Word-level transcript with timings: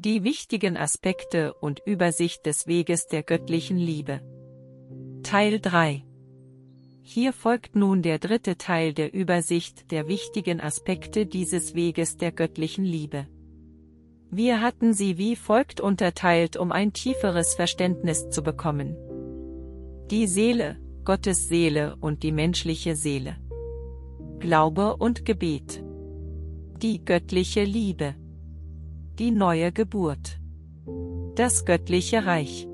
Die 0.00 0.22
wichtigen 0.22 0.76
Aspekte 0.76 1.54
und 1.54 1.82
Übersicht 1.84 2.46
des 2.46 2.68
Weges 2.68 3.08
der 3.08 3.24
göttlichen 3.24 3.78
Liebe. 3.78 4.20
Teil 5.24 5.58
3 5.58 6.04
Hier 7.02 7.32
folgt 7.32 7.74
nun 7.74 8.02
der 8.02 8.20
dritte 8.20 8.56
Teil 8.56 8.94
der 8.94 9.12
Übersicht 9.12 9.90
der 9.90 10.06
wichtigen 10.06 10.60
Aspekte 10.60 11.26
dieses 11.26 11.74
Weges 11.74 12.16
der 12.16 12.30
göttlichen 12.30 12.84
Liebe. 12.84 13.26
Wir 14.30 14.60
hatten 14.60 14.92
sie 14.92 15.18
wie 15.18 15.34
folgt 15.34 15.80
unterteilt, 15.80 16.56
um 16.56 16.70
ein 16.70 16.92
tieferes 16.92 17.56
Verständnis 17.56 18.30
zu 18.30 18.44
bekommen. 18.44 18.96
Die 20.12 20.28
Seele, 20.28 20.76
Gottes 21.04 21.48
Seele 21.48 21.96
und 21.96 22.22
die 22.22 22.30
menschliche 22.30 22.94
Seele. 22.94 23.34
Glaube 24.38 24.96
und 24.96 25.24
Gebet. 25.24 25.82
Die 26.80 27.04
göttliche 27.04 27.64
Liebe. 27.64 28.14
Die 29.18 29.30
neue 29.32 29.72
Geburt. 29.72 30.38
Das 31.34 31.64
göttliche 31.64 32.24
Reich. 32.24 32.68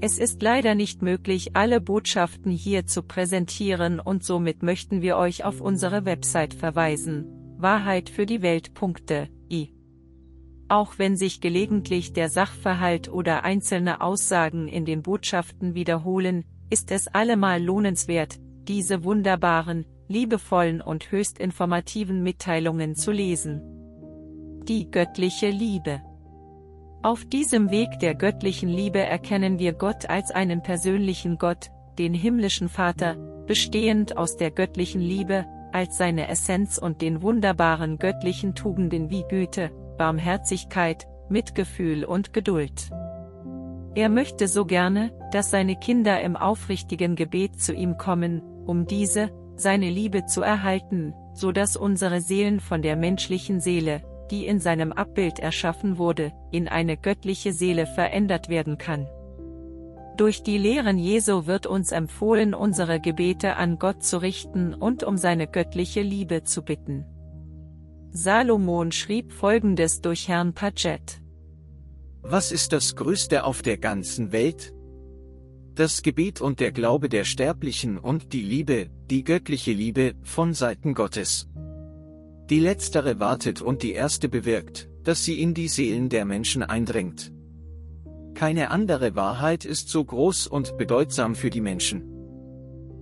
Es 0.00 0.18
ist 0.18 0.42
leider 0.42 0.74
nicht 0.74 1.00
möglich, 1.00 1.54
alle 1.54 1.80
Botschaften 1.80 2.50
hier 2.50 2.86
zu 2.86 3.04
präsentieren 3.04 4.00
und 4.00 4.24
somit 4.24 4.64
möchten 4.64 5.00
wir 5.00 5.16
euch 5.16 5.44
auf 5.44 5.60
unsere 5.60 6.04
Website 6.04 6.54
verweisen, 6.54 7.26
wahrheitfürdiewelt.i. 7.58 9.72
Auch 10.66 10.98
wenn 10.98 11.16
sich 11.16 11.40
gelegentlich 11.40 12.12
der 12.12 12.30
Sachverhalt 12.30 13.08
oder 13.08 13.44
einzelne 13.44 14.00
Aussagen 14.00 14.66
in 14.66 14.84
den 14.84 15.02
Botschaften 15.02 15.76
wiederholen, 15.76 16.44
ist 16.68 16.90
es 16.90 17.06
allemal 17.06 17.62
lohnenswert, 17.62 18.40
diese 18.66 19.04
wunderbaren, 19.04 19.86
liebevollen 20.08 20.80
und 20.80 21.12
höchst 21.12 21.38
informativen 21.38 22.24
Mitteilungen 22.24 22.96
zu 22.96 23.12
lesen. 23.12 23.73
Die 24.68 24.90
göttliche 24.90 25.50
Liebe. 25.50 26.00
Auf 27.02 27.26
diesem 27.26 27.70
Weg 27.70 27.98
der 28.00 28.14
göttlichen 28.14 28.70
Liebe 28.70 28.98
erkennen 28.98 29.58
wir 29.58 29.74
Gott 29.74 30.08
als 30.08 30.30
einen 30.30 30.62
persönlichen 30.62 31.36
Gott, 31.36 31.70
den 31.98 32.14
himmlischen 32.14 32.70
Vater, 32.70 33.16
bestehend 33.46 34.16
aus 34.16 34.38
der 34.38 34.50
göttlichen 34.50 35.02
Liebe, 35.02 35.44
als 35.72 35.98
seine 35.98 36.28
Essenz 36.28 36.78
und 36.78 37.02
den 37.02 37.20
wunderbaren 37.20 37.98
göttlichen 37.98 38.54
Tugenden 38.54 39.10
wie 39.10 39.24
Güte, 39.28 39.70
Barmherzigkeit, 39.98 41.06
Mitgefühl 41.28 42.06
und 42.06 42.32
Geduld. 42.32 42.88
Er 43.94 44.08
möchte 44.08 44.48
so 44.48 44.64
gerne, 44.64 45.12
dass 45.30 45.50
seine 45.50 45.76
Kinder 45.76 46.22
im 46.22 46.36
aufrichtigen 46.36 47.16
Gebet 47.16 47.60
zu 47.60 47.74
ihm 47.74 47.98
kommen, 47.98 48.40
um 48.64 48.86
diese, 48.86 49.28
seine 49.56 49.90
Liebe 49.90 50.24
zu 50.24 50.40
erhalten, 50.40 51.12
so 51.34 51.52
dass 51.52 51.76
unsere 51.76 52.22
Seelen 52.22 52.60
von 52.60 52.80
der 52.80 52.96
menschlichen 52.96 53.60
Seele, 53.60 54.00
die 54.30 54.46
in 54.46 54.60
seinem 54.60 54.92
Abbild 54.92 55.38
erschaffen 55.38 55.98
wurde, 55.98 56.32
in 56.50 56.68
eine 56.68 56.96
göttliche 56.96 57.52
Seele 57.52 57.86
verändert 57.86 58.48
werden 58.48 58.78
kann. 58.78 59.06
Durch 60.16 60.42
die 60.42 60.58
Lehren 60.58 60.98
Jesu 60.98 61.46
wird 61.46 61.66
uns 61.66 61.90
empfohlen, 61.90 62.54
unsere 62.54 63.00
Gebete 63.00 63.56
an 63.56 63.78
Gott 63.78 64.04
zu 64.04 64.18
richten 64.18 64.72
und 64.72 65.02
um 65.02 65.16
seine 65.16 65.48
göttliche 65.48 66.02
Liebe 66.02 66.44
zu 66.44 66.62
bitten. 66.62 67.04
Salomon 68.12 68.92
schrieb 68.92 69.32
folgendes 69.32 70.00
durch 70.00 70.28
Herrn 70.28 70.54
Paget. 70.54 71.20
Was 72.22 72.52
ist 72.52 72.72
das 72.72 72.94
Größte 72.94 73.44
auf 73.44 73.60
der 73.60 73.76
ganzen 73.76 74.30
Welt? 74.30 74.72
Das 75.74 76.02
Gebet 76.02 76.40
und 76.40 76.60
der 76.60 76.70
Glaube 76.70 77.08
der 77.08 77.24
Sterblichen 77.24 77.98
und 77.98 78.32
die 78.32 78.42
Liebe, 78.42 78.88
die 79.10 79.24
göttliche 79.24 79.72
Liebe, 79.72 80.14
von 80.22 80.54
Seiten 80.54 80.94
Gottes. 80.94 81.48
Die 82.50 82.60
letztere 82.60 83.20
wartet 83.20 83.62
und 83.62 83.82
die 83.82 83.92
erste 83.92 84.28
bewirkt, 84.28 84.88
dass 85.02 85.24
sie 85.24 85.40
in 85.40 85.54
die 85.54 85.68
Seelen 85.68 86.10
der 86.10 86.26
Menschen 86.26 86.62
eindringt. 86.62 87.32
Keine 88.34 88.70
andere 88.70 89.14
Wahrheit 89.14 89.64
ist 89.64 89.88
so 89.88 90.04
groß 90.04 90.46
und 90.46 90.76
bedeutsam 90.76 91.34
für 91.34 91.50
die 91.50 91.62
Menschen. 91.62 92.10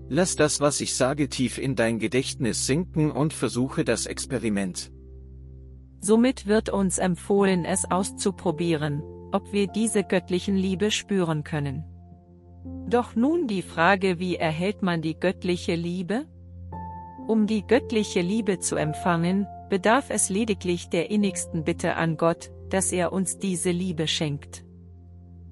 Lass 0.09 0.37
das, 0.37 0.61
was 0.61 0.81
ich 0.81 0.95
sage, 0.95 1.29
tief 1.29 1.59
in 1.59 1.75
dein 1.75 1.99
Gedächtnis 1.99 2.67
sinken 2.67 3.11
und 3.11 3.33
versuche 3.33 3.83
das 3.85 4.07
Experiment. 4.07 4.93
Somit 6.01 6.47
wird 6.47 6.69
uns 6.69 6.99
empfohlen, 6.99 7.65
es 7.65 7.91
auszuprobieren, 7.91 9.03
ob 9.33 9.53
wir 9.53 9.67
diese 9.67 10.05
göttlichen 10.05 10.55
Liebe 10.55 10.91
spüren 10.91 11.45
können. 11.45 11.85
Doch 12.89 13.17
nun 13.17 13.47
die 13.49 13.63
Frage, 13.63 14.19
wie 14.19 14.37
erhält 14.37 14.83
man 14.83 15.03
die 15.03 15.19
göttliche 15.19 15.75
Liebe? 15.75 16.27
Um 17.27 17.47
die 17.47 17.67
göttliche 17.67 18.21
Liebe 18.21 18.59
zu 18.59 18.77
empfangen, 18.77 19.47
bedarf 19.69 20.11
es 20.11 20.29
lediglich 20.29 20.89
der 20.89 21.11
innigsten 21.11 21.65
Bitte 21.65 21.97
an 21.97 22.17
Gott, 22.17 22.51
dass 22.69 22.93
er 22.93 23.13
uns 23.13 23.39
diese 23.39 23.71
Liebe 23.71 24.07
schenkt. 24.09 24.65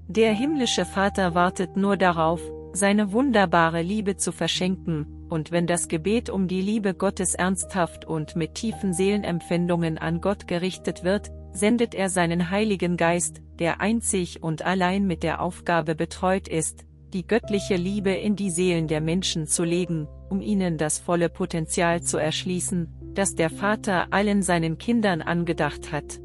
Der 0.08 0.32
himmlische 0.32 0.84
Vater 0.84 1.34
wartet 1.34 1.76
nur 1.76 1.96
darauf, 1.96 2.40
seine 2.72 3.12
wunderbare 3.12 3.82
Liebe 3.82 4.16
zu 4.16 4.32
verschenken, 4.32 5.06
und 5.28 5.52
wenn 5.52 5.68
das 5.68 5.86
Gebet 5.86 6.28
um 6.28 6.48
die 6.48 6.60
Liebe 6.60 6.92
Gottes 6.94 7.34
ernsthaft 7.34 8.04
und 8.04 8.34
mit 8.34 8.56
tiefen 8.56 8.92
Seelenempfindungen 8.92 9.96
an 9.96 10.20
Gott 10.20 10.48
gerichtet 10.48 11.04
wird, 11.04 11.30
sendet 11.52 11.94
er 11.94 12.08
seinen 12.08 12.50
Heiligen 12.50 12.96
Geist, 12.96 13.40
der 13.58 13.80
einzig 13.80 14.42
und 14.42 14.62
allein 14.62 15.06
mit 15.06 15.22
der 15.22 15.40
Aufgabe 15.40 15.94
betreut 15.94 16.48
ist, 16.48 16.84
die 17.12 17.26
göttliche 17.26 17.76
Liebe 17.76 18.10
in 18.10 18.36
die 18.36 18.50
Seelen 18.50 18.88
der 18.88 19.00
Menschen 19.00 19.46
zu 19.46 19.64
legen, 19.64 20.08
um 20.28 20.40
ihnen 20.40 20.78
das 20.78 20.98
volle 20.98 21.28
Potenzial 21.28 22.02
zu 22.02 22.18
erschließen, 22.18 22.88
das 23.14 23.34
der 23.34 23.50
Vater 23.50 24.08
allen 24.12 24.42
seinen 24.42 24.78
Kindern 24.78 25.20
angedacht 25.20 25.92
hat. 25.92 26.20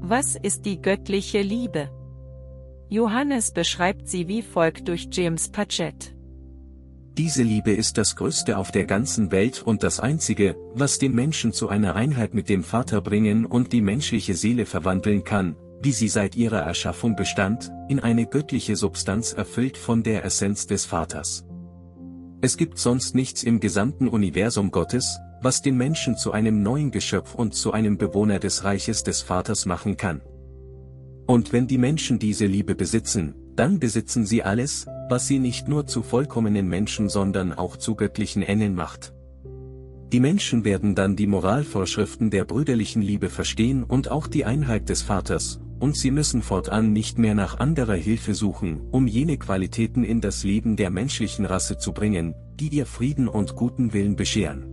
Was 0.00 0.34
ist 0.34 0.64
die 0.66 0.80
göttliche 0.80 1.42
Liebe? 1.42 1.90
Johannes 2.88 3.52
beschreibt 3.52 4.08
sie 4.08 4.28
wie 4.28 4.42
folgt 4.42 4.88
durch 4.88 5.08
James 5.10 5.48
Paget. 5.48 6.14
Diese 7.18 7.42
Liebe 7.42 7.72
ist 7.72 7.98
das 7.98 8.16
Größte 8.16 8.56
auf 8.56 8.70
der 8.70 8.86
ganzen 8.86 9.30
Welt 9.32 9.62
und 9.62 9.82
das 9.82 10.00
Einzige, 10.00 10.56
was 10.74 10.98
den 10.98 11.14
Menschen 11.14 11.52
zu 11.52 11.68
einer 11.68 11.94
Einheit 11.94 12.32
mit 12.32 12.48
dem 12.48 12.64
Vater 12.64 13.02
bringen 13.02 13.44
und 13.44 13.72
die 13.72 13.82
menschliche 13.82 14.32
Seele 14.32 14.64
verwandeln 14.64 15.22
kann, 15.22 15.54
wie 15.82 15.92
sie 15.92 16.08
seit 16.08 16.36
ihrer 16.36 16.60
Erschaffung 16.60 17.16
bestand, 17.16 17.72
in 17.88 18.00
eine 18.00 18.26
göttliche 18.26 18.76
Substanz 18.76 19.32
erfüllt 19.32 19.76
von 19.76 20.02
der 20.02 20.24
Essenz 20.24 20.66
des 20.66 20.84
Vaters. 20.84 21.44
Es 22.40 22.56
gibt 22.56 22.78
sonst 22.78 23.14
nichts 23.14 23.42
im 23.42 23.60
gesamten 23.60 24.08
Universum 24.08 24.70
Gottes, 24.70 25.18
was 25.42 25.60
den 25.60 25.76
Menschen 25.76 26.16
zu 26.16 26.32
einem 26.32 26.62
neuen 26.62 26.90
Geschöpf 26.90 27.34
und 27.34 27.54
zu 27.54 27.72
einem 27.72 27.98
Bewohner 27.98 28.38
des 28.38 28.64
Reiches 28.64 29.02
des 29.02 29.22
Vaters 29.22 29.66
machen 29.66 29.96
kann. 29.96 30.20
Und 31.26 31.52
wenn 31.52 31.66
die 31.66 31.78
Menschen 31.78 32.18
diese 32.18 32.46
Liebe 32.46 32.74
besitzen, 32.74 33.34
dann 33.56 33.78
besitzen 33.78 34.24
sie 34.24 34.42
alles, 34.42 34.86
was 35.08 35.26
sie 35.26 35.38
nicht 35.38 35.68
nur 35.68 35.86
zu 35.86 36.02
vollkommenen 36.02 36.68
Menschen 36.68 37.08
sondern 37.08 37.52
auch 37.52 37.76
zu 37.76 37.96
göttlichen 37.96 38.42
Engeln 38.42 38.74
macht. 38.74 39.12
Die 40.12 40.20
Menschen 40.20 40.64
werden 40.64 40.94
dann 40.94 41.16
die 41.16 41.26
Moralvorschriften 41.26 42.30
der 42.30 42.44
brüderlichen 42.44 43.02
Liebe 43.02 43.30
verstehen 43.30 43.82
und 43.82 44.10
auch 44.10 44.26
die 44.26 44.44
Einheit 44.44 44.88
des 44.88 45.02
Vaters, 45.02 45.60
und 45.82 45.96
sie 45.96 46.12
müssen 46.12 46.42
fortan 46.42 46.92
nicht 46.92 47.18
mehr 47.18 47.34
nach 47.34 47.58
anderer 47.58 47.96
Hilfe 47.96 48.34
suchen, 48.34 48.82
um 48.92 49.08
jene 49.08 49.36
Qualitäten 49.36 50.04
in 50.04 50.20
das 50.20 50.44
Leben 50.44 50.76
der 50.76 50.90
menschlichen 50.90 51.44
Rasse 51.44 51.76
zu 51.76 51.92
bringen, 51.92 52.36
die 52.54 52.68
ihr 52.68 52.86
Frieden 52.86 53.26
und 53.26 53.56
guten 53.56 53.92
Willen 53.92 54.14
bescheren. 54.14 54.64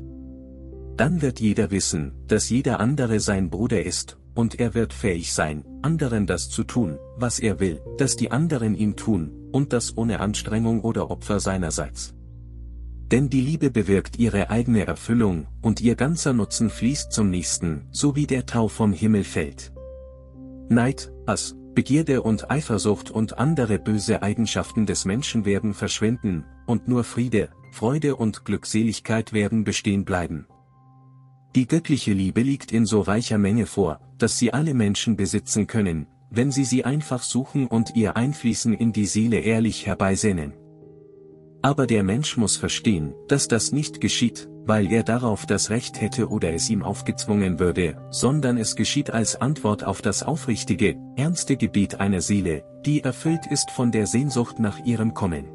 Dann 0.98 1.24
wird 1.24 1.40
jeder 1.40 1.72
wissen, 1.72 2.12
dass 2.28 2.52
jeder 2.52 2.80
andere 2.80 3.20
sein 3.20 3.50
Bruder 3.50 3.84
ist, 3.84 4.20
und 4.36 4.60
er 4.60 4.76
wird 4.76 4.94
fähig 4.94 5.34
sein, 5.34 5.66
anderen 5.82 6.28
das 6.28 6.52
zu 6.52 6.64
tun, 6.64 7.00
was 7.18 7.40
er 7.40 7.60
will, 7.60 7.82
dass 7.98 8.16
die 8.16 8.30
anderen 8.30 8.76
ihm 8.76 8.96
tun, 8.96 9.32
und 9.52 9.74
das 9.74 9.98
ohne 9.98 10.20
Anstrengung 10.20 10.82
oder 10.82 11.10
Opfer 11.10 11.40
seinerseits. 11.40 12.14
Denn 13.12 13.32
die 13.32 13.42
Liebe 13.42 13.72
bewirkt 13.72 14.20
ihre 14.20 14.52
eigene 14.52 14.86
Erfüllung, 14.86 15.48
und 15.64 15.82
ihr 15.82 15.96
ganzer 15.96 16.34
Nutzen 16.34 16.70
fließt 16.70 17.12
zum 17.12 17.32
Nächsten, 17.32 17.88
so 17.90 18.16
wie 18.16 18.28
der 18.28 18.46
Tau 18.46 18.68
vom 18.68 18.94
Himmel 18.94 19.24
fällt. 19.24 19.74
Neid, 20.69 21.12
Hass, 21.25 21.56
Begierde 21.74 22.21
und 22.21 22.51
Eifersucht 22.51 23.10
und 23.10 23.39
andere 23.39 23.80
böse 23.80 24.21
Eigenschaften 24.21 24.86
des 24.86 25.04
Menschen 25.04 25.44
werden 25.45 25.74
verschwinden, 25.74 26.45
und 26.68 26.88
nur 26.88 27.04
Friede, 27.04 27.50
Freude 27.71 28.16
und 28.16 28.45
Glückseligkeit 28.45 29.33
werden 29.33 29.63
bestehen 29.63 30.06
bleiben. 30.06 30.45
Die 31.56 31.68
göttliche 31.68 32.13
Liebe 32.13 32.42
liegt 32.42 32.71
in 32.71 32.86
so 32.86 33.01
reicher 33.01 33.39
Menge 33.39 33.66
vor, 33.66 34.00
dass 34.19 34.38
sie 34.38 34.54
alle 34.54 34.75
Menschen 34.75 35.16
besitzen 35.16 35.66
können, 35.66 36.06
wenn 36.30 36.51
sie 36.51 36.66
sie 36.66 36.86
einfach 36.86 37.24
suchen 37.24 37.65
und 37.65 37.95
ihr 37.95 38.15
Einfließen 38.15 38.75
in 38.75 38.94
die 38.94 39.07
Seele 39.07 39.39
ehrlich 39.39 39.88
herbeisehnen. 39.88 40.54
Aber 41.63 41.88
der 41.88 42.04
Mensch 42.04 42.38
muss 42.38 42.57
verstehen, 42.57 43.15
dass 43.27 43.48
das 43.48 43.72
nicht 43.72 44.00
geschieht, 44.00 44.48
weil 44.69 44.92
er 44.92 45.01
darauf 45.01 45.48
das 45.48 45.71
Recht 45.71 46.00
hätte 46.00 46.30
oder 46.30 46.54
es 46.54 46.69
ihm 46.69 46.83
aufgezwungen 46.83 47.57
würde, 47.57 47.98
sondern 48.12 48.56
es 48.56 48.75
geschieht 48.75 49.10
als 49.10 49.42
Antwort 49.42 49.83
auf 49.83 50.04
das 50.04 50.21
aufrichtige, 50.21 50.95
ernste 51.16 51.57
Gebet 51.57 52.00
einer 52.00 52.21
Seele, 52.21 52.63
die 52.86 53.04
erfüllt 53.04 53.48
ist 53.50 53.71
von 53.71 53.92
der 53.92 54.06
Sehnsucht 54.06 54.60
nach 54.60 54.77
ihrem 54.86 55.16
Kommen. 55.16 55.45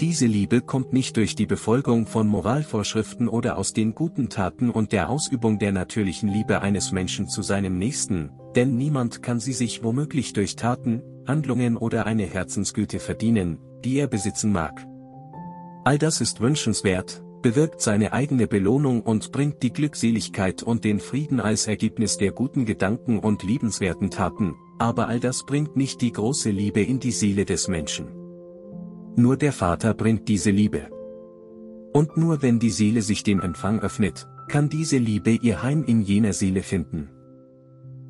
Diese 0.00 0.26
Liebe 0.26 0.60
kommt 0.60 0.92
nicht 0.92 1.18
durch 1.18 1.36
die 1.36 1.46
Befolgung 1.46 2.08
von 2.08 2.26
Moralvorschriften 2.26 3.28
oder 3.28 3.56
aus 3.56 3.74
den 3.74 3.94
guten 3.94 4.28
Taten 4.28 4.70
und 4.70 4.90
der 4.90 5.08
Ausübung 5.08 5.60
der 5.60 5.70
natürlichen 5.70 6.28
Liebe 6.28 6.62
eines 6.62 6.90
Menschen 6.90 7.28
zu 7.28 7.42
seinem 7.42 7.78
Nächsten, 7.78 8.32
denn 8.56 8.76
niemand 8.76 9.22
kann 9.22 9.38
sie 9.38 9.52
sich 9.52 9.84
womöglich 9.84 10.32
durch 10.32 10.56
Taten, 10.56 11.00
Handlungen 11.28 11.76
oder 11.76 12.06
eine 12.06 12.24
Herzensgüte 12.24 12.98
verdienen, 12.98 13.60
die 13.84 13.98
er 13.98 14.08
besitzen 14.08 14.50
mag. 14.50 14.84
All 15.84 15.96
das 15.96 16.20
ist 16.20 16.40
wünschenswert, 16.40 17.22
bewirkt 17.42 17.80
seine 17.80 18.12
eigene 18.12 18.46
Belohnung 18.46 19.02
und 19.02 19.32
bringt 19.32 19.62
die 19.62 19.72
Glückseligkeit 19.72 20.62
und 20.62 20.84
den 20.84 21.00
Frieden 21.00 21.40
als 21.40 21.66
Ergebnis 21.66 22.16
der 22.16 22.32
guten 22.32 22.64
Gedanken 22.64 23.18
und 23.18 23.42
liebenswerten 23.42 24.10
Taten, 24.10 24.54
aber 24.78 25.08
all 25.08 25.20
das 25.20 25.44
bringt 25.44 25.76
nicht 25.76 26.00
die 26.00 26.12
große 26.12 26.50
Liebe 26.50 26.80
in 26.82 27.00
die 27.00 27.12
Seele 27.12 27.44
des 27.44 27.68
Menschen. 27.68 28.08
Nur 29.16 29.36
der 29.36 29.52
Vater 29.52 29.94
bringt 29.94 30.28
diese 30.28 30.50
Liebe. 30.50 30.88
Und 31.92 32.16
nur 32.16 32.42
wenn 32.42 32.58
die 32.58 32.70
Seele 32.70 33.02
sich 33.02 33.22
dem 33.22 33.40
Empfang 33.40 33.80
öffnet, 33.80 34.28
kann 34.48 34.68
diese 34.68 34.98
Liebe 34.98 35.30
ihr 35.30 35.62
Heim 35.62 35.84
in 35.84 36.02
jener 36.02 36.32
Seele 36.32 36.62
finden. 36.62 37.10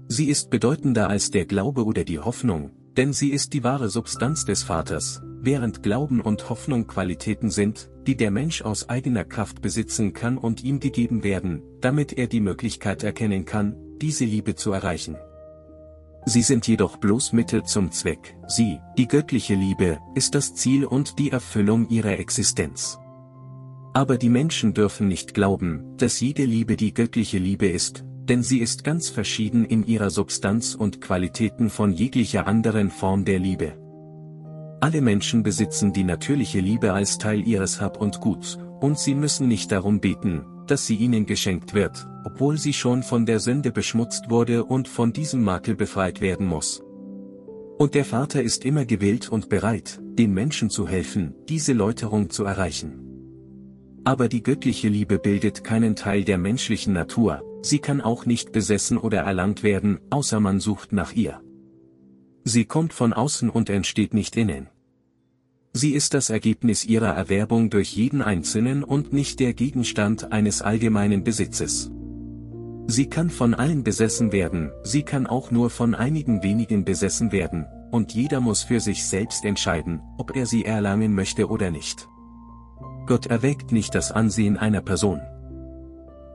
Sie 0.08 0.28
ist 0.28 0.50
bedeutender 0.50 1.08
als 1.08 1.30
der 1.30 1.46
Glaube 1.46 1.84
oder 1.84 2.04
die 2.04 2.18
Hoffnung, 2.18 2.72
denn 2.96 3.12
sie 3.12 3.30
ist 3.30 3.52
die 3.52 3.64
wahre 3.64 3.88
Substanz 3.88 4.44
des 4.44 4.62
Vaters, 4.62 5.22
während 5.40 5.82
Glauben 5.82 6.20
und 6.20 6.50
Hoffnung 6.50 6.86
Qualitäten 6.86 7.50
sind, 7.50 7.90
die 8.06 8.16
der 8.16 8.30
Mensch 8.30 8.62
aus 8.62 8.88
eigener 8.88 9.24
Kraft 9.24 9.62
besitzen 9.62 10.12
kann 10.12 10.38
und 10.38 10.64
ihm 10.64 10.80
gegeben 10.80 11.22
werden, 11.22 11.62
damit 11.80 12.12
er 12.12 12.26
die 12.26 12.40
Möglichkeit 12.40 13.02
erkennen 13.02 13.44
kann, 13.44 13.76
diese 14.00 14.24
Liebe 14.24 14.54
zu 14.54 14.72
erreichen. 14.72 15.16
Sie 16.26 16.42
sind 16.42 16.66
jedoch 16.66 16.98
bloß 16.98 17.32
Mittel 17.32 17.62
zum 17.64 17.92
Zweck, 17.92 18.36
sie, 18.46 18.78
die 18.98 19.08
göttliche 19.08 19.54
Liebe, 19.54 19.98
ist 20.14 20.34
das 20.34 20.54
Ziel 20.54 20.84
und 20.84 21.18
die 21.18 21.30
Erfüllung 21.30 21.88
ihrer 21.88 22.18
Existenz. 22.18 22.98
Aber 23.94 24.18
die 24.18 24.28
Menschen 24.28 24.74
dürfen 24.74 25.08
nicht 25.08 25.34
glauben, 25.34 25.96
dass 25.96 26.20
jede 26.20 26.44
Liebe 26.44 26.76
die 26.76 26.94
göttliche 26.94 27.38
Liebe 27.38 27.68
ist, 27.68 28.04
denn 28.30 28.44
sie 28.44 28.60
ist 28.60 28.84
ganz 28.84 29.08
verschieden 29.08 29.64
in 29.64 29.84
ihrer 29.84 30.08
Substanz 30.08 30.76
und 30.76 31.00
Qualitäten 31.00 31.68
von 31.68 31.92
jeglicher 31.92 32.46
anderen 32.46 32.88
Form 32.88 33.24
der 33.24 33.40
Liebe. 33.40 33.72
Alle 34.80 35.00
Menschen 35.00 35.42
besitzen 35.42 35.92
die 35.92 36.04
natürliche 36.04 36.60
Liebe 36.60 36.92
als 36.92 37.18
Teil 37.18 37.44
ihres 37.44 37.80
Hab 37.80 38.00
und 38.00 38.20
Guts, 38.20 38.56
und 38.80 39.00
sie 39.00 39.16
müssen 39.16 39.48
nicht 39.48 39.72
darum 39.72 39.98
beten, 39.98 40.44
dass 40.68 40.86
sie 40.86 40.94
ihnen 40.94 41.26
geschenkt 41.26 41.74
wird, 41.74 42.06
obwohl 42.24 42.56
sie 42.56 42.72
schon 42.72 43.02
von 43.02 43.26
der 43.26 43.40
Sünde 43.40 43.72
beschmutzt 43.72 44.30
wurde 44.30 44.64
und 44.64 44.86
von 44.86 45.12
diesem 45.12 45.42
Makel 45.42 45.74
befreit 45.74 46.20
werden 46.20 46.46
muss. 46.46 46.84
Und 47.78 47.94
der 47.94 48.04
Vater 48.04 48.44
ist 48.44 48.64
immer 48.64 48.84
gewillt 48.84 49.28
und 49.28 49.48
bereit, 49.48 50.00
den 50.02 50.32
Menschen 50.32 50.70
zu 50.70 50.86
helfen, 50.86 51.34
diese 51.48 51.72
Läuterung 51.72 52.30
zu 52.30 52.44
erreichen. 52.44 53.00
Aber 54.04 54.28
die 54.28 54.44
göttliche 54.44 54.88
Liebe 54.88 55.18
bildet 55.18 55.64
keinen 55.64 55.96
Teil 55.96 56.22
der 56.22 56.38
menschlichen 56.38 56.92
Natur, 56.92 57.42
sie 57.62 57.78
kann 57.78 58.00
auch 58.00 58.26
nicht 58.26 58.52
besessen 58.52 58.98
oder 58.98 59.20
erlangt 59.20 59.62
werden, 59.62 60.00
außer 60.10 60.40
man 60.40 60.60
sucht 60.60 60.92
nach 60.92 61.12
ihr. 61.12 61.40
Sie 62.44 62.64
kommt 62.64 62.92
von 62.92 63.12
außen 63.12 63.50
und 63.50 63.70
entsteht 63.70 64.14
nicht 64.14 64.36
innen. 64.36 64.68
Sie 65.72 65.92
ist 65.92 66.14
das 66.14 66.30
Ergebnis 66.30 66.84
ihrer 66.84 67.14
Erwerbung 67.14 67.70
durch 67.70 67.94
jeden 67.94 68.22
Einzelnen 68.22 68.82
und 68.82 69.12
nicht 69.12 69.38
der 69.38 69.54
Gegenstand 69.54 70.32
eines 70.32 70.62
allgemeinen 70.62 71.22
Besitzes. 71.22 71.92
Sie 72.88 73.06
kann 73.06 73.30
von 73.30 73.54
allen 73.54 73.84
besessen 73.84 74.32
werden, 74.32 74.72
sie 74.82 75.04
kann 75.04 75.28
auch 75.28 75.52
nur 75.52 75.70
von 75.70 75.94
einigen 75.94 76.42
wenigen 76.42 76.84
besessen 76.84 77.30
werden, 77.30 77.66
und 77.92 78.14
jeder 78.14 78.40
muss 78.40 78.64
für 78.64 78.80
sich 78.80 79.04
selbst 79.06 79.44
entscheiden, 79.44 80.00
ob 80.18 80.34
er 80.34 80.46
sie 80.46 80.64
erlangen 80.64 81.14
möchte 81.14 81.48
oder 81.48 81.70
nicht. 81.70 82.08
Gott 83.06 83.26
erwägt 83.26 83.70
nicht 83.70 83.94
das 83.94 84.10
Ansehen 84.10 84.56
einer 84.56 84.80
Person. 84.80 85.20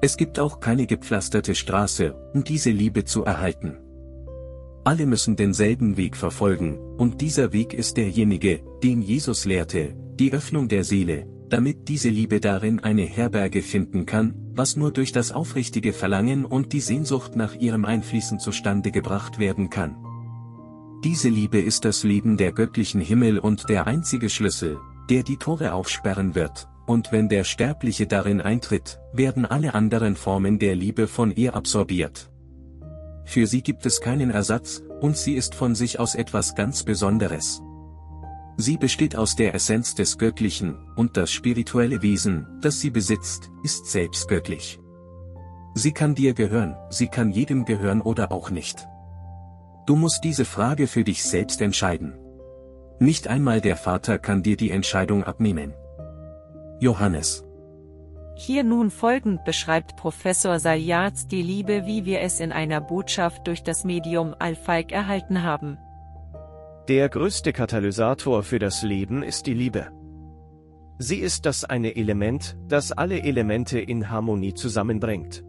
Es 0.01 0.17
gibt 0.17 0.39
auch 0.39 0.59
keine 0.59 0.87
gepflasterte 0.87 1.55
Straße, 1.55 2.15
um 2.33 2.43
diese 2.43 2.69
Liebe 2.69 3.05
zu 3.05 3.23
erhalten. 3.23 3.77
Alle 4.83 5.07
müssen 5.07 5.35
denselben 5.35 5.97
Weg 5.97 6.15
verfolgen, 6.15 6.77
und 6.97 7.21
dieser 7.21 7.53
Weg 7.53 7.73
ist 7.73 7.97
derjenige, 7.97 8.61
den 8.83 9.01
Jesus 9.01 9.45
lehrte, 9.45 9.95
die 10.19 10.31
Öffnung 10.31 10.67
der 10.67 10.83
Seele, 10.83 11.27
damit 11.49 11.87
diese 11.87 12.09
Liebe 12.09 12.39
darin 12.39 12.79
eine 12.79 13.03
Herberge 13.03 13.61
finden 13.61 14.05
kann, 14.05 14.35
was 14.53 14.75
nur 14.75 14.91
durch 14.91 15.11
das 15.11 15.31
aufrichtige 15.31 15.91
Verlangen 15.91 16.45
und 16.45 16.71
die 16.73 16.79
Sehnsucht 16.81 17.35
nach 17.35 17.55
ihrem 17.55 17.85
Einfließen 17.85 18.39
zustande 18.39 18.91
gebracht 18.91 19.39
werden 19.39 19.69
kann. 19.69 19.95
Diese 21.03 21.29
Liebe 21.29 21.59
ist 21.59 21.85
das 21.85 22.03
Leben 22.03 22.37
der 22.37 22.51
göttlichen 22.51 23.01
Himmel 23.01 23.39
und 23.39 23.69
der 23.69 23.87
einzige 23.87 24.29
Schlüssel, 24.29 24.77
der 25.09 25.23
die 25.23 25.37
Tore 25.37 25.73
aufsperren 25.73 26.35
wird, 26.35 26.67
und 26.85 27.11
wenn 27.11 27.29
der 27.29 27.43
Sterbliche 27.43 28.07
darin 28.07 28.41
eintritt, 28.41 28.99
werden 29.13 29.45
alle 29.45 29.73
anderen 29.73 30.15
Formen 30.15 30.59
der 30.59 30.75
Liebe 30.75 31.07
von 31.07 31.31
ihr 31.31 31.55
absorbiert. 31.55 32.29
Für 33.25 33.47
sie 33.47 33.61
gibt 33.61 33.85
es 33.85 34.01
keinen 34.01 34.29
Ersatz, 34.29 34.83
und 35.01 35.17
sie 35.17 35.33
ist 35.33 35.55
von 35.55 35.75
sich 35.75 35.99
aus 35.99 36.15
etwas 36.15 36.55
ganz 36.55 36.83
Besonderes. 36.83 37.61
Sie 38.57 38.77
besteht 38.77 39.15
aus 39.15 39.35
der 39.35 39.53
Essenz 39.53 39.95
des 39.95 40.17
Göttlichen, 40.17 40.77
und 40.95 41.17
das 41.17 41.31
spirituelle 41.31 42.01
Wesen, 42.01 42.47
das 42.61 42.79
sie 42.79 42.89
besitzt, 42.89 43.51
ist 43.63 43.87
selbst 43.87 44.27
göttlich. 44.29 44.79
Sie 45.73 45.91
kann 45.91 46.15
dir 46.15 46.33
gehören, 46.33 46.77
sie 46.89 47.07
kann 47.07 47.31
jedem 47.31 47.65
gehören 47.65 48.01
oder 48.01 48.31
auch 48.31 48.49
nicht. 48.49 48.87
Du 49.85 49.95
musst 49.95 50.23
diese 50.23 50.45
Frage 50.45 50.87
für 50.87 51.03
dich 51.03 51.23
selbst 51.23 51.61
entscheiden. 51.61 52.17
Nicht 52.99 53.27
einmal 53.27 53.59
der 53.59 53.75
Vater 53.75 54.17
kann 54.17 54.41
dir 54.41 54.55
die 54.55 54.71
Entscheidung 54.71 55.25
abnehmen. 55.25 55.73
Johannes 56.79 57.45
hier 58.37 58.65
nun 58.65 58.91
folgend 58.91 59.45
beschreibt 59.45 59.95
Professor 59.95 60.59
Sayatz 60.59 61.27
die 61.27 61.41
Liebe 61.41 61.85
wie 61.85 62.03
wir 62.03 62.19
es 62.19 62.41
in 62.41 62.51
einer 62.51 62.81
Botschaft 62.81 63.47
durch 63.47 63.63
das 63.63 63.85
Medium 63.85 64.35
Alfaik 64.37 64.91
erhalten 64.91 65.41
haben. 65.41 65.77
Der 66.89 67.07
größte 67.07 67.53
Katalysator 67.53 68.43
für 68.43 68.59
das 68.59 68.83
Leben 68.83 69.23
ist 69.23 69.47
die 69.47 69.53
Liebe. 69.53 69.87
Sie 70.97 71.19
ist 71.19 71.45
das 71.45 71.63
eine 71.63 71.95
Element, 71.95 72.57
das 72.67 72.91
alle 72.91 73.23
Elemente 73.23 73.79
in 73.79 74.09
Harmonie 74.09 74.53
zusammenbringt. 74.53 75.43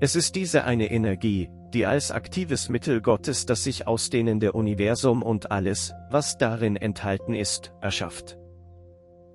Es 0.00 0.14
ist 0.14 0.36
diese 0.36 0.64
eine 0.64 0.90
Energie, 0.90 1.50
die 1.72 1.86
als 1.86 2.12
aktives 2.12 2.68
Mittel 2.68 3.00
Gottes 3.00 3.46
das 3.46 3.64
sich 3.64 3.86
ausdehnende 3.86 4.52
Universum 4.52 5.22
und 5.22 5.50
alles, 5.50 5.92
was 6.10 6.36
darin 6.38 6.76
enthalten 6.76 7.34
ist, 7.34 7.72
erschafft. 7.80 8.38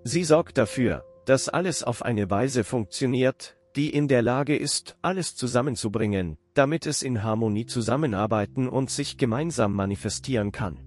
Sie 0.04 0.24
sorgt 0.24 0.58
dafür, 0.58 1.06
dass 1.26 1.48
alles 1.50 1.84
auf 1.84 2.04
eine 2.04 2.30
Weise 2.30 2.64
funktioniert, 2.64 3.58
die 3.76 3.90
in 3.90 4.08
der 4.08 4.22
Lage 4.22 4.56
ist, 4.56 4.98
alles 5.02 5.36
zusammenzubringen, 5.36 6.38
damit 6.54 6.86
es 6.86 7.02
in 7.02 7.24
Harmonie 7.24 7.66
zusammenarbeiten 7.66 8.68
und 8.68 8.90
sich 8.90 9.18
gemeinsam 9.18 9.74
manifestieren 9.74 10.52
kann. 10.52 10.80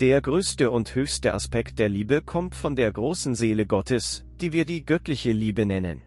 Der 0.00 0.20
größte 0.20 0.70
und 0.70 0.94
höchste 0.94 1.32
Aspekt 1.32 1.78
der 1.78 1.88
Liebe 1.88 2.22
kommt 2.22 2.54
von 2.54 2.76
der 2.76 2.92
großen 2.92 3.34
Seele 3.34 3.66
Gottes, 3.66 4.24
die 4.40 4.52
wir 4.52 4.64
die 4.64 4.84
göttliche 4.84 5.32
Liebe 5.32 5.64
nennen. 5.64 6.02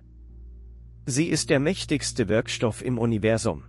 Sie 1.06 1.28
ist 1.28 1.50
der 1.50 1.60
mächtigste 1.60 2.30
Wirkstoff 2.30 2.84
im 2.84 2.98
Universum. 2.98 3.64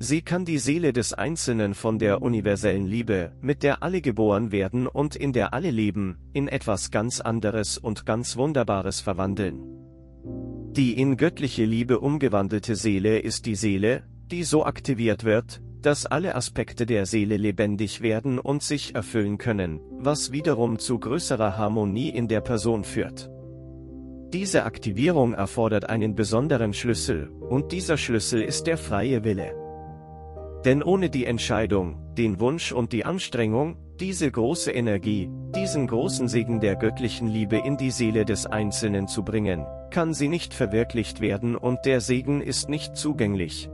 Sie 0.00 0.22
kann 0.22 0.44
die 0.44 0.58
Seele 0.58 0.92
des 0.92 1.12
Einzelnen 1.12 1.74
von 1.74 1.98
der 1.98 2.22
universellen 2.22 2.86
Liebe, 2.86 3.32
mit 3.40 3.64
der 3.64 3.82
alle 3.82 4.00
geboren 4.00 4.52
werden 4.52 4.86
und 4.86 5.16
in 5.16 5.32
der 5.32 5.52
alle 5.52 5.72
leben, 5.72 6.18
in 6.32 6.46
etwas 6.46 6.92
ganz 6.92 7.20
anderes 7.20 7.78
und 7.78 8.06
ganz 8.06 8.36
Wunderbares 8.36 9.00
verwandeln. 9.00 9.60
Die 10.70 10.92
in 11.00 11.16
göttliche 11.16 11.64
Liebe 11.64 11.98
umgewandelte 11.98 12.76
Seele 12.76 13.18
ist 13.18 13.46
die 13.46 13.56
Seele, 13.56 14.04
die 14.30 14.44
so 14.44 14.64
aktiviert 14.64 15.24
wird, 15.24 15.60
dass 15.82 16.06
alle 16.06 16.36
Aspekte 16.36 16.86
der 16.86 17.04
Seele 17.04 17.36
lebendig 17.36 18.00
werden 18.00 18.38
und 18.38 18.62
sich 18.62 18.94
erfüllen 18.94 19.36
können, 19.38 19.80
was 19.98 20.30
wiederum 20.30 20.78
zu 20.78 21.00
größerer 21.00 21.56
Harmonie 21.56 22.10
in 22.10 22.28
der 22.28 22.40
Person 22.40 22.84
führt. 22.84 23.30
Diese 24.32 24.64
Aktivierung 24.64 25.34
erfordert 25.34 25.88
einen 25.88 26.14
besonderen 26.14 26.72
Schlüssel, 26.72 27.28
und 27.28 27.72
dieser 27.72 27.96
Schlüssel 27.96 28.42
ist 28.42 28.68
der 28.68 28.76
freie 28.76 29.24
Wille. 29.24 29.67
Denn 30.64 30.82
ohne 30.82 31.08
die 31.08 31.24
Entscheidung, 31.24 32.14
den 32.16 32.40
Wunsch 32.40 32.72
und 32.72 32.92
die 32.92 33.04
Anstrengung, 33.04 33.76
diese 34.00 34.30
große 34.30 34.70
Energie, 34.70 35.30
diesen 35.54 35.86
großen 35.86 36.28
Segen 36.28 36.60
der 36.60 36.76
göttlichen 36.76 37.28
Liebe 37.28 37.56
in 37.56 37.76
die 37.76 37.90
Seele 37.90 38.24
des 38.24 38.46
Einzelnen 38.46 39.08
zu 39.08 39.24
bringen, 39.24 39.66
kann 39.90 40.14
sie 40.14 40.28
nicht 40.28 40.54
verwirklicht 40.54 41.20
werden 41.20 41.56
und 41.56 41.78
der 41.84 42.00
Segen 42.00 42.40
ist 42.40 42.68
nicht 42.68 42.96
zugänglich. 42.96 43.70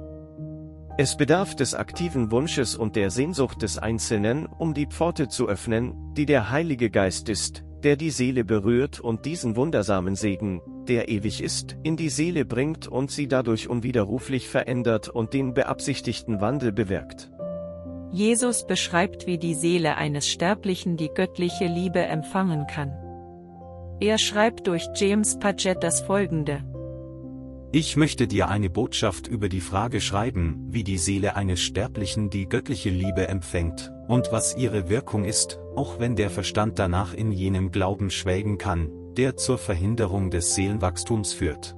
Es 0.96 1.16
bedarf 1.16 1.56
des 1.56 1.74
aktiven 1.74 2.30
Wunsches 2.30 2.76
und 2.76 2.94
der 2.96 3.10
Sehnsucht 3.10 3.62
des 3.62 3.78
Einzelnen, 3.78 4.46
um 4.46 4.74
die 4.74 4.86
Pforte 4.86 5.28
zu 5.28 5.48
öffnen, 5.48 6.14
die 6.16 6.24
der 6.24 6.50
Heilige 6.50 6.88
Geist 6.88 7.28
ist, 7.28 7.64
der 7.82 7.96
die 7.96 8.10
Seele 8.10 8.44
berührt 8.44 9.00
und 9.00 9.24
diesen 9.26 9.56
wundersamen 9.56 10.14
Segen, 10.14 10.62
der 10.88 11.08
ewig 11.08 11.42
ist, 11.42 11.76
in 11.82 11.96
die 11.96 12.08
Seele 12.08 12.44
bringt 12.44 12.88
und 12.88 13.10
sie 13.10 13.28
dadurch 13.28 13.68
unwiderruflich 13.68 14.48
verändert 14.48 15.08
und 15.08 15.32
den 15.32 15.54
beabsichtigten 15.54 16.40
Wandel 16.40 16.72
bewirkt. 16.72 17.30
Jesus 18.10 18.66
beschreibt, 18.66 19.26
wie 19.26 19.38
die 19.38 19.54
Seele 19.54 19.96
eines 19.96 20.28
Sterblichen 20.28 20.96
die 20.96 21.08
göttliche 21.08 21.66
Liebe 21.66 22.00
empfangen 22.00 22.66
kann. 22.68 22.92
Er 24.00 24.18
schreibt 24.18 24.66
durch 24.66 24.86
James 24.94 25.38
Paget 25.38 25.82
das 25.82 26.00
folgende. 26.00 26.62
Ich 27.72 27.96
möchte 27.96 28.28
dir 28.28 28.48
eine 28.48 28.70
Botschaft 28.70 29.26
über 29.26 29.48
die 29.48 29.60
Frage 29.60 30.00
schreiben, 30.00 30.68
wie 30.68 30.84
die 30.84 30.96
Seele 30.96 31.34
eines 31.34 31.60
Sterblichen 31.60 32.30
die 32.30 32.48
göttliche 32.48 32.90
Liebe 32.90 33.26
empfängt, 33.26 33.90
und 34.06 34.30
was 34.30 34.56
ihre 34.56 34.88
Wirkung 34.88 35.24
ist, 35.24 35.58
auch 35.74 35.98
wenn 35.98 36.14
der 36.14 36.30
Verstand 36.30 36.78
danach 36.78 37.14
in 37.14 37.32
jenem 37.32 37.72
Glauben 37.72 38.10
schwelgen 38.10 38.58
kann, 38.58 38.92
der 39.14 39.36
zur 39.36 39.58
Verhinderung 39.58 40.30
des 40.30 40.54
Seelenwachstums 40.54 41.32
führt. 41.32 41.76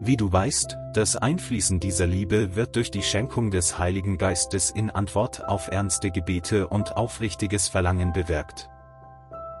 Wie 0.00 0.16
du 0.16 0.32
weißt, 0.32 0.76
das 0.94 1.16
Einfließen 1.16 1.80
dieser 1.80 2.06
Liebe 2.06 2.54
wird 2.54 2.76
durch 2.76 2.90
die 2.90 3.02
Schenkung 3.02 3.50
des 3.50 3.78
Heiligen 3.78 4.16
Geistes 4.16 4.70
in 4.70 4.90
Antwort 4.90 5.44
auf 5.48 5.68
ernste 5.68 6.10
Gebete 6.10 6.68
und 6.68 6.96
aufrichtiges 6.96 7.66
Verlangen 7.68 8.12
bewirkt. 8.12 8.70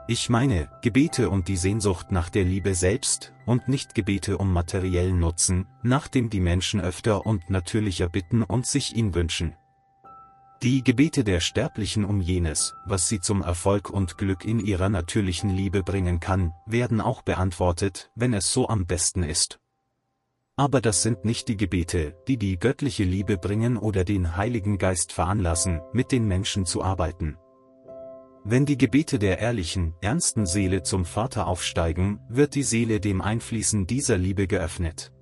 Ich 0.06 0.30
meine, 0.30 0.70
Gebete 0.80 1.28
und 1.28 1.48
die 1.48 1.56
Sehnsucht 1.56 2.12
nach 2.12 2.30
der 2.30 2.44
Liebe 2.44 2.74
selbst, 2.74 3.34
und 3.44 3.68
nicht 3.68 3.94
Gebete 3.94 4.38
um 4.38 4.52
materiellen 4.52 5.18
Nutzen, 5.18 5.66
nachdem 5.82 6.30
die 6.30 6.40
Menschen 6.40 6.80
öfter 6.80 7.26
und 7.26 7.50
natürlicher 7.50 8.08
bitten 8.08 8.42
und 8.42 8.64
sich 8.64 8.96
ihn 8.96 9.14
wünschen. 9.14 9.54
Die 10.60 10.82
Gebete 10.82 11.22
der 11.22 11.38
Sterblichen 11.38 12.04
um 12.04 12.20
jenes, 12.20 12.74
was 12.84 13.08
sie 13.08 13.20
zum 13.20 13.42
Erfolg 13.42 13.90
und 13.90 14.18
Glück 14.18 14.44
in 14.44 14.58
ihrer 14.58 14.88
natürlichen 14.88 15.50
Liebe 15.50 15.84
bringen 15.84 16.18
kann, 16.18 16.52
werden 16.66 17.00
auch 17.00 17.22
beantwortet, 17.22 18.10
wenn 18.16 18.34
es 18.34 18.52
so 18.52 18.68
am 18.68 18.84
besten 18.84 19.22
ist. 19.22 19.60
Aber 20.56 20.80
das 20.80 21.04
sind 21.04 21.24
nicht 21.24 21.46
die 21.46 21.56
Gebete, 21.56 22.16
die 22.26 22.38
die 22.38 22.58
göttliche 22.58 23.04
Liebe 23.04 23.38
bringen 23.38 23.76
oder 23.76 24.02
den 24.02 24.36
Heiligen 24.36 24.78
Geist 24.78 25.12
veranlassen, 25.12 25.80
mit 25.92 26.10
den 26.10 26.26
Menschen 26.26 26.66
zu 26.66 26.82
arbeiten. 26.82 27.36
Wenn 28.42 28.66
die 28.66 28.78
Gebete 28.78 29.20
der 29.20 29.38
ehrlichen, 29.38 29.94
ernsten 30.00 30.44
Seele 30.44 30.82
zum 30.82 31.04
Vater 31.04 31.46
aufsteigen, 31.46 32.18
wird 32.28 32.56
die 32.56 32.64
Seele 32.64 32.98
dem 32.98 33.20
Einfließen 33.20 33.86
dieser 33.86 34.18
Liebe 34.18 34.48
geöffnet. 34.48 35.12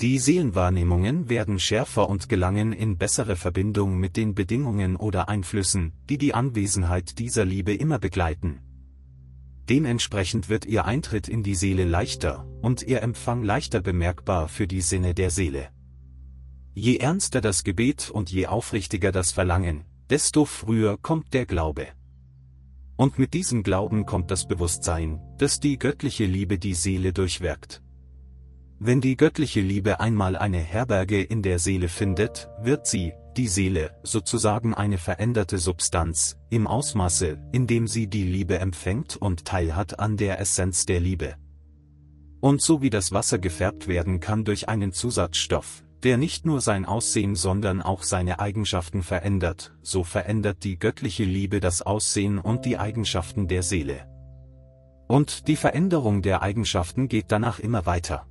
Die 0.00 0.20
Seelenwahrnehmungen 0.20 1.28
werden 1.28 1.58
schärfer 1.58 2.08
und 2.08 2.28
gelangen 2.28 2.72
in 2.72 2.98
bessere 2.98 3.34
Verbindung 3.34 3.98
mit 3.98 4.16
den 4.16 4.32
Bedingungen 4.32 4.94
oder 4.94 5.28
Einflüssen, 5.28 5.92
die 6.08 6.18
die 6.18 6.34
Anwesenheit 6.34 7.18
dieser 7.18 7.44
Liebe 7.44 7.74
immer 7.74 7.98
begleiten. 7.98 8.60
Dementsprechend 9.68 10.48
wird 10.48 10.66
ihr 10.66 10.84
Eintritt 10.84 11.28
in 11.28 11.42
die 11.42 11.56
Seele 11.56 11.84
leichter 11.84 12.46
und 12.62 12.84
ihr 12.84 13.02
Empfang 13.02 13.42
leichter 13.42 13.80
bemerkbar 13.80 14.46
für 14.46 14.68
die 14.68 14.82
Sinne 14.82 15.14
der 15.14 15.30
Seele. 15.30 15.68
Je 16.74 16.98
ernster 16.98 17.40
das 17.40 17.64
Gebet 17.64 18.08
und 18.08 18.30
je 18.30 18.46
aufrichtiger 18.46 19.10
das 19.10 19.32
Verlangen, 19.32 19.84
desto 20.10 20.44
früher 20.44 20.96
kommt 20.96 21.34
der 21.34 21.44
Glaube. 21.44 21.88
Und 22.96 23.18
mit 23.18 23.34
diesem 23.34 23.64
Glauben 23.64 24.06
kommt 24.06 24.30
das 24.30 24.46
Bewusstsein, 24.46 25.20
dass 25.38 25.58
die 25.58 25.76
göttliche 25.76 26.24
Liebe 26.24 26.56
die 26.60 26.74
Seele 26.74 27.12
durchwirkt. 27.12 27.82
Wenn 28.80 29.00
die 29.00 29.16
göttliche 29.16 29.60
Liebe 29.60 29.98
einmal 29.98 30.36
eine 30.36 30.58
Herberge 30.58 31.20
in 31.20 31.42
der 31.42 31.58
Seele 31.58 31.88
findet, 31.88 32.48
wird 32.62 32.86
sie, 32.86 33.12
die 33.36 33.48
Seele, 33.48 33.90
sozusagen 34.04 34.72
eine 34.72 34.98
veränderte 34.98 35.58
Substanz, 35.58 36.36
im 36.48 36.68
Ausmaße, 36.68 37.38
in 37.50 37.66
dem 37.66 37.88
sie 37.88 38.06
die 38.06 38.22
Liebe 38.22 38.60
empfängt 38.60 39.16
und 39.16 39.44
teilhat 39.44 39.98
an 39.98 40.16
der 40.16 40.38
Essenz 40.38 40.86
der 40.86 41.00
Liebe. 41.00 41.34
Und 42.38 42.62
so 42.62 42.80
wie 42.80 42.90
das 42.90 43.10
Wasser 43.10 43.40
gefärbt 43.40 43.88
werden 43.88 44.20
kann 44.20 44.44
durch 44.44 44.68
einen 44.68 44.92
Zusatzstoff, 44.92 45.82
der 46.04 46.16
nicht 46.16 46.46
nur 46.46 46.60
sein 46.60 46.84
Aussehen 46.84 47.34
sondern 47.34 47.82
auch 47.82 48.04
seine 48.04 48.38
Eigenschaften 48.38 49.02
verändert, 49.02 49.74
so 49.82 50.04
verändert 50.04 50.62
die 50.62 50.78
göttliche 50.78 51.24
Liebe 51.24 51.58
das 51.58 51.82
Aussehen 51.82 52.38
und 52.38 52.64
die 52.64 52.78
Eigenschaften 52.78 53.48
der 53.48 53.64
Seele. 53.64 54.06
Und 55.08 55.48
die 55.48 55.56
Veränderung 55.56 56.22
der 56.22 56.42
Eigenschaften 56.42 57.08
geht 57.08 57.32
danach 57.32 57.58
immer 57.58 57.84
weiter. 57.84 58.27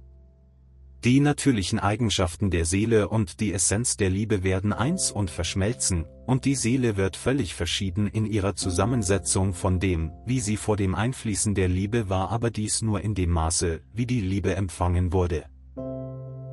Die 1.04 1.20
natürlichen 1.20 1.80
Eigenschaften 1.80 2.50
der 2.50 2.66
Seele 2.66 3.08
und 3.08 3.40
die 3.40 3.54
Essenz 3.54 3.98
der 3.98 4.10
Liebe 4.10 4.44
werden 4.44 4.74
eins 4.74 5.12
und 5.12 5.30
verschmelzen, 5.30 6.06
und 6.26 6.44
die 6.44 6.56
Seele 6.56 6.98
wird 6.98 7.16
völlig 7.16 7.54
verschieden 7.54 8.08
in 8.08 8.26
ihrer 8.26 8.56
Zusammensetzung 8.56 9.54
von 9.54 9.80
dem, 9.80 10.12
wie 10.26 10.40
sie 10.40 10.58
vor 10.58 10.76
dem 10.76 10.96
Einfließen 10.96 11.54
der 11.54 11.68
Liebe 11.68 12.10
war 12.10 12.32
aber 12.32 12.50
dies 12.50 12.82
nur 12.82 13.02
in 13.02 13.14
dem 13.14 13.30
Maße, 13.30 13.82
wie 13.94 14.08
die 14.08 14.22
Liebe 14.22 14.56
empfangen 14.56 15.14
wurde. 15.14 15.46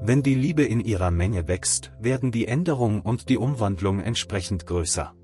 Wenn 0.03 0.23
die 0.23 0.35
Liebe 0.35 0.65
in 0.65 0.81
ihrer 0.81 1.11
Menge 1.11 1.49
wächst, 1.49 1.93
werden 1.99 2.31
die 2.31 2.47
Änderung 2.47 3.01
und 3.01 3.31
die 3.31 3.39
Umwandlung 3.39 4.01
entsprechend 4.01 4.67
größer. 4.67 5.15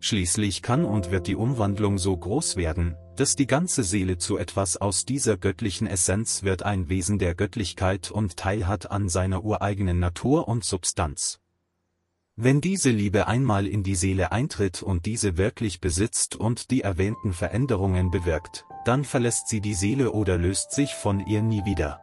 Schließlich 0.00 0.62
kann 0.62 0.84
und 0.84 1.12
wird 1.12 1.28
die 1.28 1.36
Umwandlung 1.36 1.96
so 1.96 2.16
groß 2.16 2.56
werden, 2.56 2.96
dass 3.16 3.34
die 3.34 3.46
ganze 3.46 3.82
Seele 3.82 4.18
zu 4.18 4.36
etwas 4.36 4.76
aus 4.76 5.04
dieser 5.04 5.36
göttlichen 5.36 5.86
Essenz 5.86 6.42
wird 6.42 6.62
ein 6.62 6.88
Wesen 6.88 7.18
der 7.18 7.34
Göttlichkeit 7.34 8.10
und 8.10 8.36
teilhat 8.36 8.90
an 8.90 9.08
seiner 9.08 9.44
ureigenen 9.44 9.98
Natur 9.98 10.46
und 10.48 10.64
Substanz. 10.64 11.40
Wenn 12.36 12.60
diese 12.60 12.90
Liebe 12.90 13.26
einmal 13.26 13.66
in 13.66 13.82
die 13.82 13.94
Seele 13.94 14.30
eintritt 14.30 14.82
und 14.82 15.06
diese 15.06 15.38
wirklich 15.38 15.80
besitzt 15.80 16.36
und 16.36 16.70
die 16.70 16.82
erwähnten 16.82 17.32
Veränderungen 17.32 18.10
bewirkt, 18.10 18.66
dann 18.84 19.04
verlässt 19.04 19.48
sie 19.48 19.62
die 19.62 19.72
Seele 19.72 20.12
oder 20.12 20.36
löst 20.36 20.72
sich 20.72 20.94
von 20.94 21.26
ihr 21.26 21.40
nie 21.40 21.64
wieder. 21.64 22.00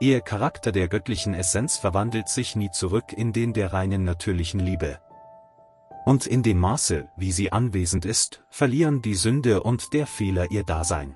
Ihr 0.00 0.22
Charakter 0.22 0.72
der 0.72 0.88
göttlichen 0.88 1.34
Essenz 1.34 1.76
verwandelt 1.76 2.28
sich 2.28 2.56
nie 2.56 2.70
zurück 2.70 3.12
in 3.12 3.32
den 3.32 3.52
der 3.52 3.72
reinen 3.72 4.04
natürlichen 4.04 4.60
Liebe. 4.60 4.98
Und 6.08 6.26
in 6.26 6.42
dem 6.42 6.58
Maße, 6.58 7.06
wie 7.16 7.32
sie 7.32 7.52
anwesend 7.52 8.06
ist, 8.06 8.42
verlieren 8.48 9.02
die 9.02 9.14
Sünde 9.14 9.62
und 9.62 9.92
der 9.92 10.06
Fehler 10.06 10.50
ihr 10.50 10.64
Dasein. 10.64 11.14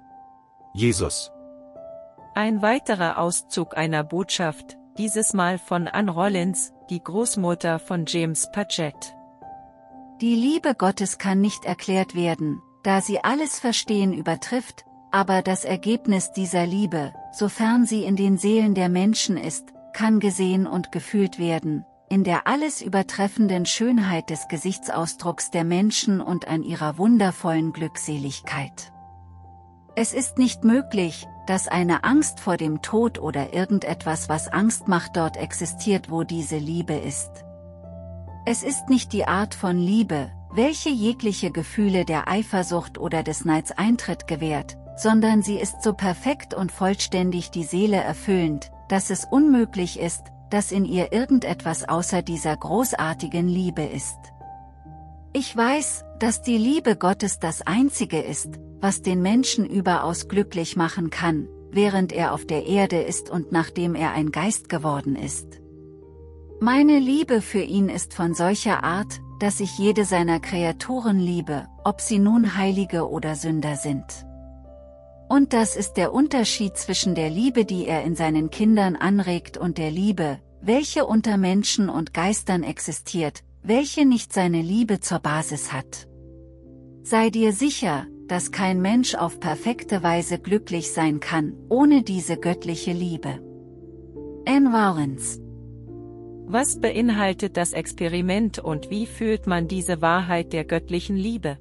Jesus. 0.75 1.32
Ein 2.34 2.61
weiterer 2.61 3.16
Auszug 3.16 3.75
einer 3.75 4.04
Botschaft, 4.04 4.76
dieses 4.99 5.32
Mal 5.32 5.56
von 5.56 5.88
Anne 5.88 6.11
Rollins, 6.11 6.75
die 6.90 7.02
Großmutter 7.02 7.78
von 7.78 8.04
James 8.06 8.50
Patchett. 8.52 9.14
Die 10.20 10.34
Liebe 10.34 10.75
Gottes 10.75 11.16
kann 11.16 11.40
nicht 11.40 11.64
erklärt 11.64 12.14
werden, 12.14 12.61
da 12.82 13.00
sie 13.00 13.25
alles 13.25 13.58
Verstehen 13.58 14.12
übertrifft, 14.12 14.84
aber 15.11 15.40
das 15.40 15.64
Ergebnis 15.64 16.32
dieser 16.32 16.66
Liebe, 16.66 17.14
sofern 17.32 17.87
sie 17.87 18.04
in 18.04 18.16
den 18.16 18.37
Seelen 18.37 18.75
der 18.75 18.90
Menschen 18.90 19.38
ist, 19.38 19.72
kann 19.94 20.20
gesehen 20.20 20.66
und 20.66 20.92
gefühlt 20.92 21.38
werden, 21.38 21.87
in 22.12 22.25
der 22.25 22.47
alles 22.47 22.83
übertreffenden 22.83 23.64
Schönheit 23.64 24.28
des 24.28 24.47
Gesichtsausdrucks 24.47 25.50
der 25.50 25.64
Menschen 25.64 26.21
und 26.21 26.47
an 26.47 26.62
ihrer 26.62 26.99
wundervollen 26.99 27.73
Glückseligkeit. 27.73 28.92
Es 29.97 30.12
ist 30.12 30.37
nicht 30.37 30.62
möglich, 30.62 31.26
dass 31.47 31.69
eine 31.69 32.04
Angst 32.04 32.38
vor 32.38 32.59
dem 32.59 32.83
Tod 32.83 33.19
oder 33.19 33.54
irgendetwas 33.54 34.28
was 34.28 34.49
Angst 34.49 34.88
macht 34.88 35.16
dort 35.16 35.38
existiert 35.38 36.11
wo 36.11 36.23
diese 36.23 36.59
Liebe 36.59 36.92
ist. 36.92 37.31
Es 38.45 38.62
ist 38.62 38.90
nicht 38.90 39.14
die 39.14 39.25
Art 39.25 39.54
von 39.54 39.78
Liebe, 39.78 40.31
welche 40.52 40.90
jegliche 40.90 41.50
Gefühle 41.50 42.04
der 42.04 42.28
Eifersucht 42.28 42.99
oder 42.99 43.23
des 43.23 43.47
Neids 43.47 43.73
Eintritt 43.73 44.26
gewährt, 44.26 44.76
sondern 44.97 45.40
sie 45.40 45.59
ist 45.59 45.83
so 45.83 45.95
perfekt 45.95 46.52
und 46.52 46.73
vollständig 46.73 47.50
die 47.52 47.64
Seele 47.64 47.97
erfüllend, 47.97 48.71
dass 48.90 49.09
es 49.09 49.25
unmöglich 49.25 49.99
ist, 49.99 50.31
dass 50.52 50.71
in 50.71 50.85
ihr 50.85 51.12
irgendetwas 51.12 51.88
außer 51.88 52.21
dieser 52.21 52.56
großartigen 52.56 53.49
Liebe 53.49 53.82
ist. 53.82 54.18
Ich 55.32 55.56
weiß, 55.56 56.04
dass 56.18 56.42
die 56.42 56.59
Liebe 56.59 56.97
Gottes 56.97 57.38
das 57.38 57.62
Einzige 57.62 58.21
ist, 58.21 58.61
was 58.78 59.00
den 59.00 59.23
Menschen 59.23 59.64
überaus 59.64 60.28
glücklich 60.28 60.76
machen 60.76 61.09
kann, 61.09 61.49
während 61.71 62.12
er 62.12 62.35
auf 62.35 62.44
der 62.44 62.66
Erde 62.66 63.00
ist 63.00 63.30
und 63.30 63.50
nachdem 63.50 63.94
er 63.94 64.12
ein 64.12 64.30
Geist 64.30 64.68
geworden 64.68 65.16
ist. 65.16 65.47
Meine 66.61 66.99
Liebe 66.99 67.40
für 67.40 67.62
ihn 67.62 67.88
ist 67.88 68.12
von 68.12 68.35
solcher 68.35 68.85
Art, 68.85 69.21
dass 69.40 69.59
ich 69.59 69.78
jede 69.78 70.04
seiner 70.04 70.38
Kreaturen 70.38 71.18
liebe, 71.18 71.66
ob 71.82 72.02
sie 72.02 72.18
nun 72.18 72.56
Heilige 72.56 73.09
oder 73.09 73.37
Sünder 73.37 73.76
sind. 73.76 74.04
Und 75.32 75.54
das 75.54 75.76
ist 75.76 75.94
der 75.94 76.12
Unterschied 76.12 76.76
zwischen 76.76 77.14
der 77.14 77.30
Liebe, 77.30 77.64
die 77.64 77.86
er 77.86 78.04
in 78.04 78.14
seinen 78.14 78.50
Kindern 78.50 78.96
anregt 78.96 79.56
und 79.56 79.78
der 79.78 79.90
Liebe, 79.90 80.38
welche 80.60 81.06
unter 81.06 81.38
Menschen 81.38 81.88
und 81.88 82.12
Geistern 82.12 82.62
existiert, 82.62 83.42
welche 83.62 84.04
nicht 84.04 84.34
seine 84.34 84.60
Liebe 84.60 85.00
zur 85.00 85.20
Basis 85.20 85.72
hat. 85.72 86.06
Sei 87.02 87.30
dir 87.30 87.54
sicher, 87.54 88.04
dass 88.28 88.52
kein 88.52 88.82
Mensch 88.82 89.14
auf 89.14 89.40
perfekte 89.40 90.02
Weise 90.02 90.38
glücklich 90.38 90.92
sein 90.92 91.18
kann, 91.18 91.54
ohne 91.70 92.02
diese 92.02 92.36
göttliche 92.36 92.92
Liebe. 92.92 93.40
Anne 94.46 94.70
Warrens 94.70 95.40
Was 96.44 96.78
beinhaltet 96.78 97.56
das 97.56 97.72
Experiment 97.72 98.58
und 98.58 98.90
wie 98.90 99.06
fühlt 99.06 99.46
man 99.46 99.66
diese 99.66 100.02
Wahrheit 100.02 100.52
der 100.52 100.66
göttlichen 100.66 101.16
Liebe? 101.16 101.56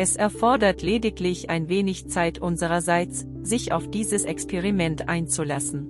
Es 0.00 0.16
erfordert 0.16 0.80
lediglich 0.80 1.50
ein 1.50 1.68
wenig 1.68 2.08
Zeit 2.08 2.38
unsererseits, 2.38 3.26
sich 3.42 3.72
auf 3.72 3.90
dieses 3.90 4.24
Experiment 4.24 5.10
einzulassen. 5.10 5.88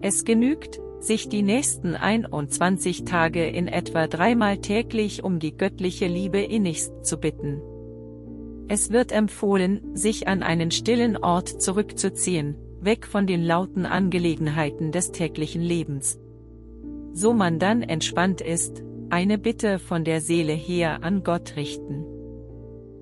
Es 0.00 0.24
genügt, 0.24 0.80
sich 0.98 1.28
die 1.28 1.42
nächsten 1.42 1.94
21 1.94 3.04
Tage 3.04 3.46
in 3.46 3.68
etwa 3.68 4.08
dreimal 4.08 4.58
täglich 4.58 5.22
um 5.22 5.38
die 5.38 5.56
göttliche 5.56 6.08
Liebe 6.08 6.40
innigst 6.40 7.06
zu 7.06 7.18
bitten. 7.18 7.62
Es 8.66 8.90
wird 8.90 9.12
empfohlen, 9.12 9.94
sich 9.94 10.26
an 10.26 10.42
einen 10.42 10.72
stillen 10.72 11.16
Ort 11.16 11.62
zurückzuziehen, 11.62 12.56
weg 12.80 13.06
von 13.06 13.28
den 13.28 13.44
lauten 13.44 13.86
Angelegenheiten 13.86 14.90
des 14.90 15.12
täglichen 15.12 15.62
Lebens. 15.62 16.18
So 17.12 17.32
man 17.32 17.60
dann 17.60 17.82
entspannt 17.82 18.40
ist, 18.40 18.82
eine 19.08 19.38
Bitte 19.38 19.78
von 19.78 20.02
der 20.02 20.20
Seele 20.20 20.54
her 20.54 21.04
an 21.04 21.22
Gott 21.22 21.54
richten. 21.54 22.06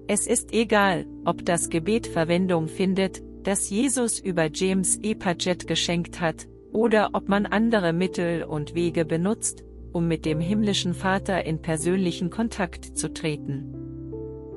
Es 0.08 0.26
ist 0.26 0.52
egal, 0.52 1.06
ob 1.24 1.44
das 1.44 1.68
Gebet 1.68 2.06
Verwendung 2.06 2.66
findet, 2.66 3.22
das 3.44 3.70
Jesus 3.70 4.18
über 4.18 4.48
James 4.52 4.98
E. 5.02 5.14
Paget 5.14 5.66
geschenkt 5.66 6.20
hat, 6.20 6.48
oder 6.72 7.10
ob 7.12 7.28
man 7.28 7.46
andere 7.46 7.92
Mittel 7.92 8.44
und 8.44 8.74
Wege 8.74 9.04
benutzt, 9.04 9.64
um 9.92 10.08
mit 10.08 10.24
dem 10.24 10.40
himmlischen 10.40 10.94
Vater 10.94 11.44
in 11.44 11.60
persönlichen 11.60 12.30
Kontakt 12.30 12.96
zu 12.96 13.12
treten. 13.12 13.74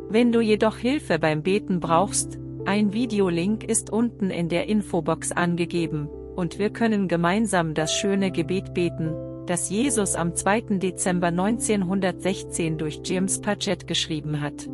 Wenn 0.09 0.31
du 0.31 0.39
jedoch 0.39 0.77
Hilfe 0.77 1.19
beim 1.19 1.43
Beten 1.43 1.79
brauchst, 1.79 2.39
ein 2.65 2.93
Videolink 2.93 3.63
ist 3.63 3.91
unten 3.91 4.29
in 4.31 4.49
der 4.49 4.67
Infobox 4.67 5.31
angegeben, 5.31 6.07
und 6.35 6.57
wir 6.57 6.69
können 6.69 7.07
gemeinsam 7.07 7.73
das 7.73 7.93
schöne 7.93 8.31
Gebet 8.31 8.73
beten, 8.73 9.13
das 9.45 9.69
Jesus 9.69 10.15
am 10.15 10.35
2. 10.35 10.79
Dezember 10.79 11.27
1916 11.27 12.77
durch 12.77 13.01
James 13.03 13.39
Paget 13.41 13.87
geschrieben 13.87 14.41
hat. 14.41 14.67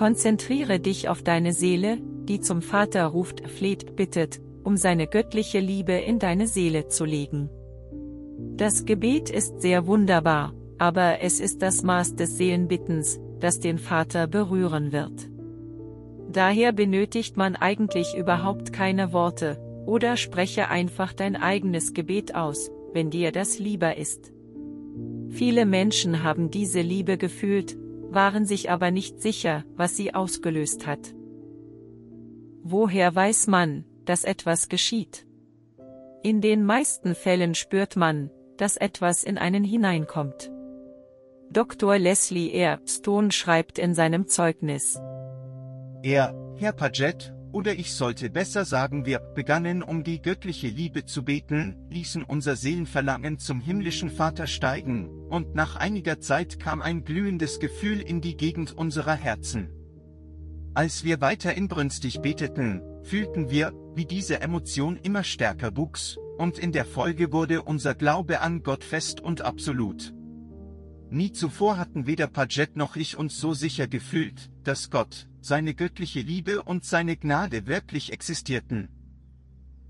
Konzentriere 0.00 0.80
dich 0.80 1.10
auf 1.10 1.20
deine 1.20 1.52
Seele, 1.52 1.98
die 2.00 2.40
zum 2.40 2.62
Vater 2.62 3.04
ruft, 3.04 3.46
fleht, 3.46 3.96
bittet, 3.96 4.40
um 4.64 4.78
seine 4.78 5.06
göttliche 5.06 5.60
Liebe 5.60 5.92
in 5.92 6.18
deine 6.18 6.46
Seele 6.46 6.88
zu 6.88 7.04
legen. 7.04 7.50
Das 8.56 8.86
Gebet 8.86 9.28
ist 9.28 9.60
sehr 9.60 9.86
wunderbar, 9.86 10.54
aber 10.78 11.20
es 11.20 11.38
ist 11.38 11.60
das 11.60 11.82
Maß 11.82 12.16
des 12.16 12.38
Seelenbittens, 12.38 13.20
das 13.40 13.60
den 13.60 13.76
Vater 13.76 14.26
berühren 14.26 14.90
wird. 14.90 15.28
Daher 16.32 16.72
benötigt 16.72 17.36
man 17.36 17.54
eigentlich 17.54 18.16
überhaupt 18.16 18.72
keine 18.72 19.12
Worte, 19.12 19.58
oder 19.84 20.16
spreche 20.16 20.68
einfach 20.68 21.12
dein 21.12 21.36
eigenes 21.36 21.92
Gebet 21.92 22.34
aus, 22.34 22.70
wenn 22.94 23.10
dir 23.10 23.32
das 23.32 23.58
lieber 23.58 23.98
ist. 23.98 24.32
Viele 25.28 25.66
Menschen 25.66 26.22
haben 26.22 26.50
diese 26.50 26.80
Liebe 26.80 27.18
gefühlt, 27.18 27.76
waren 28.12 28.44
sich 28.44 28.70
aber 28.70 28.90
nicht 28.90 29.20
sicher, 29.20 29.64
was 29.76 29.96
sie 29.96 30.14
ausgelöst 30.14 30.86
hat. 30.86 31.14
Woher 32.62 33.14
weiß 33.14 33.46
man, 33.46 33.84
dass 34.04 34.24
etwas 34.24 34.68
geschieht? 34.68 35.26
In 36.22 36.40
den 36.40 36.64
meisten 36.64 37.14
Fällen 37.14 37.54
spürt 37.54 37.96
man, 37.96 38.30
dass 38.56 38.76
etwas 38.76 39.24
in 39.24 39.38
einen 39.38 39.64
hineinkommt. 39.64 40.50
Dr. 41.50 41.98
Leslie 41.98 42.52
R. 42.52 42.80
Stone 42.86 43.32
schreibt 43.32 43.78
in 43.78 43.94
seinem 43.94 44.28
Zeugnis. 44.28 45.00
Er, 46.02 46.34
Herr 46.56 46.72
Paget, 46.72 47.34
oder 47.52 47.74
ich 47.78 47.92
sollte 47.94 48.30
besser 48.30 48.64
sagen, 48.64 49.06
wir 49.06 49.18
begannen 49.18 49.82
um 49.82 50.04
die 50.04 50.22
göttliche 50.22 50.68
Liebe 50.68 51.04
zu 51.04 51.24
beten, 51.24 51.76
ließen 51.90 52.22
unser 52.22 52.56
Seelenverlangen 52.56 53.38
zum 53.38 53.60
himmlischen 53.60 54.10
Vater 54.10 54.46
steigen, 54.46 55.08
und 55.28 55.54
nach 55.54 55.76
einiger 55.76 56.20
Zeit 56.20 56.58
kam 56.60 56.80
ein 56.82 57.04
glühendes 57.04 57.58
Gefühl 57.58 58.00
in 58.00 58.20
die 58.20 58.36
Gegend 58.36 58.72
unserer 58.72 59.14
Herzen. 59.14 59.70
Als 60.74 61.02
wir 61.02 61.20
weiter 61.20 61.54
inbrünstig 61.54 62.20
beteten, 62.20 62.82
fühlten 63.02 63.50
wir, 63.50 63.72
wie 63.94 64.04
diese 64.04 64.40
Emotion 64.40 64.96
immer 64.96 65.24
stärker 65.24 65.76
wuchs, 65.76 66.16
und 66.38 66.58
in 66.58 66.72
der 66.72 66.84
Folge 66.84 67.32
wurde 67.32 67.62
unser 67.62 67.94
Glaube 67.94 68.40
an 68.40 68.62
Gott 68.62 68.84
fest 68.84 69.20
und 69.20 69.42
absolut. 69.42 70.14
Nie 71.10 71.32
zuvor 71.32 71.76
hatten 71.76 72.06
weder 72.06 72.28
Paget 72.28 72.76
noch 72.76 72.94
ich 72.94 73.18
uns 73.18 73.40
so 73.40 73.52
sicher 73.52 73.88
gefühlt, 73.88 74.49
dass 74.64 74.90
Gott, 74.90 75.28
seine 75.40 75.74
göttliche 75.74 76.20
Liebe 76.20 76.62
und 76.62 76.84
seine 76.84 77.16
Gnade 77.16 77.66
wirklich 77.66 78.12
existierten. 78.12 78.88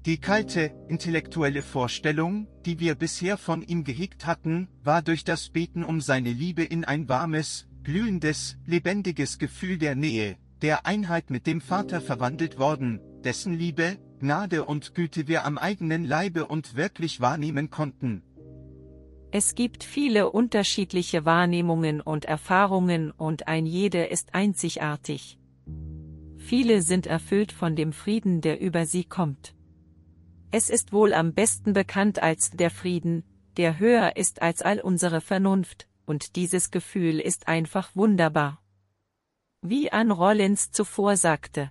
Die 0.06 0.18
kalte, 0.18 0.72
intellektuelle 0.88 1.60
Vorstellung, 1.60 2.46
die 2.64 2.80
wir 2.80 2.94
bisher 2.94 3.36
von 3.36 3.60
ihm 3.62 3.84
gehegt 3.84 4.26
hatten, 4.26 4.68
war 4.82 5.02
durch 5.02 5.24
das 5.24 5.50
Beten 5.50 5.84
um 5.84 6.00
seine 6.00 6.32
Liebe 6.32 6.62
in 6.62 6.86
ein 6.86 7.08
warmes, 7.08 7.66
glühendes, 7.82 8.56
lebendiges 8.64 9.38
Gefühl 9.38 9.76
der 9.76 9.94
Nähe, 9.94 10.36
der 10.62 10.86
Einheit 10.86 11.28
mit 11.28 11.46
dem 11.46 11.60
Vater 11.60 12.00
verwandelt 12.00 12.58
worden, 12.58 13.00
dessen 13.24 13.52
Liebe, 13.52 13.98
Gnade 14.20 14.64
und 14.64 14.94
Güte 14.94 15.28
wir 15.28 15.44
am 15.44 15.58
eigenen 15.58 16.04
Leibe 16.04 16.46
und 16.46 16.76
wirklich 16.76 17.20
wahrnehmen 17.20 17.70
konnten. 17.70 18.22
Es 19.32 19.54
gibt 19.54 19.84
viele 19.84 20.30
unterschiedliche 20.30 21.24
Wahrnehmungen 21.24 22.00
und 22.00 22.24
Erfahrungen 22.24 23.12
und 23.12 23.46
ein 23.46 23.64
jede 23.64 24.04
ist 24.04 24.34
einzigartig. 24.34 25.38
Viele 26.36 26.82
sind 26.82 27.06
erfüllt 27.06 27.52
von 27.52 27.76
dem 27.76 27.92
Frieden, 27.92 28.40
der 28.40 28.60
über 28.60 28.86
sie 28.86 29.04
kommt. 29.04 29.54
Es 30.50 30.68
ist 30.68 30.92
wohl 30.92 31.14
am 31.14 31.32
besten 31.32 31.74
bekannt 31.74 32.20
als 32.20 32.50
der 32.50 32.70
Frieden, 32.70 33.22
der 33.56 33.78
höher 33.78 34.16
ist 34.16 34.42
als 34.42 34.62
all 34.62 34.80
unsere 34.80 35.20
Vernunft, 35.20 35.86
und 36.06 36.34
dieses 36.34 36.72
Gefühl 36.72 37.20
ist 37.20 37.46
einfach 37.46 37.94
wunderbar. 37.94 38.60
Wie 39.62 39.92
Ann 39.92 40.10
Rollins 40.10 40.72
zuvor 40.72 41.16
sagte. 41.16 41.70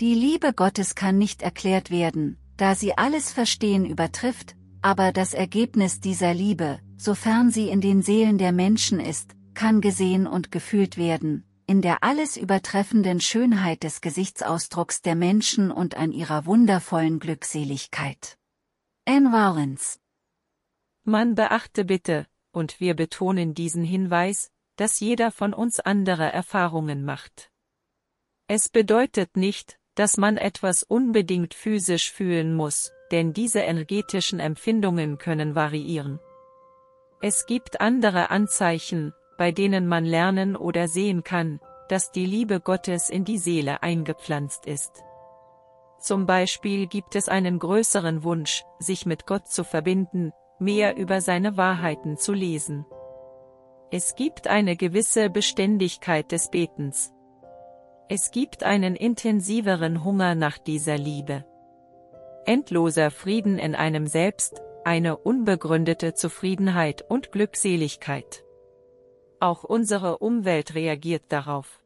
Die 0.00 0.14
Liebe 0.14 0.52
Gottes 0.52 0.94
kann 0.94 1.18
nicht 1.18 1.42
erklärt 1.42 1.90
werden, 1.90 2.38
da 2.56 2.76
sie 2.76 2.96
alles 2.96 3.32
Verstehen 3.32 3.86
übertrifft, 3.86 4.54
aber 4.84 5.12
das 5.12 5.32
Ergebnis 5.32 6.00
dieser 6.00 6.34
Liebe, 6.34 6.78
sofern 6.98 7.50
sie 7.50 7.70
in 7.70 7.80
den 7.80 8.02
Seelen 8.02 8.36
der 8.36 8.52
Menschen 8.52 9.00
ist, 9.00 9.34
kann 9.54 9.80
gesehen 9.80 10.26
und 10.26 10.52
gefühlt 10.52 10.98
werden, 10.98 11.42
in 11.66 11.80
der 11.80 12.02
alles 12.02 12.36
übertreffenden 12.36 13.18
Schönheit 13.18 13.82
des 13.82 14.02
Gesichtsausdrucks 14.02 15.00
der 15.00 15.14
Menschen 15.14 15.70
und 15.70 15.96
an 15.96 16.12
ihrer 16.12 16.44
wundervollen 16.44 17.18
Glückseligkeit. 17.18 18.36
Anne 19.06 19.30
Rollins 19.30 20.00
Man 21.04 21.34
beachte 21.34 21.86
bitte, 21.86 22.26
und 22.52 22.78
wir 22.78 22.92
betonen 22.92 23.54
diesen 23.54 23.84
Hinweis, 23.84 24.50
dass 24.76 25.00
jeder 25.00 25.30
von 25.30 25.54
uns 25.54 25.80
andere 25.80 26.30
Erfahrungen 26.30 27.06
macht. 27.06 27.50
Es 28.48 28.68
bedeutet 28.68 29.38
nicht, 29.38 29.78
dass 29.94 30.18
man 30.18 30.36
etwas 30.36 30.82
unbedingt 30.82 31.54
physisch 31.54 32.12
fühlen 32.12 32.54
muss, 32.54 32.92
denn 33.10 33.32
diese 33.32 33.60
energetischen 33.60 34.40
Empfindungen 34.40 35.18
können 35.18 35.54
variieren. 35.54 36.20
Es 37.20 37.46
gibt 37.46 37.80
andere 37.80 38.30
Anzeichen, 38.30 39.14
bei 39.38 39.52
denen 39.52 39.86
man 39.86 40.04
lernen 40.04 40.56
oder 40.56 40.88
sehen 40.88 41.24
kann, 41.24 41.60
dass 41.88 42.12
die 42.12 42.26
Liebe 42.26 42.60
Gottes 42.60 43.10
in 43.10 43.24
die 43.24 43.38
Seele 43.38 43.82
eingepflanzt 43.82 44.66
ist. 44.66 45.02
Zum 46.00 46.26
Beispiel 46.26 46.86
gibt 46.86 47.16
es 47.16 47.28
einen 47.28 47.58
größeren 47.58 48.24
Wunsch, 48.24 48.62
sich 48.78 49.06
mit 49.06 49.26
Gott 49.26 49.48
zu 49.48 49.64
verbinden, 49.64 50.32
mehr 50.58 50.96
über 50.96 51.20
seine 51.20 51.56
Wahrheiten 51.56 52.16
zu 52.18 52.32
lesen. 52.32 52.84
Es 53.90 54.14
gibt 54.14 54.48
eine 54.48 54.76
gewisse 54.76 55.30
Beständigkeit 55.30 56.30
des 56.32 56.50
Betens. 56.50 57.12
Es 58.08 58.30
gibt 58.32 58.64
einen 58.64 58.96
intensiveren 58.96 60.04
Hunger 60.04 60.34
nach 60.34 60.58
dieser 60.58 60.98
Liebe. 60.98 61.44
Endloser 62.46 63.10
Frieden 63.10 63.58
in 63.58 63.74
einem 63.74 64.06
selbst, 64.06 64.62
eine 64.84 65.16
unbegründete 65.16 66.14
Zufriedenheit 66.14 67.04
und 67.08 67.32
Glückseligkeit. 67.32 68.44
Auch 69.40 69.64
unsere 69.64 70.18
Umwelt 70.18 70.74
reagiert 70.74 71.24
darauf. 71.28 71.82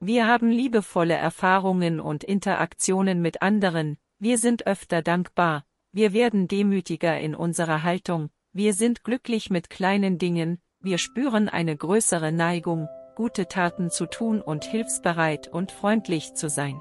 Wir 0.00 0.26
haben 0.26 0.50
liebevolle 0.50 1.14
Erfahrungen 1.14 2.00
und 2.00 2.24
Interaktionen 2.24 3.20
mit 3.20 3.42
anderen, 3.42 3.98
wir 4.18 4.38
sind 4.38 4.66
öfter 4.66 5.02
dankbar, 5.02 5.64
wir 5.92 6.12
werden 6.12 6.48
demütiger 6.48 7.18
in 7.18 7.34
unserer 7.34 7.82
Haltung, 7.82 8.30
wir 8.52 8.74
sind 8.74 9.04
glücklich 9.04 9.50
mit 9.50 9.70
kleinen 9.70 10.18
Dingen, 10.18 10.60
wir 10.80 10.98
spüren 10.98 11.48
eine 11.48 11.76
größere 11.76 12.32
Neigung, 12.32 12.88
gute 13.16 13.48
Taten 13.48 13.90
zu 13.90 14.06
tun 14.06 14.40
und 14.40 14.64
hilfsbereit 14.64 15.48
und 15.48 15.72
freundlich 15.72 16.34
zu 16.34 16.48
sein. 16.48 16.80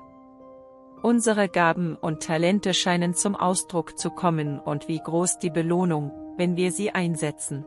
Unsere 1.01 1.47
Gaben 1.47 1.95
und 1.95 2.23
Talente 2.23 2.73
scheinen 2.73 3.13
zum 3.13 3.35
Ausdruck 3.35 3.99
zu 3.99 4.09
kommen 4.09 4.59
und 4.59 4.87
wie 4.87 4.99
groß 4.99 5.37
die 5.39 5.51
Belohnung, 5.51 6.11
wenn 6.37 6.55
wir 6.57 6.71
sie 6.71 6.91
einsetzen. 6.91 7.65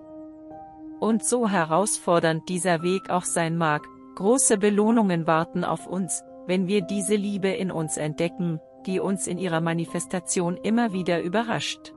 Und 0.99 1.25
so 1.25 1.49
herausfordernd 1.49 2.49
dieser 2.49 2.83
Weg 2.83 3.09
auch 3.09 3.25
sein 3.25 3.57
mag, 3.57 3.87
große 4.17 4.59
Belohnungen 4.59 5.27
warten 5.27 5.65
auf 5.65 5.87
uns, 5.87 6.23
wenn 6.47 6.67
wir 6.67 6.83
diese 6.83 7.15
Liebe 7.15 7.49
in 7.49 7.71
uns 7.71 7.97
entdecken, 7.97 8.61
die 8.87 8.99
uns 8.99 9.27
in 9.27 9.39
ihrer 9.39 9.61
Manifestation 9.61 10.57
immer 10.57 10.93
wieder 10.93 11.23
überrascht. 11.23 11.95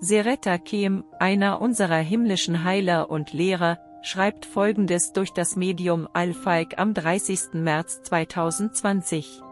Seretta 0.00 0.56
Kem, 0.56 1.04
einer 1.18 1.60
unserer 1.60 1.98
himmlischen 1.98 2.64
Heiler 2.64 3.10
und 3.10 3.34
Lehrer, 3.34 3.78
schreibt 4.02 4.46
folgendes 4.46 5.12
durch 5.12 5.32
das 5.32 5.56
Medium 5.56 6.08
Alphaik 6.14 6.78
am 6.78 6.94
30. 6.94 7.52
März 7.52 8.02
2020. 8.04 9.42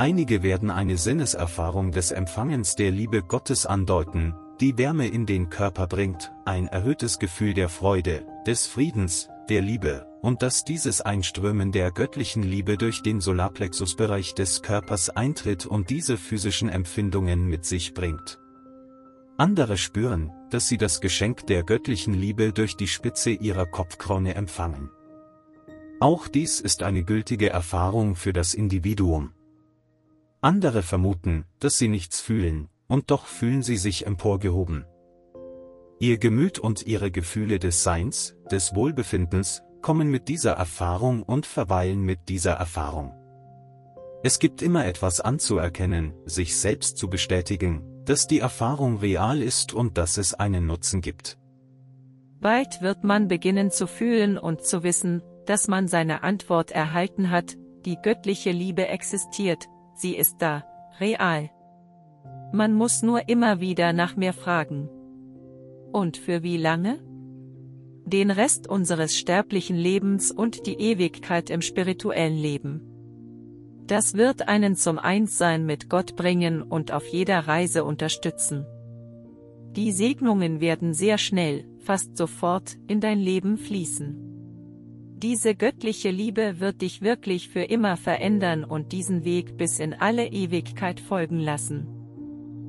Einige 0.00 0.42
werden 0.42 0.70
eine 0.70 0.96
Sinneserfahrung 0.96 1.92
des 1.92 2.10
Empfangens 2.10 2.74
der 2.74 2.90
Liebe 2.90 3.22
Gottes 3.22 3.66
andeuten, 3.66 4.34
die 4.58 4.78
Wärme 4.78 5.06
in 5.06 5.26
den 5.26 5.50
Körper 5.50 5.86
bringt, 5.86 6.32
ein 6.46 6.68
erhöhtes 6.68 7.18
Gefühl 7.18 7.52
der 7.52 7.68
Freude, 7.68 8.24
des 8.46 8.66
Friedens, 8.66 9.28
der 9.50 9.60
Liebe, 9.60 10.06
und 10.22 10.40
dass 10.40 10.64
dieses 10.64 11.02
Einströmen 11.02 11.70
der 11.70 11.90
göttlichen 11.90 12.42
Liebe 12.42 12.78
durch 12.78 13.02
den 13.02 13.20
Solarplexusbereich 13.20 14.34
des 14.34 14.62
Körpers 14.62 15.10
eintritt 15.10 15.66
und 15.66 15.90
diese 15.90 16.16
physischen 16.16 16.70
Empfindungen 16.70 17.44
mit 17.44 17.66
sich 17.66 17.92
bringt. 17.92 18.38
Andere 19.36 19.76
spüren, 19.76 20.32
dass 20.48 20.66
sie 20.66 20.78
das 20.78 21.02
Geschenk 21.02 21.46
der 21.46 21.62
göttlichen 21.62 22.14
Liebe 22.14 22.54
durch 22.54 22.74
die 22.74 22.88
Spitze 22.88 23.32
ihrer 23.32 23.66
Kopfkrone 23.66 24.34
empfangen. 24.34 24.88
Auch 26.00 26.26
dies 26.26 26.58
ist 26.58 26.82
eine 26.82 27.04
gültige 27.04 27.50
Erfahrung 27.50 28.16
für 28.16 28.32
das 28.32 28.54
Individuum. 28.54 29.34
Andere 30.42 30.82
vermuten, 30.82 31.44
dass 31.58 31.76
sie 31.76 31.88
nichts 31.88 32.20
fühlen, 32.20 32.68
und 32.88 33.10
doch 33.10 33.26
fühlen 33.26 33.62
sie 33.62 33.76
sich 33.76 34.06
emporgehoben. 34.06 34.86
Ihr 35.98 36.16
Gemüt 36.16 36.58
und 36.58 36.86
ihre 36.86 37.10
Gefühle 37.10 37.58
des 37.58 37.82
Seins, 37.82 38.36
des 38.50 38.74
Wohlbefindens, 38.74 39.62
kommen 39.82 40.10
mit 40.10 40.28
dieser 40.28 40.52
Erfahrung 40.52 41.22
und 41.22 41.44
verweilen 41.44 42.00
mit 42.00 42.30
dieser 42.30 42.52
Erfahrung. 42.52 43.12
Es 44.22 44.38
gibt 44.38 44.62
immer 44.62 44.86
etwas 44.86 45.20
anzuerkennen, 45.20 46.14
sich 46.24 46.56
selbst 46.56 46.96
zu 46.96 47.10
bestätigen, 47.10 47.82
dass 48.06 48.26
die 48.26 48.38
Erfahrung 48.38 48.96
real 48.96 49.42
ist 49.42 49.74
und 49.74 49.98
dass 49.98 50.16
es 50.16 50.32
einen 50.32 50.66
Nutzen 50.66 51.02
gibt. 51.02 51.38
Bald 52.40 52.80
wird 52.80 53.04
man 53.04 53.28
beginnen 53.28 53.70
zu 53.70 53.86
fühlen 53.86 54.38
und 54.38 54.62
zu 54.62 54.82
wissen, 54.82 55.22
dass 55.44 55.68
man 55.68 55.86
seine 55.86 56.22
Antwort 56.22 56.70
erhalten 56.70 57.30
hat, 57.30 57.58
die 57.84 57.96
göttliche 58.02 58.52
Liebe 58.52 58.88
existiert, 58.88 59.68
sie 60.00 60.16
ist 60.16 60.36
da, 60.40 60.64
real. 60.98 61.50
Man 62.52 62.74
muss 62.74 63.02
nur 63.02 63.28
immer 63.28 63.60
wieder 63.60 63.92
nach 63.92 64.16
mir 64.16 64.32
fragen. 64.32 64.88
Und 65.92 66.16
für 66.16 66.42
wie 66.42 66.56
lange? 66.56 66.98
Den 68.04 68.30
Rest 68.30 68.66
unseres 68.68 69.16
sterblichen 69.16 69.76
Lebens 69.76 70.32
und 70.32 70.66
die 70.66 70.74
Ewigkeit 70.74 71.50
im 71.50 71.62
spirituellen 71.62 72.36
Leben. 72.36 72.82
Das 73.86 74.14
wird 74.14 74.48
einen 74.48 74.76
zum 74.76 74.98
Einssein 74.98 75.66
mit 75.66 75.88
Gott 75.88 76.16
bringen 76.16 76.62
und 76.62 76.92
auf 76.92 77.06
jeder 77.06 77.40
Reise 77.46 77.84
unterstützen. 77.84 78.64
Die 79.76 79.92
Segnungen 79.92 80.60
werden 80.60 80.94
sehr 80.94 81.18
schnell, 81.18 81.64
fast 81.78 82.16
sofort, 82.16 82.76
in 82.88 83.00
dein 83.00 83.20
Leben 83.20 83.56
fließen. 83.56 84.29
Diese 85.22 85.54
göttliche 85.54 86.10
Liebe 86.10 86.60
wird 86.60 86.80
dich 86.80 87.02
wirklich 87.02 87.50
für 87.50 87.60
immer 87.60 87.98
verändern 87.98 88.64
und 88.64 88.92
diesen 88.92 89.22
Weg 89.22 89.58
bis 89.58 89.78
in 89.78 89.92
alle 89.92 90.28
Ewigkeit 90.28 90.98
folgen 90.98 91.38
lassen. 91.38 91.86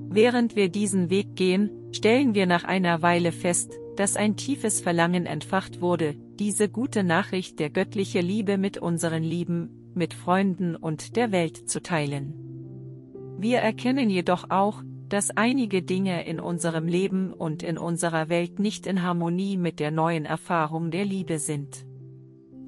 Während 0.09 0.57
wir 0.57 0.67
diesen 0.67 1.09
Weg 1.09 1.37
gehen, 1.37 1.69
stellen 1.93 2.35
wir 2.35 2.47
nach 2.47 2.65
einer 2.65 3.01
Weile 3.01 3.31
fest, 3.31 3.79
dass 3.95 4.17
ein 4.17 4.35
tiefes 4.35 4.81
Verlangen 4.81 5.25
entfacht 5.25 5.79
wurde, 5.79 6.15
diese 6.39 6.67
gute 6.67 7.05
Nachricht 7.05 7.57
der 7.57 7.69
göttliche 7.69 8.19
Liebe 8.19 8.57
mit 8.57 8.77
unseren 8.77 9.23
Lieben, 9.23 9.93
mit 9.95 10.13
Freunden 10.13 10.75
und 10.75 11.15
der 11.15 11.31
Welt 11.31 11.69
zu 11.69 11.81
teilen. 11.81 12.33
Wir 13.39 13.59
erkennen 13.59 14.09
jedoch 14.09 14.49
auch, 14.49 14.83
dass 15.07 15.29
einige 15.29 15.83
Dinge 15.83 16.25
in 16.27 16.41
unserem 16.41 16.89
Leben 16.89 17.31
und 17.31 17.63
in 17.63 17.77
unserer 17.77 18.27
Welt 18.27 18.59
nicht 18.59 18.87
in 18.87 19.03
Harmonie 19.03 19.55
mit 19.55 19.79
der 19.79 19.91
neuen 19.91 20.25
Erfahrung 20.25 20.91
der 20.91 21.05
Liebe 21.05 21.39
sind. 21.39 21.85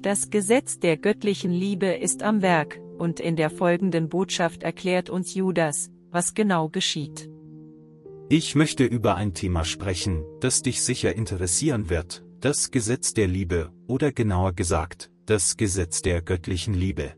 Das 0.04 0.28
Gesetz 0.28 0.78
der 0.78 0.98
göttlichen 0.98 1.50
Liebe 1.50 1.86
ist 1.86 2.22
am 2.22 2.42
Werk, 2.42 2.78
und 2.98 3.20
in 3.20 3.36
der 3.36 3.48
folgenden 3.48 4.10
Botschaft 4.10 4.62
erklärt 4.62 5.08
uns 5.08 5.34
Judas, 5.34 5.90
was 6.10 6.34
genau 6.34 6.68
geschieht. 6.68 7.30
Ich 8.28 8.54
möchte 8.54 8.84
über 8.84 9.14
ein 9.14 9.32
Thema 9.32 9.64
sprechen, 9.64 10.22
das 10.40 10.60
dich 10.60 10.82
sicher 10.82 11.16
interessieren 11.16 11.88
wird, 11.88 12.22
das 12.40 12.70
Gesetz 12.70 13.14
der 13.14 13.28
Liebe, 13.28 13.72
oder 13.86 14.12
genauer 14.12 14.52
gesagt, 14.52 15.10
das 15.24 15.56
Gesetz 15.56 16.02
der 16.02 16.20
göttlichen 16.20 16.74
Liebe. 16.74 17.14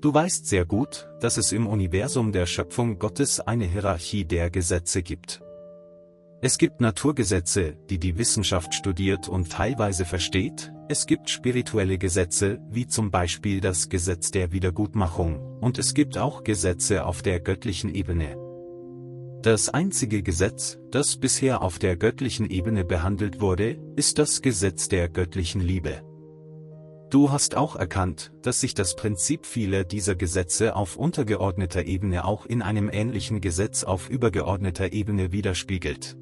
Du 0.00 0.14
weißt 0.14 0.46
sehr 0.46 0.64
gut, 0.64 1.08
dass 1.18 1.36
es 1.36 1.50
im 1.50 1.66
Universum 1.66 2.30
der 2.30 2.46
Schöpfung 2.46 3.00
Gottes 3.00 3.40
eine 3.40 3.64
Hierarchie 3.64 4.24
der 4.24 4.50
Gesetze 4.50 5.02
gibt. 5.02 5.42
Es 6.42 6.58
gibt 6.58 6.80
Naturgesetze, 6.80 7.76
die 7.90 7.98
die 7.98 8.18
Wissenschaft 8.18 8.72
studiert 8.72 9.28
und 9.28 9.50
teilweise 9.50 10.04
versteht, 10.04 10.72
es 10.92 11.06
gibt 11.06 11.30
spirituelle 11.30 11.96
Gesetze, 11.96 12.60
wie 12.70 12.86
zum 12.86 13.10
Beispiel 13.10 13.60
das 13.60 13.88
Gesetz 13.88 14.30
der 14.30 14.52
Wiedergutmachung, 14.52 15.58
und 15.60 15.78
es 15.78 15.94
gibt 15.94 16.18
auch 16.18 16.44
Gesetze 16.44 17.06
auf 17.06 17.22
der 17.22 17.40
göttlichen 17.40 17.94
Ebene, 17.94 18.36
das 19.42 19.68
einzige 19.70 20.22
Gesetz, 20.22 20.78
das 20.92 21.16
bisher 21.16 21.62
auf 21.62 21.80
der 21.80 21.96
göttlichen 21.96 22.48
Ebene 22.48 22.84
behandelt 22.84 23.40
wurde, 23.40 23.76
ist 23.96 24.18
das 24.18 24.40
Gesetz 24.40 24.86
der 24.86 25.08
göttlichen 25.08 25.60
Liebe. 25.60 26.00
Du 27.10 27.32
hast 27.32 27.56
auch 27.56 27.74
erkannt, 27.74 28.30
dass 28.42 28.60
sich 28.60 28.72
das 28.74 28.94
Prinzip 28.94 29.44
vieler 29.44 29.82
dieser 29.82 30.14
Gesetze 30.14 30.76
auf 30.76 30.96
untergeordneter 30.96 31.86
Ebene 31.86 32.24
auch 32.24 32.46
in 32.46 32.62
einem 32.62 32.88
ähnlichen 32.88 33.40
Gesetz 33.40 33.82
auf 33.82 34.08
übergeordneter 34.08 34.92
Ebene 34.92 35.32
widerspiegelt. 35.32 36.16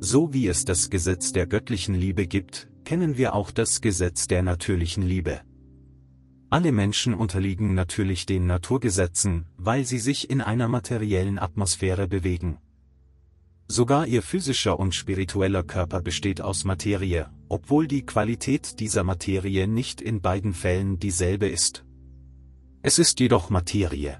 So 0.00 0.34
wie 0.34 0.48
es 0.48 0.66
das 0.66 0.90
Gesetz 0.90 1.32
der 1.32 1.46
göttlichen 1.46 1.94
Liebe 1.94 2.26
gibt, 2.26 2.68
kennen 2.88 3.18
wir 3.18 3.34
auch 3.34 3.50
das 3.50 3.82
Gesetz 3.82 4.28
der 4.28 4.42
natürlichen 4.42 5.02
Liebe. 5.02 5.42
Alle 6.48 6.72
Menschen 6.72 7.12
unterliegen 7.12 7.74
natürlich 7.74 8.24
den 8.24 8.46
Naturgesetzen, 8.46 9.44
weil 9.58 9.84
sie 9.84 9.98
sich 9.98 10.30
in 10.30 10.40
einer 10.40 10.68
materiellen 10.68 11.38
Atmosphäre 11.38 12.08
bewegen. 12.08 12.56
Sogar 13.66 14.06
ihr 14.06 14.22
physischer 14.22 14.80
und 14.80 14.94
spiritueller 14.94 15.64
Körper 15.64 16.00
besteht 16.00 16.40
aus 16.40 16.64
Materie, 16.64 17.28
obwohl 17.50 17.88
die 17.88 18.06
Qualität 18.06 18.80
dieser 18.80 19.04
Materie 19.04 19.68
nicht 19.68 20.00
in 20.00 20.22
beiden 20.22 20.54
Fällen 20.54 20.98
dieselbe 20.98 21.46
ist. 21.46 21.84
Es 22.80 22.98
ist 22.98 23.20
jedoch 23.20 23.50
Materie. 23.50 24.18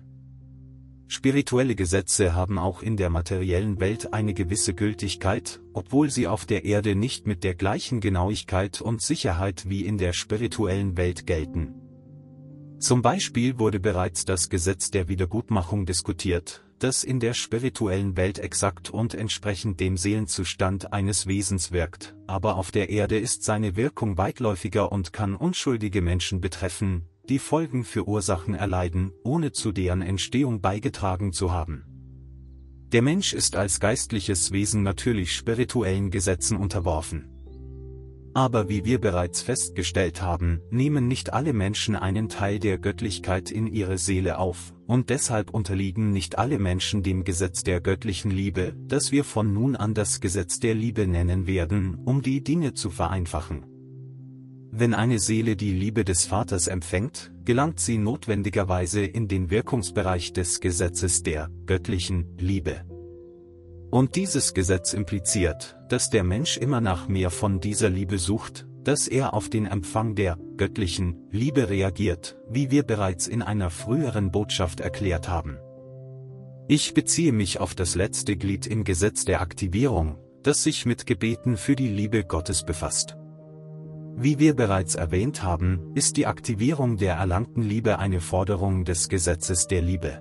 Spirituelle 1.10 1.74
Gesetze 1.74 2.34
haben 2.34 2.58
auch 2.58 2.82
in 2.82 2.98
der 2.98 3.08
materiellen 3.08 3.80
Welt 3.80 4.12
eine 4.12 4.34
gewisse 4.34 4.74
Gültigkeit, 4.74 5.58
obwohl 5.72 6.10
sie 6.10 6.26
auf 6.26 6.44
der 6.44 6.66
Erde 6.66 6.94
nicht 6.94 7.26
mit 7.26 7.44
der 7.44 7.54
gleichen 7.54 8.00
Genauigkeit 8.00 8.82
und 8.82 9.00
Sicherheit 9.00 9.70
wie 9.70 9.86
in 9.86 9.96
der 9.96 10.12
spirituellen 10.12 10.98
Welt 10.98 11.26
gelten. 11.26 11.74
Zum 12.78 13.00
Beispiel 13.00 13.58
wurde 13.58 13.80
bereits 13.80 14.26
das 14.26 14.50
Gesetz 14.50 14.90
der 14.90 15.08
Wiedergutmachung 15.08 15.86
diskutiert, 15.86 16.62
das 16.78 17.04
in 17.04 17.20
der 17.20 17.32
spirituellen 17.32 18.18
Welt 18.18 18.38
exakt 18.38 18.90
und 18.90 19.14
entsprechend 19.14 19.80
dem 19.80 19.96
Seelenzustand 19.96 20.92
eines 20.92 21.26
Wesens 21.26 21.72
wirkt, 21.72 22.14
aber 22.26 22.56
auf 22.56 22.70
der 22.70 22.90
Erde 22.90 23.18
ist 23.18 23.44
seine 23.44 23.76
Wirkung 23.76 24.18
weitläufiger 24.18 24.92
und 24.92 25.14
kann 25.14 25.34
unschuldige 25.34 26.02
Menschen 26.02 26.42
betreffen, 26.42 27.06
die 27.28 27.38
Folgen 27.38 27.84
für 27.84 28.08
Ursachen 28.08 28.54
erleiden, 28.54 29.12
ohne 29.24 29.52
zu 29.52 29.72
deren 29.72 30.02
Entstehung 30.02 30.60
beigetragen 30.60 31.32
zu 31.32 31.52
haben. 31.52 31.84
Der 32.92 33.02
Mensch 33.02 33.34
ist 33.34 33.54
als 33.54 33.80
geistliches 33.80 34.50
Wesen 34.50 34.82
natürlich 34.82 35.34
spirituellen 35.34 36.10
Gesetzen 36.10 36.56
unterworfen. 36.56 37.28
Aber 38.34 38.68
wie 38.68 38.84
wir 38.84 39.00
bereits 39.00 39.42
festgestellt 39.42 40.22
haben, 40.22 40.60
nehmen 40.70 41.08
nicht 41.08 41.32
alle 41.32 41.52
Menschen 41.52 41.96
einen 41.96 42.28
Teil 42.28 42.58
der 42.58 42.78
Göttlichkeit 42.78 43.50
in 43.50 43.66
ihre 43.66 43.98
Seele 43.98 44.38
auf, 44.38 44.72
und 44.86 45.10
deshalb 45.10 45.50
unterliegen 45.50 46.12
nicht 46.12 46.38
alle 46.38 46.58
Menschen 46.58 47.02
dem 47.02 47.24
Gesetz 47.24 47.62
der 47.62 47.80
göttlichen 47.80 48.30
Liebe, 48.30 48.74
das 48.86 49.12
wir 49.12 49.24
von 49.24 49.52
nun 49.52 49.76
an 49.76 49.92
das 49.92 50.20
Gesetz 50.20 50.60
der 50.60 50.74
Liebe 50.74 51.06
nennen 51.06 51.46
werden, 51.46 51.96
um 52.04 52.22
die 52.22 52.42
Dinge 52.42 52.74
zu 52.74 52.90
vereinfachen. 52.90 53.66
Wenn 54.70 54.92
eine 54.94 55.18
Seele 55.18 55.56
die 55.56 55.72
Liebe 55.72 56.04
des 56.04 56.26
Vaters 56.26 56.66
empfängt, 56.66 57.32
gelangt 57.44 57.80
sie 57.80 57.96
notwendigerweise 57.96 59.04
in 59.04 59.26
den 59.26 59.50
Wirkungsbereich 59.50 60.34
des 60.34 60.60
Gesetzes 60.60 61.22
der 61.22 61.48
göttlichen 61.66 62.36
Liebe. 62.38 62.84
Und 63.90 64.16
dieses 64.16 64.52
Gesetz 64.52 64.92
impliziert, 64.92 65.78
dass 65.88 66.10
der 66.10 66.22
Mensch 66.22 66.58
immer 66.58 66.82
nach 66.82 67.08
mehr 67.08 67.30
von 67.30 67.60
dieser 67.60 67.88
Liebe 67.88 68.18
sucht, 68.18 68.66
dass 68.84 69.08
er 69.08 69.32
auf 69.32 69.48
den 69.48 69.64
Empfang 69.64 70.14
der 70.14 70.38
göttlichen 70.58 71.28
Liebe 71.30 71.70
reagiert, 71.70 72.36
wie 72.50 72.70
wir 72.70 72.82
bereits 72.82 73.26
in 73.26 73.40
einer 73.40 73.70
früheren 73.70 74.30
Botschaft 74.30 74.80
erklärt 74.80 75.28
haben. 75.28 75.58
Ich 76.68 76.92
beziehe 76.92 77.32
mich 77.32 77.60
auf 77.60 77.74
das 77.74 77.94
letzte 77.94 78.36
Glied 78.36 78.66
im 78.66 78.84
Gesetz 78.84 79.24
der 79.24 79.40
Aktivierung, 79.40 80.18
das 80.42 80.62
sich 80.62 80.84
mit 80.84 81.06
Gebeten 81.06 81.56
für 81.56 81.74
die 81.74 81.88
Liebe 81.88 82.24
Gottes 82.24 82.64
befasst. 82.64 83.16
Wie 84.20 84.40
wir 84.40 84.56
bereits 84.56 84.96
erwähnt 84.96 85.44
haben, 85.44 85.92
ist 85.94 86.16
die 86.16 86.26
Aktivierung 86.26 86.96
der 86.96 87.14
erlangten 87.14 87.62
Liebe 87.62 88.00
eine 88.00 88.20
Forderung 88.20 88.84
des 88.84 89.08
Gesetzes 89.08 89.68
der 89.68 89.80
Liebe. 89.80 90.20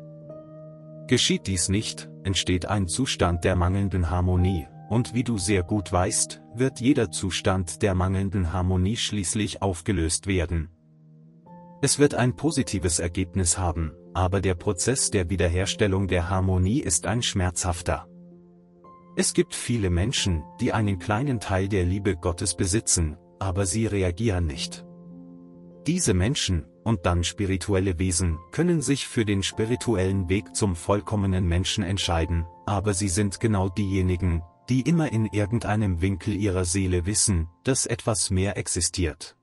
Geschieht 1.08 1.48
dies 1.48 1.68
nicht, 1.68 2.08
entsteht 2.24 2.68
ein 2.68 2.88
Zustand 2.88 3.44
der 3.44 3.56
mangelnden 3.56 4.12
Harmonie, 4.12 4.68
und 4.88 5.16
wie 5.16 5.24
du 5.24 5.40
sehr 5.40 5.64
gut 5.64 5.92
weißt, 5.92 6.44
wird 6.54 6.80
jeder 6.80 7.10
Zustand 7.10 7.82
der 7.82 7.96
mangelnden 7.96 8.54
Harmonie 8.54 8.98
schließlich 8.98 9.64
aufgelöst 9.64 10.28
werden. 10.28 10.70
Es 11.82 11.98
wird 11.98 12.14
ein 12.14 12.36
positives 12.36 13.00
Ergebnis 13.00 13.58
haben, 13.58 13.94
aber 14.14 14.42
der 14.42 14.54
Prozess 14.54 15.10
der 15.10 15.32
Wiederherstellung 15.32 16.08
der 16.08 16.30
Harmonie 16.30 16.82
ist 16.82 17.08
ein 17.08 17.24
schmerzhafter. 17.24 18.08
Es 19.16 19.34
gibt 19.34 19.56
viele 19.56 19.90
Menschen, 19.90 20.44
die 20.60 20.72
einen 20.72 21.00
kleinen 21.00 21.40
Teil 21.40 21.68
der 21.68 21.84
Liebe 21.84 22.16
Gottes 22.16 22.56
besitzen, 22.56 23.18
aber 23.40 23.66
sie 23.66 23.86
reagieren 23.86 24.48
nicht. 24.48 24.86
Diese 25.86 26.14
Menschen, 26.14 26.66
und 26.84 27.06
dann 27.06 27.24
spirituelle 27.24 28.00
Wesen, 28.00 28.38
können 28.52 28.82
sich 28.82 29.08
für 29.08 29.26
den 29.26 29.44
spirituellen 29.44 30.30
Weg 30.30 30.56
zum 30.56 30.76
vollkommenen 30.76 31.48
Menschen 31.48 31.84
entscheiden, 31.84 32.46
aber 32.66 32.94
sie 32.94 33.10
sind 33.10 33.40
genau 33.40 33.70
diejenigen, 33.70 34.42
die 34.70 34.82
immer 34.82 35.12
in 35.12 35.26
irgendeinem 35.28 36.02
Winkel 36.02 36.36
ihrer 36.36 36.66
Seele 36.66 37.06
wissen, 37.06 37.48
dass 37.64 37.86
etwas 37.86 38.30
mehr 38.30 38.58
existiert. 38.58 39.38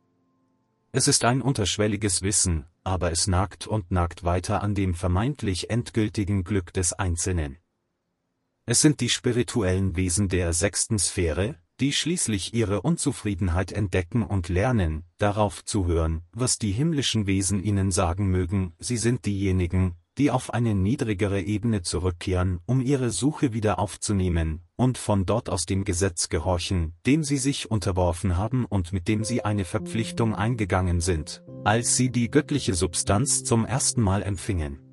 Es 0.93 1.09
ist 1.09 1.25
ein 1.25 1.43
unterschwelliges 1.43 2.23
Wissen, 2.23 2.67
aber 2.85 3.11
es 3.11 3.27
nagt 3.27 3.67
und 3.67 3.91
nagt 3.91 4.25
weiter 4.25 4.63
an 4.63 4.75
dem 4.75 4.95
vermeintlich 4.95 5.71
endgültigen 5.71 6.45
Glück 6.45 6.73
des 6.73 6.93
Einzelnen. 6.93 7.59
Es 8.67 8.81
sind 8.81 9.01
die 9.01 9.09
spirituellen 9.09 9.97
Wesen 9.97 10.29
der 10.29 10.53
sechsten 10.53 10.99
Sphäre, 10.99 11.57
die 11.81 11.93
schließlich 11.93 12.55
ihre 12.55 12.83
Unzufriedenheit 12.83 13.73
entdecken 13.73 14.23
und 14.23 14.49
lernen, 14.49 15.05
darauf 15.19 15.65
zu 15.65 15.87
hören, 15.87 16.23
was 16.33 16.59
die 16.59 16.73
himmlischen 16.73 17.27
Wesen 17.27 17.63
ihnen 17.63 17.91
sagen 17.91 18.29
mögen, 18.29 18.75
sie 18.79 18.97
sind 18.97 19.27
diejenigen, 19.27 19.97
die 20.19 20.31
auf 20.31 20.55
eine 20.55 20.75
niedrigere 20.75 21.41
Ebene 21.41 21.83
zurückkehren, 21.83 22.61
um 22.67 22.81
ihre 22.81 23.11
Suche 23.11 23.53
wieder 23.53 23.79
aufzunehmen, 23.79 24.63
und 24.77 24.99
von 24.99 25.27
dort 25.27 25.51
aus 25.51 25.67
dem 25.67 25.85
Gesetz 25.85 26.29
gehorchen, 26.29 26.95
dem 27.07 27.25
sie 27.25 27.39
sich 27.39 27.71
unterworfen 27.71 28.37
haben 28.37 28.65
und 28.65 28.93
mit 28.93 29.09
dem 29.09 29.25
sie 29.25 29.45
eine 29.45 29.65
Verpflichtung 29.65 30.35
eingegangen 30.35 31.01
sind, 31.01 31.43
als 31.65 31.97
sie 31.97 32.11
die 32.11 32.31
göttliche 32.31 32.75
Substanz 32.75 33.43
zum 33.43 33.65
ersten 33.65 34.03
Mal 34.03 34.23
empfingen. 34.23 34.84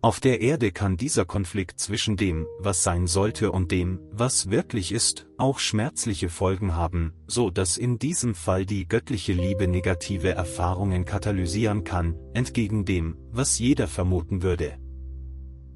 Auf 0.00 0.20
der 0.20 0.40
Erde 0.40 0.70
kann 0.70 0.96
dieser 0.96 1.24
Konflikt 1.24 1.80
zwischen 1.80 2.16
dem, 2.16 2.46
was 2.60 2.84
sein 2.84 3.08
sollte 3.08 3.50
und 3.50 3.72
dem, 3.72 3.98
was 4.12 4.48
wirklich 4.48 4.92
ist, 4.92 5.26
auch 5.38 5.58
schmerzliche 5.58 6.28
Folgen 6.28 6.76
haben, 6.76 7.14
so 7.26 7.50
dass 7.50 7.76
in 7.76 7.98
diesem 7.98 8.36
Fall 8.36 8.64
die 8.64 8.86
göttliche 8.86 9.32
Liebe 9.32 9.66
negative 9.66 10.30
Erfahrungen 10.30 11.04
katalysieren 11.04 11.82
kann, 11.82 12.14
entgegen 12.32 12.84
dem, 12.84 13.16
was 13.32 13.58
jeder 13.58 13.88
vermuten 13.88 14.44
würde. 14.44 14.78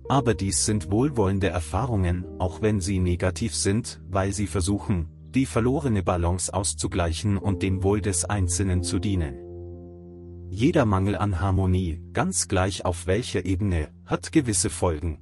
Aber 0.08 0.34
dies 0.34 0.66
sind 0.66 0.92
wohlwollende 0.92 1.48
Erfahrungen, 1.48 2.24
auch 2.38 2.62
wenn 2.62 2.80
sie 2.80 3.00
negativ 3.00 3.56
sind, 3.56 4.00
weil 4.08 4.32
sie 4.32 4.46
versuchen, 4.46 5.08
die 5.34 5.46
verlorene 5.46 6.04
Balance 6.04 6.54
auszugleichen 6.54 7.38
und 7.38 7.64
dem 7.64 7.82
Wohl 7.82 8.00
des 8.00 8.24
Einzelnen 8.24 8.84
zu 8.84 9.00
dienen. 9.00 9.41
Jeder 10.54 10.84
Mangel 10.84 11.16
an 11.16 11.40
Harmonie, 11.40 11.98
ganz 12.12 12.46
gleich 12.46 12.84
auf 12.84 13.06
welcher 13.06 13.46
Ebene, 13.46 13.88
hat 14.04 14.32
gewisse 14.32 14.68
Folgen. 14.68 15.18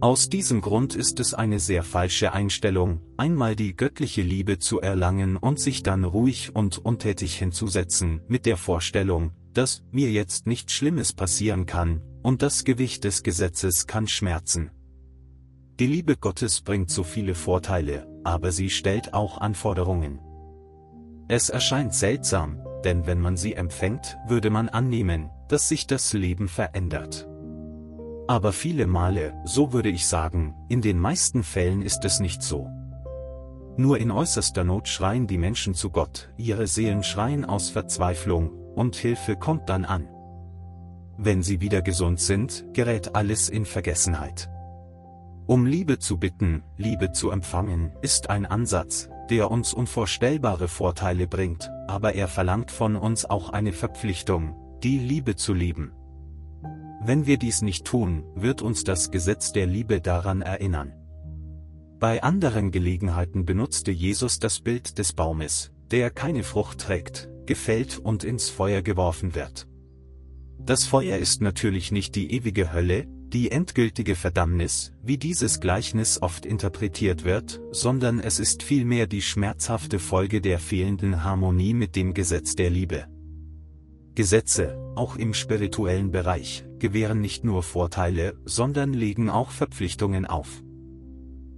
Aus 0.00 0.28
diesem 0.28 0.62
Grund 0.62 0.96
ist 0.96 1.20
es 1.20 1.32
eine 1.32 1.60
sehr 1.60 1.84
falsche 1.84 2.32
Einstellung, 2.32 3.00
einmal 3.16 3.54
die 3.54 3.76
göttliche 3.76 4.22
Liebe 4.22 4.58
zu 4.58 4.80
erlangen 4.80 5.36
und 5.36 5.60
sich 5.60 5.84
dann 5.84 6.02
ruhig 6.02 6.56
und 6.56 6.76
untätig 6.76 7.38
hinzusetzen, 7.38 8.20
mit 8.26 8.46
der 8.46 8.56
Vorstellung, 8.56 9.30
dass 9.52 9.84
mir 9.92 10.10
jetzt 10.10 10.48
nichts 10.48 10.72
Schlimmes 10.72 11.12
passieren 11.12 11.64
kann, 11.64 12.02
und 12.24 12.42
das 12.42 12.64
Gewicht 12.64 13.04
des 13.04 13.22
Gesetzes 13.22 13.86
kann 13.86 14.08
schmerzen. 14.08 14.72
Die 15.78 15.86
Liebe 15.86 16.16
Gottes 16.16 16.62
bringt 16.62 16.90
so 16.90 17.04
viele 17.04 17.36
Vorteile, 17.36 18.08
aber 18.24 18.50
sie 18.50 18.70
stellt 18.70 19.14
auch 19.14 19.38
Anforderungen. 19.38 20.18
Es 21.28 21.48
erscheint 21.48 21.94
seltsam, 21.94 22.65
denn 22.86 23.04
wenn 23.04 23.20
man 23.20 23.36
sie 23.36 23.54
empfängt, 23.54 24.16
würde 24.28 24.48
man 24.48 24.68
annehmen, 24.68 25.28
dass 25.48 25.68
sich 25.68 25.88
das 25.88 26.12
Leben 26.12 26.46
verändert. 26.46 27.28
Aber 28.28 28.52
viele 28.52 28.86
Male, 28.86 29.34
so 29.44 29.72
würde 29.72 29.88
ich 29.88 30.06
sagen, 30.06 30.54
in 30.68 30.82
den 30.82 30.98
meisten 30.98 31.42
Fällen 31.42 31.82
ist 31.82 32.04
es 32.04 32.20
nicht 32.20 32.42
so. 32.44 32.70
Nur 33.76 33.98
in 33.98 34.12
äußerster 34.12 34.62
Not 34.62 34.86
schreien 34.86 35.26
die 35.26 35.36
Menschen 35.36 35.74
zu 35.74 35.90
Gott, 35.90 36.30
ihre 36.36 36.68
Seelen 36.68 37.02
schreien 37.02 37.44
aus 37.44 37.70
Verzweiflung, 37.70 38.50
und 38.76 38.94
Hilfe 38.94 39.34
kommt 39.34 39.68
dann 39.68 39.84
an. 39.84 40.08
Wenn 41.18 41.42
sie 41.42 41.60
wieder 41.60 41.82
gesund 41.82 42.20
sind, 42.20 42.66
gerät 42.72 43.16
alles 43.16 43.48
in 43.48 43.64
Vergessenheit. 43.64 44.48
Um 45.46 45.66
Liebe 45.66 45.98
zu 45.98 46.18
bitten, 46.18 46.62
Liebe 46.76 47.10
zu 47.10 47.30
empfangen, 47.30 47.90
ist 48.00 48.30
ein 48.30 48.46
Ansatz, 48.46 49.08
der 49.30 49.50
uns 49.50 49.74
unvorstellbare 49.74 50.68
Vorteile 50.68 51.26
bringt, 51.26 51.70
aber 51.88 52.14
er 52.14 52.28
verlangt 52.28 52.70
von 52.70 52.96
uns 52.96 53.24
auch 53.24 53.50
eine 53.50 53.72
Verpflichtung, 53.72 54.54
die 54.82 54.98
Liebe 54.98 55.36
zu 55.36 55.54
lieben. 55.54 55.92
Wenn 57.02 57.26
wir 57.26 57.38
dies 57.38 57.62
nicht 57.62 57.84
tun, 57.84 58.24
wird 58.34 58.62
uns 58.62 58.84
das 58.84 59.10
Gesetz 59.10 59.52
der 59.52 59.66
Liebe 59.66 60.00
daran 60.00 60.42
erinnern. 60.42 60.92
Bei 61.98 62.22
anderen 62.22 62.72
Gelegenheiten 62.72 63.46
benutzte 63.46 63.90
Jesus 63.90 64.38
das 64.38 64.60
Bild 64.60 64.98
des 64.98 65.12
Baumes, 65.12 65.72
der 65.90 66.10
keine 66.10 66.42
Frucht 66.42 66.80
trägt, 66.80 67.28
gefällt 67.46 67.98
und 67.98 68.24
ins 68.24 68.50
Feuer 68.50 68.82
geworfen 68.82 69.34
wird. 69.34 69.66
Das 70.58 70.84
Feuer 70.84 71.16
ist 71.16 71.40
natürlich 71.42 71.92
nicht 71.92 72.16
die 72.16 72.32
ewige 72.32 72.72
Hölle, 72.72 73.06
die 73.32 73.50
endgültige 73.50 74.14
Verdammnis, 74.14 74.92
wie 75.02 75.18
dieses 75.18 75.60
Gleichnis 75.60 76.22
oft 76.22 76.46
interpretiert 76.46 77.24
wird, 77.24 77.60
sondern 77.72 78.20
es 78.20 78.38
ist 78.38 78.62
vielmehr 78.62 79.06
die 79.06 79.22
schmerzhafte 79.22 79.98
Folge 79.98 80.40
der 80.40 80.58
fehlenden 80.58 81.24
Harmonie 81.24 81.74
mit 81.74 81.96
dem 81.96 82.14
Gesetz 82.14 82.54
der 82.54 82.70
Liebe. 82.70 83.06
Gesetze, 84.14 84.78
auch 84.94 85.16
im 85.16 85.34
spirituellen 85.34 86.10
Bereich, 86.10 86.64
gewähren 86.78 87.20
nicht 87.20 87.44
nur 87.44 87.62
Vorteile, 87.62 88.34
sondern 88.44 88.92
legen 88.92 89.28
auch 89.28 89.50
Verpflichtungen 89.50 90.24
auf. 90.24 90.62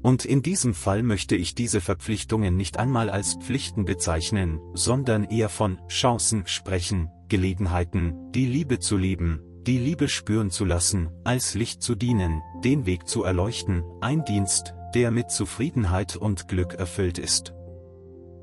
Und 0.02 0.24
in 0.24 0.42
diesem 0.42 0.74
Fall 0.74 1.02
möchte 1.02 1.36
ich 1.36 1.54
diese 1.54 1.80
Verpflichtungen 1.80 2.56
nicht 2.56 2.78
einmal 2.78 3.10
als 3.10 3.34
Pflichten 3.34 3.84
bezeichnen, 3.84 4.60
sondern 4.74 5.24
eher 5.24 5.48
von 5.48 5.78
Chancen 5.88 6.46
sprechen, 6.46 7.10
Gelegenheiten, 7.28 8.14
die 8.32 8.46
Liebe 8.46 8.78
zu 8.78 8.96
lieben, 8.96 9.40
die 9.66 9.78
Liebe 9.78 10.08
spüren 10.08 10.50
zu 10.50 10.64
lassen, 10.64 11.10
als 11.24 11.54
Licht 11.54 11.82
zu 11.82 11.94
dienen, 11.94 12.42
den 12.64 12.86
Weg 12.86 13.08
zu 13.08 13.24
erleuchten, 13.24 13.82
ein 14.00 14.24
Dienst, 14.24 14.74
der 14.94 15.10
mit 15.10 15.30
Zufriedenheit 15.30 16.16
und 16.16 16.48
Glück 16.48 16.74
erfüllt 16.74 17.18
ist. 17.18 17.54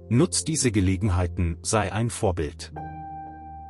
Nutz 0.09 0.43
diese 0.43 0.71
Gelegenheiten, 0.71 1.57
sei 1.63 1.91
ein 1.91 2.09
Vorbild. 2.09 2.71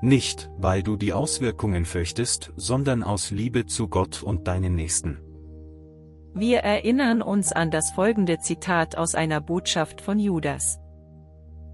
Nicht, 0.01 0.49
weil 0.57 0.83
du 0.83 0.97
die 0.97 1.13
Auswirkungen 1.13 1.85
fürchtest, 1.85 2.51
sondern 2.57 3.03
aus 3.03 3.31
Liebe 3.31 3.65
zu 3.65 3.87
Gott 3.87 4.21
und 4.21 4.47
deinen 4.47 4.75
Nächsten. 4.75 5.19
Wir 6.33 6.59
erinnern 6.59 7.21
uns 7.21 7.53
an 7.53 7.71
das 7.71 7.91
folgende 7.91 8.39
Zitat 8.39 8.97
aus 8.97 9.15
einer 9.15 9.39
Botschaft 9.39 10.01
von 10.01 10.19
Judas. 10.19 10.79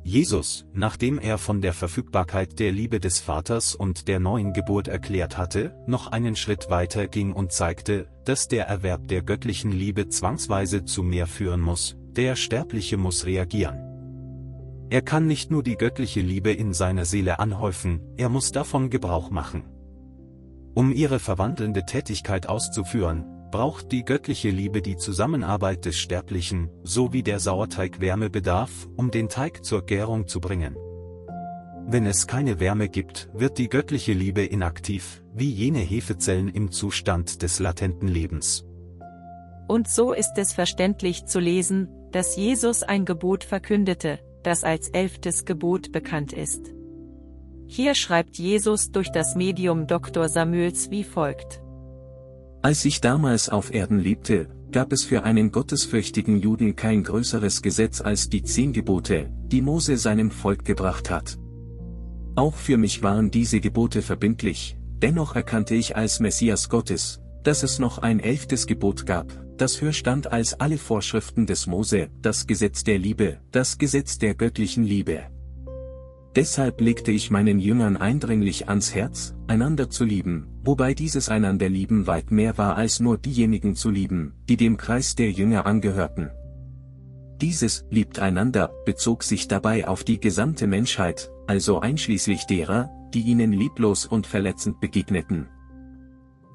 Jesus, 0.03 0.65
nachdem 0.73 1.19
er 1.19 1.37
von 1.37 1.61
der 1.61 1.73
Verfügbarkeit 1.73 2.59
der 2.59 2.71
Liebe 2.71 2.99
des 2.99 3.19
Vaters 3.19 3.75
und 3.75 4.07
der 4.07 4.19
neuen 4.19 4.51
Geburt 4.51 4.87
erklärt 4.87 5.37
hatte, 5.37 5.75
noch 5.85 6.07
einen 6.07 6.35
Schritt 6.35 6.71
weiter 6.71 7.07
ging 7.07 7.33
und 7.33 7.51
zeigte, 7.51 8.07
dass 8.25 8.47
der 8.47 8.65
Erwerb 8.65 9.07
der 9.07 9.21
göttlichen 9.21 9.71
Liebe 9.71 10.09
zwangsweise 10.09 10.85
zu 10.85 11.03
mehr 11.03 11.27
führen 11.27 11.61
muss, 11.61 11.97
der 12.15 12.35
Sterbliche 12.35 12.97
muss 12.97 13.25
reagieren. 13.25 13.77
Er 14.89 15.03
kann 15.03 15.27
nicht 15.27 15.51
nur 15.51 15.61
die 15.61 15.77
göttliche 15.77 16.21
Liebe 16.21 16.51
in 16.51 16.73
seiner 16.73 17.05
Seele 17.05 17.39
anhäufen, 17.39 18.01
er 18.17 18.29
muss 18.29 18.51
davon 18.51 18.89
Gebrauch 18.89 19.29
machen. 19.29 19.63
Um 20.73 20.91
ihre 20.91 21.19
verwandelnde 21.19 21.85
Tätigkeit 21.85 22.49
auszuführen, 22.49 23.25
braucht 23.51 23.91
die 23.91 24.03
göttliche 24.03 24.49
Liebe 24.49 24.81
die 24.81 24.97
Zusammenarbeit 24.97 25.85
des 25.85 25.97
Sterblichen, 25.97 26.69
so 26.83 27.13
wie 27.13 27.21
der 27.21 27.39
Sauerteig 27.39 27.99
Wärme 27.99 28.29
bedarf, 28.29 28.87
um 28.95 29.11
den 29.11 29.29
Teig 29.29 29.63
zur 29.65 29.85
Gärung 29.85 30.27
zu 30.27 30.39
bringen. 30.39 30.75
Wenn 31.85 32.05
es 32.05 32.27
keine 32.27 32.59
Wärme 32.59 32.89
gibt, 32.89 33.29
wird 33.33 33.57
die 33.57 33.67
göttliche 33.67 34.13
Liebe 34.13 34.43
inaktiv, 34.43 35.21
wie 35.33 35.49
jene 35.49 35.79
Hefezellen 35.79 36.47
im 36.47 36.71
Zustand 36.71 37.41
des 37.41 37.59
latenten 37.59 38.07
Lebens. 38.07 38.65
Und 39.67 39.87
so 39.87 40.13
ist 40.13 40.37
es 40.37 40.53
verständlich 40.53 41.25
zu 41.25 41.39
lesen, 41.39 41.89
dass 42.11 42.35
Jesus 42.35 42.83
ein 42.83 43.05
Gebot 43.05 43.43
verkündete, 43.43 44.19
das 44.43 44.63
als 44.63 44.89
elftes 44.89 45.45
Gebot 45.45 45.91
bekannt 45.91 46.33
ist. 46.33 46.73
Hier 47.67 47.95
schreibt 47.95 48.37
Jesus 48.37 48.91
durch 48.91 49.11
das 49.11 49.35
Medium 49.35 49.87
Dr. 49.87 50.27
Samuels 50.27 50.91
wie 50.91 51.03
folgt. 51.03 51.61
Als 52.63 52.85
ich 52.85 53.01
damals 53.01 53.49
auf 53.49 53.73
Erden 53.73 53.97
lebte, 53.97 54.47
gab 54.71 54.93
es 54.93 55.03
für 55.03 55.23
einen 55.23 55.51
gottesfürchtigen 55.51 56.39
Juden 56.39 56.75
kein 56.75 57.03
größeres 57.03 57.63
Gesetz 57.63 58.01
als 58.01 58.29
die 58.29 58.43
zehn 58.43 58.71
Gebote, 58.71 59.31
die 59.47 59.63
Mose 59.63 59.97
seinem 59.97 60.29
Volk 60.29 60.63
gebracht 60.63 61.09
hat. 61.09 61.39
Auch 62.35 62.53
für 62.53 62.77
mich 62.77 63.01
waren 63.01 63.31
diese 63.31 63.59
Gebote 63.59 64.03
verbindlich, 64.03 64.77
dennoch 65.01 65.35
erkannte 65.35 65.73
ich 65.73 65.95
als 65.95 66.19
Messias 66.19 66.69
Gottes, 66.69 67.19
dass 67.43 67.63
es 67.63 67.79
noch 67.79 67.97
ein 67.97 68.19
elftes 68.19 68.67
Gebot 68.67 69.07
gab, 69.07 69.27
das 69.57 69.81
höher 69.81 69.91
stand 69.91 70.31
als 70.31 70.59
alle 70.59 70.77
Vorschriften 70.77 71.47
des 71.47 71.65
Mose, 71.65 72.09
das 72.21 72.45
Gesetz 72.45 72.83
der 72.83 72.99
Liebe, 72.99 73.39
das 73.51 73.79
Gesetz 73.79 74.19
der 74.19 74.35
göttlichen 74.35 74.83
Liebe. 74.83 75.23
Deshalb 76.35 76.79
legte 76.79 77.11
ich 77.11 77.29
meinen 77.29 77.59
Jüngern 77.59 77.97
eindringlich 77.97 78.69
ans 78.69 78.95
Herz, 78.95 79.35
einander 79.47 79.89
zu 79.89 80.05
lieben, 80.05 80.47
wobei 80.63 80.93
dieses 80.93 81.27
einander 81.27 81.67
lieben 81.67 82.07
weit 82.07 82.31
mehr 82.31 82.57
war 82.57 82.77
als 82.77 83.01
nur 83.01 83.17
diejenigen 83.17 83.75
zu 83.75 83.89
lieben, 83.89 84.33
die 84.47 84.55
dem 84.55 84.77
Kreis 84.77 85.15
der 85.15 85.31
Jünger 85.31 85.65
angehörten. 85.65 86.31
Dieses 87.41 87.85
liebt 87.89 88.19
einander 88.19 88.71
bezog 88.85 89.23
sich 89.23 89.49
dabei 89.49 89.87
auf 89.87 90.05
die 90.05 90.21
gesamte 90.21 90.67
Menschheit, 90.67 91.31
also 91.47 91.79
einschließlich 91.79 92.45
derer, 92.45 92.89
die 93.13 93.21
ihnen 93.21 93.51
lieblos 93.51 94.05
und 94.05 94.25
verletzend 94.25 94.79
begegneten. 94.79 95.49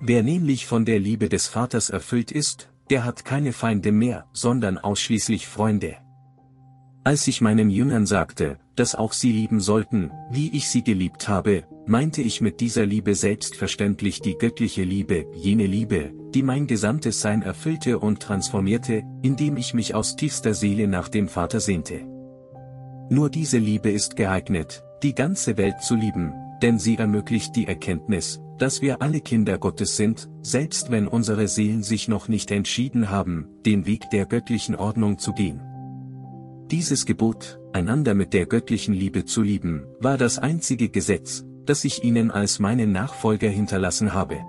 Wer 0.00 0.22
nämlich 0.22 0.66
von 0.66 0.86
der 0.86 1.00
Liebe 1.00 1.28
des 1.28 1.48
Vaters 1.48 1.90
erfüllt 1.90 2.30
ist, 2.30 2.70
der 2.88 3.04
hat 3.04 3.24
keine 3.24 3.52
Feinde 3.52 3.92
mehr, 3.92 4.26
sondern 4.32 4.78
ausschließlich 4.78 5.46
Freunde. 5.48 5.96
Als 7.06 7.28
ich 7.28 7.40
meinen 7.40 7.70
Jüngern 7.70 8.04
sagte, 8.04 8.58
dass 8.74 8.96
auch 8.96 9.12
sie 9.12 9.30
lieben 9.30 9.60
sollten, 9.60 10.10
wie 10.28 10.50
ich 10.56 10.68
sie 10.68 10.82
geliebt 10.82 11.28
habe, 11.28 11.62
meinte 11.86 12.20
ich 12.20 12.40
mit 12.40 12.58
dieser 12.58 12.84
Liebe 12.84 13.14
selbstverständlich 13.14 14.22
die 14.22 14.36
göttliche 14.36 14.82
Liebe, 14.82 15.24
jene 15.32 15.66
Liebe, 15.66 16.10
die 16.34 16.42
mein 16.42 16.66
gesamtes 16.66 17.20
Sein 17.20 17.42
erfüllte 17.42 18.00
und 18.00 18.18
transformierte, 18.18 19.04
indem 19.22 19.56
ich 19.56 19.72
mich 19.72 19.94
aus 19.94 20.16
tiefster 20.16 20.52
Seele 20.52 20.88
nach 20.88 21.08
dem 21.08 21.28
Vater 21.28 21.60
sehnte. 21.60 22.00
Nur 23.08 23.30
diese 23.30 23.58
Liebe 23.58 23.92
ist 23.92 24.16
geeignet, 24.16 24.82
die 25.04 25.14
ganze 25.14 25.56
Welt 25.56 25.82
zu 25.82 25.94
lieben, 25.94 26.32
denn 26.60 26.80
sie 26.80 26.96
ermöglicht 26.96 27.54
die 27.54 27.68
Erkenntnis, 27.68 28.40
dass 28.58 28.82
wir 28.82 29.00
alle 29.00 29.20
Kinder 29.20 29.58
Gottes 29.58 29.96
sind, 29.96 30.28
selbst 30.42 30.90
wenn 30.90 31.06
unsere 31.06 31.46
Seelen 31.46 31.84
sich 31.84 32.08
noch 32.08 32.26
nicht 32.26 32.50
entschieden 32.50 33.10
haben, 33.10 33.46
den 33.64 33.86
Weg 33.86 34.10
der 34.10 34.26
göttlichen 34.26 34.74
Ordnung 34.74 35.20
zu 35.20 35.32
gehen. 35.32 35.62
Dieses 36.70 37.06
Gebot, 37.06 37.60
einander 37.72 38.14
mit 38.14 38.34
der 38.34 38.46
göttlichen 38.46 38.92
Liebe 38.92 39.24
zu 39.24 39.40
lieben, 39.40 39.86
war 40.00 40.18
das 40.18 40.40
einzige 40.40 40.88
Gesetz, 40.88 41.44
das 41.64 41.84
ich 41.84 42.02
ihnen 42.02 42.32
als 42.32 42.58
meinen 42.58 42.90
Nachfolger 42.90 43.48
hinterlassen 43.48 44.14
habe. 44.14 44.40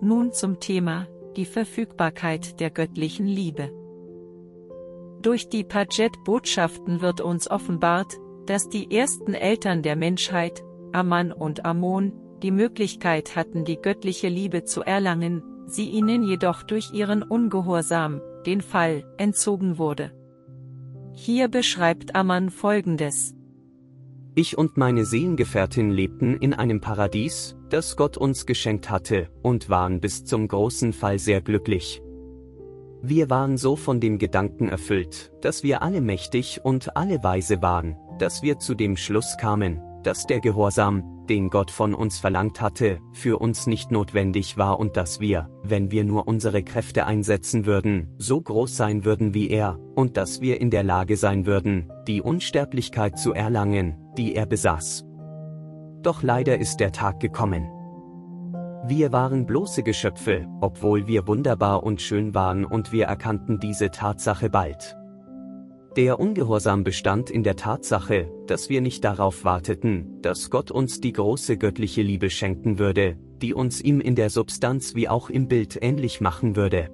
Nun 0.00 0.32
zum 0.32 0.58
Thema, 0.58 1.06
die 1.36 1.44
Verfügbarkeit 1.44 2.58
der 2.58 2.70
göttlichen 2.70 3.26
Liebe. 3.26 3.70
Durch 5.22 5.48
die 5.48 5.62
Paget-Botschaften 5.62 7.00
wird 7.00 7.20
uns 7.20 7.48
offenbart, 7.48 8.18
dass 8.46 8.68
die 8.68 8.90
ersten 8.90 9.34
Eltern 9.34 9.82
der 9.82 9.94
Menschheit, 9.94 10.64
Amman 10.92 11.30
und 11.30 11.64
Ammon, 11.64 12.12
die 12.42 12.50
Möglichkeit 12.50 13.36
hatten 13.36 13.64
die 13.64 13.80
göttliche 13.80 14.28
Liebe 14.28 14.64
zu 14.64 14.82
erlangen, 14.82 15.44
sie 15.66 15.88
ihnen 15.90 16.24
jedoch 16.24 16.64
durch 16.64 16.92
ihren 16.92 17.22
Ungehorsam, 17.22 18.20
den 18.44 18.60
Fall, 18.62 19.04
entzogen 19.16 19.78
wurde. 19.78 20.10
Hier 21.16 21.48
beschreibt 21.48 22.16
Amman 22.16 22.50
folgendes. 22.50 23.34
Ich 24.34 24.58
und 24.58 24.76
meine 24.76 25.04
Seelengefährtin 25.04 25.90
lebten 25.90 26.36
in 26.36 26.52
einem 26.54 26.80
Paradies, 26.80 27.56
das 27.70 27.96
Gott 27.96 28.16
uns 28.16 28.46
geschenkt 28.46 28.90
hatte, 28.90 29.28
und 29.40 29.70
waren 29.70 30.00
bis 30.00 30.24
zum 30.24 30.48
großen 30.48 30.92
Fall 30.92 31.20
sehr 31.20 31.40
glücklich. 31.40 32.02
Wir 33.00 33.30
waren 33.30 33.56
so 33.56 33.76
von 33.76 34.00
dem 34.00 34.18
Gedanken 34.18 34.68
erfüllt, 34.68 35.30
dass 35.40 35.62
wir 35.62 35.82
alle 35.82 36.00
mächtig 36.00 36.60
und 36.64 36.96
alle 36.96 37.22
weise 37.22 37.62
waren, 37.62 37.96
dass 38.18 38.42
wir 38.42 38.58
zu 38.58 38.74
dem 38.74 38.96
Schluss 38.96 39.36
kamen, 39.36 39.80
dass 40.02 40.26
der 40.26 40.40
Gehorsam, 40.40 41.13
den 41.28 41.50
Gott 41.50 41.70
von 41.70 41.94
uns 41.94 42.18
verlangt 42.18 42.60
hatte, 42.60 43.00
für 43.12 43.38
uns 43.38 43.66
nicht 43.66 43.90
notwendig 43.90 44.56
war 44.58 44.78
und 44.78 44.96
dass 44.96 45.20
wir, 45.20 45.48
wenn 45.62 45.90
wir 45.90 46.04
nur 46.04 46.28
unsere 46.28 46.62
Kräfte 46.62 47.06
einsetzen 47.06 47.66
würden, 47.66 48.14
so 48.18 48.40
groß 48.40 48.76
sein 48.76 49.04
würden 49.04 49.34
wie 49.34 49.48
er, 49.50 49.78
und 49.94 50.16
dass 50.16 50.40
wir 50.40 50.60
in 50.60 50.70
der 50.70 50.82
Lage 50.82 51.16
sein 51.16 51.46
würden, 51.46 51.92
die 52.06 52.22
Unsterblichkeit 52.22 53.18
zu 53.18 53.32
erlangen, 53.32 53.96
die 54.16 54.34
er 54.34 54.46
besaß. 54.46 55.04
Doch 56.02 56.22
leider 56.22 56.58
ist 56.58 56.78
der 56.78 56.92
Tag 56.92 57.20
gekommen. 57.20 57.68
Wir 58.86 59.12
waren 59.12 59.46
bloße 59.46 59.82
Geschöpfe, 59.82 60.46
obwohl 60.60 61.06
wir 61.06 61.26
wunderbar 61.26 61.82
und 61.82 62.02
schön 62.02 62.34
waren 62.34 62.66
und 62.66 62.92
wir 62.92 63.06
erkannten 63.06 63.58
diese 63.58 63.90
Tatsache 63.90 64.50
bald. 64.50 64.96
Der 65.96 66.18
Ungehorsam 66.18 66.82
bestand 66.82 67.30
in 67.30 67.44
der 67.44 67.54
Tatsache, 67.54 68.28
dass 68.48 68.68
wir 68.68 68.80
nicht 68.80 69.04
darauf 69.04 69.44
warteten, 69.44 70.20
dass 70.22 70.50
Gott 70.50 70.72
uns 70.72 71.00
die 71.00 71.12
große 71.12 71.56
göttliche 71.56 72.02
Liebe 72.02 72.30
schenken 72.30 72.80
würde, 72.80 73.16
die 73.40 73.54
uns 73.54 73.80
ihm 73.80 74.00
in 74.00 74.16
der 74.16 74.28
Substanz 74.28 74.96
wie 74.96 75.08
auch 75.08 75.30
im 75.30 75.46
Bild 75.46 75.78
ähnlich 75.80 76.20
machen 76.20 76.56
würde. 76.56 76.90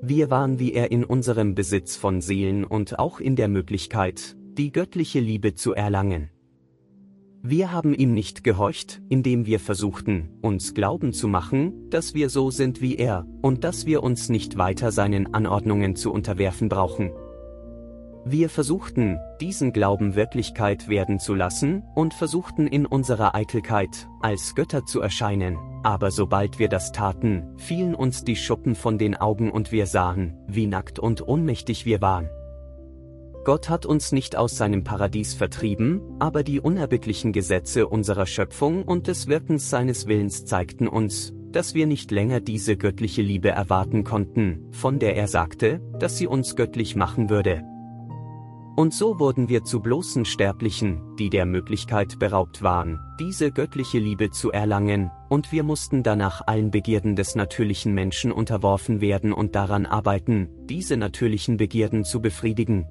Wir 0.00 0.30
waren 0.30 0.58
wie 0.58 0.72
er 0.72 0.90
in 0.90 1.04
unserem 1.04 1.54
Besitz 1.54 1.94
von 1.96 2.22
Seelen 2.22 2.64
und 2.64 2.98
auch 2.98 3.20
in 3.20 3.36
der 3.36 3.48
Möglichkeit, 3.48 4.36
die 4.56 4.72
göttliche 4.72 5.20
Liebe 5.20 5.54
zu 5.54 5.74
erlangen. 5.74 6.30
Wir 7.42 7.72
haben 7.72 7.92
ihm 7.92 8.14
nicht 8.14 8.42
gehorcht, 8.42 9.02
indem 9.10 9.44
wir 9.44 9.60
versuchten, 9.60 10.30
uns 10.40 10.72
glauben 10.72 11.12
zu 11.12 11.28
machen, 11.28 11.90
dass 11.90 12.14
wir 12.14 12.30
so 12.30 12.50
sind 12.50 12.80
wie 12.80 12.96
er, 12.96 13.26
und 13.42 13.64
dass 13.64 13.84
wir 13.84 14.02
uns 14.02 14.30
nicht 14.30 14.56
weiter 14.56 14.92
seinen 14.92 15.34
Anordnungen 15.34 15.94
zu 15.94 16.10
unterwerfen 16.10 16.70
brauchen. 16.70 17.10
Wir 18.24 18.48
versuchten, 18.48 19.18
diesen 19.40 19.72
Glauben 19.72 20.14
Wirklichkeit 20.14 20.88
werden 20.88 21.18
zu 21.18 21.34
lassen 21.34 21.82
und 21.96 22.14
versuchten 22.14 22.68
in 22.68 22.86
unserer 22.86 23.34
Eitelkeit, 23.34 24.08
als 24.20 24.54
Götter 24.54 24.86
zu 24.86 25.00
erscheinen, 25.00 25.58
aber 25.82 26.12
sobald 26.12 26.60
wir 26.60 26.68
das 26.68 26.92
taten, 26.92 27.56
fielen 27.56 27.96
uns 27.96 28.22
die 28.22 28.36
Schuppen 28.36 28.76
von 28.76 28.96
den 28.96 29.16
Augen 29.16 29.50
und 29.50 29.72
wir 29.72 29.86
sahen, 29.86 30.36
wie 30.46 30.68
nackt 30.68 31.00
und 31.00 31.26
ohnmächtig 31.26 31.84
wir 31.84 32.00
waren. 32.00 32.30
Gott 33.44 33.68
hat 33.68 33.86
uns 33.86 34.12
nicht 34.12 34.36
aus 34.36 34.56
seinem 34.56 34.84
Paradies 34.84 35.34
vertrieben, 35.34 36.00
aber 36.20 36.44
die 36.44 36.60
unerbittlichen 36.60 37.32
Gesetze 37.32 37.88
unserer 37.88 38.26
Schöpfung 38.26 38.84
und 38.84 39.08
des 39.08 39.26
Wirkens 39.26 39.68
seines 39.68 40.06
Willens 40.06 40.44
zeigten 40.44 40.86
uns, 40.86 41.32
dass 41.50 41.74
wir 41.74 41.88
nicht 41.88 42.12
länger 42.12 42.38
diese 42.38 42.76
göttliche 42.76 43.20
Liebe 43.20 43.48
erwarten 43.48 44.04
konnten, 44.04 44.68
von 44.70 45.00
der 45.00 45.16
er 45.16 45.26
sagte, 45.26 45.80
dass 45.98 46.18
sie 46.18 46.28
uns 46.28 46.54
göttlich 46.54 46.94
machen 46.94 47.30
würde. 47.30 47.64
Und 48.74 48.94
so 48.94 49.18
wurden 49.18 49.50
wir 49.50 49.64
zu 49.64 49.80
bloßen 49.80 50.24
Sterblichen, 50.24 51.14
die 51.18 51.28
der 51.28 51.44
Möglichkeit 51.44 52.18
beraubt 52.18 52.62
waren, 52.62 52.98
diese 53.20 53.52
göttliche 53.52 53.98
Liebe 53.98 54.30
zu 54.30 54.50
erlangen, 54.50 55.10
und 55.28 55.52
wir 55.52 55.62
mussten 55.62 56.02
danach 56.02 56.40
allen 56.46 56.70
Begierden 56.70 57.14
des 57.14 57.34
natürlichen 57.34 57.92
Menschen 57.92 58.32
unterworfen 58.32 59.02
werden 59.02 59.34
und 59.34 59.54
daran 59.54 59.84
arbeiten, 59.84 60.48
diese 60.64 60.96
natürlichen 60.96 61.58
Begierden 61.58 62.04
zu 62.04 62.22
befriedigen. 62.22 62.86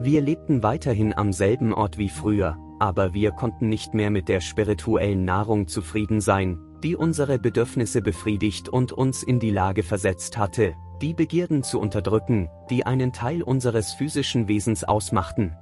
Wir 0.00 0.22
lebten 0.22 0.62
weiterhin 0.62 1.12
am 1.12 1.34
selben 1.34 1.74
Ort 1.74 1.98
wie 1.98 2.08
früher, 2.08 2.56
aber 2.80 3.12
wir 3.12 3.30
konnten 3.32 3.68
nicht 3.68 3.92
mehr 3.92 4.10
mit 4.10 4.28
der 4.28 4.40
spirituellen 4.40 5.26
Nahrung 5.26 5.68
zufrieden 5.68 6.22
sein, 6.22 6.58
die 6.82 6.96
unsere 6.96 7.38
Bedürfnisse 7.38 8.00
befriedigt 8.00 8.68
und 8.70 8.90
uns 8.90 9.22
in 9.22 9.38
die 9.38 9.50
Lage 9.50 9.82
versetzt 9.82 10.38
hatte, 10.38 10.74
die 11.02 11.14
Begierden 11.14 11.64
zu 11.64 11.80
unterdrücken, 11.80 12.48
die 12.70 12.86
einen 12.86 13.12
Teil 13.12 13.42
unseres 13.42 13.92
physischen 13.92 14.46
Wesens 14.48 14.84
ausmachten. 14.84 15.56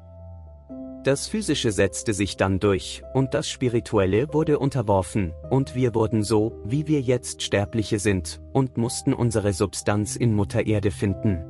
Das 1.02 1.28
Physische 1.28 1.72
setzte 1.72 2.12
sich 2.12 2.36
dann 2.36 2.60
durch, 2.60 3.02
und 3.14 3.32
das 3.32 3.48
Spirituelle 3.48 4.34
wurde 4.34 4.58
unterworfen, 4.58 5.32
und 5.48 5.74
wir 5.74 5.94
wurden 5.94 6.22
so, 6.22 6.60
wie 6.66 6.86
wir 6.86 7.00
jetzt 7.00 7.40
Sterbliche 7.42 7.98
sind, 7.98 8.42
und 8.52 8.76
mussten 8.76 9.14
unsere 9.14 9.54
Substanz 9.54 10.14
in 10.14 10.34
Mutter 10.34 10.66
Erde 10.66 10.90
finden. 10.90 11.42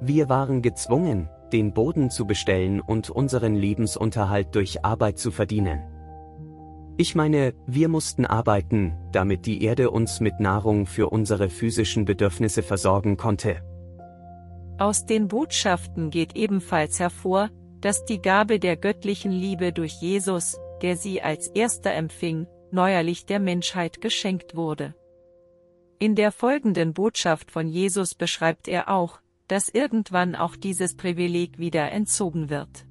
Wir 0.00 0.28
waren 0.28 0.60
gezwungen, 0.60 1.28
den 1.52 1.72
Boden 1.72 2.10
zu 2.10 2.26
bestellen 2.26 2.80
und 2.80 3.10
unseren 3.10 3.54
Lebensunterhalt 3.54 4.56
durch 4.56 4.84
Arbeit 4.84 5.20
zu 5.20 5.30
verdienen. 5.30 5.91
Ich 6.98 7.14
meine, 7.14 7.54
wir 7.66 7.88
mussten 7.88 8.26
arbeiten, 8.26 8.92
damit 9.12 9.46
die 9.46 9.64
Erde 9.64 9.90
uns 9.90 10.20
mit 10.20 10.40
Nahrung 10.40 10.86
für 10.86 11.08
unsere 11.08 11.48
physischen 11.48 12.04
Bedürfnisse 12.04 12.62
versorgen 12.62 13.16
konnte. 13.16 13.62
Aus 14.78 15.06
den 15.06 15.28
Botschaften 15.28 16.10
geht 16.10 16.36
ebenfalls 16.36 17.00
hervor, 17.00 17.50
dass 17.80 18.04
die 18.04 18.20
Gabe 18.20 18.58
der 18.58 18.76
göttlichen 18.76 19.32
Liebe 19.32 19.72
durch 19.72 20.00
Jesus, 20.00 20.58
der 20.82 20.96
sie 20.96 21.22
als 21.22 21.48
erster 21.48 21.92
empfing, 21.92 22.46
neuerlich 22.70 23.26
der 23.26 23.40
Menschheit 23.40 24.00
geschenkt 24.00 24.54
wurde. 24.54 24.94
In 25.98 26.14
der 26.14 26.32
folgenden 26.32 26.94
Botschaft 26.94 27.50
von 27.50 27.68
Jesus 27.68 28.14
beschreibt 28.14 28.66
er 28.66 28.88
auch, 28.88 29.20
dass 29.46 29.68
irgendwann 29.68 30.34
auch 30.34 30.56
dieses 30.56 30.96
Privileg 30.96 31.58
wieder 31.58 31.92
entzogen 31.92 32.50
wird. 32.50 32.86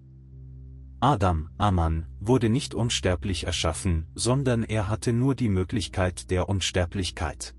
Adam, 1.04 1.50
Aman, 1.58 2.06
wurde 2.20 2.48
nicht 2.48 2.76
unsterblich 2.76 3.48
erschaffen, 3.48 4.06
sondern 4.14 4.62
er 4.62 4.88
hatte 4.88 5.14
nur 5.14 5.34
die 5.34 5.50
Möglichkeit 5.50 6.30
der 6.30 6.48
Unsterblichkeit. 6.48 7.56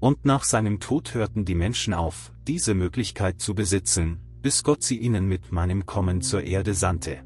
Und 0.00 0.24
nach 0.24 0.42
seinem 0.42 0.80
Tod 0.80 1.14
hörten 1.14 1.44
die 1.44 1.54
Menschen 1.54 1.94
auf, 1.94 2.32
diese 2.48 2.74
Möglichkeit 2.74 3.40
zu 3.40 3.54
besitzen, 3.54 4.18
bis 4.42 4.64
Gott 4.64 4.82
sie 4.82 4.98
ihnen 4.98 5.28
mit 5.28 5.52
meinem 5.52 5.86
Kommen 5.86 6.22
zur 6.22 6.42
Erde 6.42 6.74
sandte. 6.74 7.22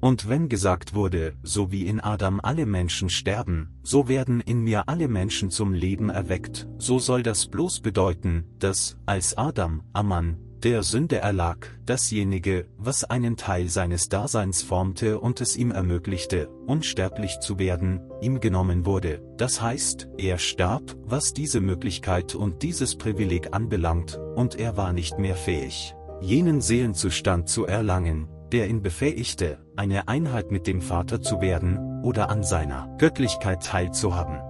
Und 0.00 0.28
wenn 0.28 0.50
gesagt 0.50 0.94
wurde, 0.94 1.34
so 1.42 1.72
wie 1.72 1.86
in 1.86 1.98
Adam 1.98 2.40
alle 2.42 2.66
Menschen 2.66 3.08
sterben, 3.08 3.80
so 3.82 4.06
werden 4.06 4.42
in 4.42 4.60
mir 4.60 4.86
alle 4.86 5.08
Menschen 5.08 5.48
zum 5.48 5.72
Leben 5.72 6.10
erweckt, 6.10 6.68
so 6.76 6.98
soll 6.98 7.22
das 7.22 7.46
bloß 7.46 7.80
bedeuten, 7.80 8.44
dass, 8.58 8.98
als 9.06 9.38
Adam, 9.38 9.82
Aman, 9.94 10.36
der 10.62 10.82
Sünde 10.82 11.16
erlag, 11.16 11.66
dasjenige, 11.86 12.66
was 12.76 13.04
einen 13.04 13.36
Teil 13.36 13.68
seines 13.68 14.08
Daseins 14.08 14.62
formte 14.62 15.18
und 15.18 15.40
es 15.40 15.56
ihm 15.56 15.70
ermöglichte, 15.70 16.48
unsterblich 16.66 17.40
zu 17.40 17.58
werden, 17.58 18.00
ihm 18.20 18.40
genommen 18.40 18.84
wurde, 18.84 19.22
das 19.38 19.62
heißt, 19.62 20.08
er 20.18 20.38
starb, 20.38 20.96
was 21.04 21.32
diese 21.32 21.60
Möglichkeit 21.60 22.34
und 22.34 22.62
dieses 22.62 22.96
Privileg 22.96 23.54
anbelangt, 23.54 24.20
und 24.36 24.56
er 24.56 24.76
war 24.76 24.92
nicht 24.92 25.18
mehr 25.18 25.36
fähig, 25.36 25.94
jenen 26.20 26.60
Seelenzustand 26.60 27.48
zu 27.48 27.66
erlangen, 27.66 28.28
der 28.52 28.68
ihn 28.68 28.82
befähigte, 28.82 29.58
eine 29.76 30.08
Einheit 30.08 30.50
mit 30.50 30.66
dem 30.66 30.82
Vater 30.82 31.22
zu 31.22 31.40
werden, 31.40 32.02
oder 32.02 32.28
an 32.30 32.42
seiner 32.42 32.94
Göttlichkeit 32.98 33.62
teilzuhaben. 33.62 34.49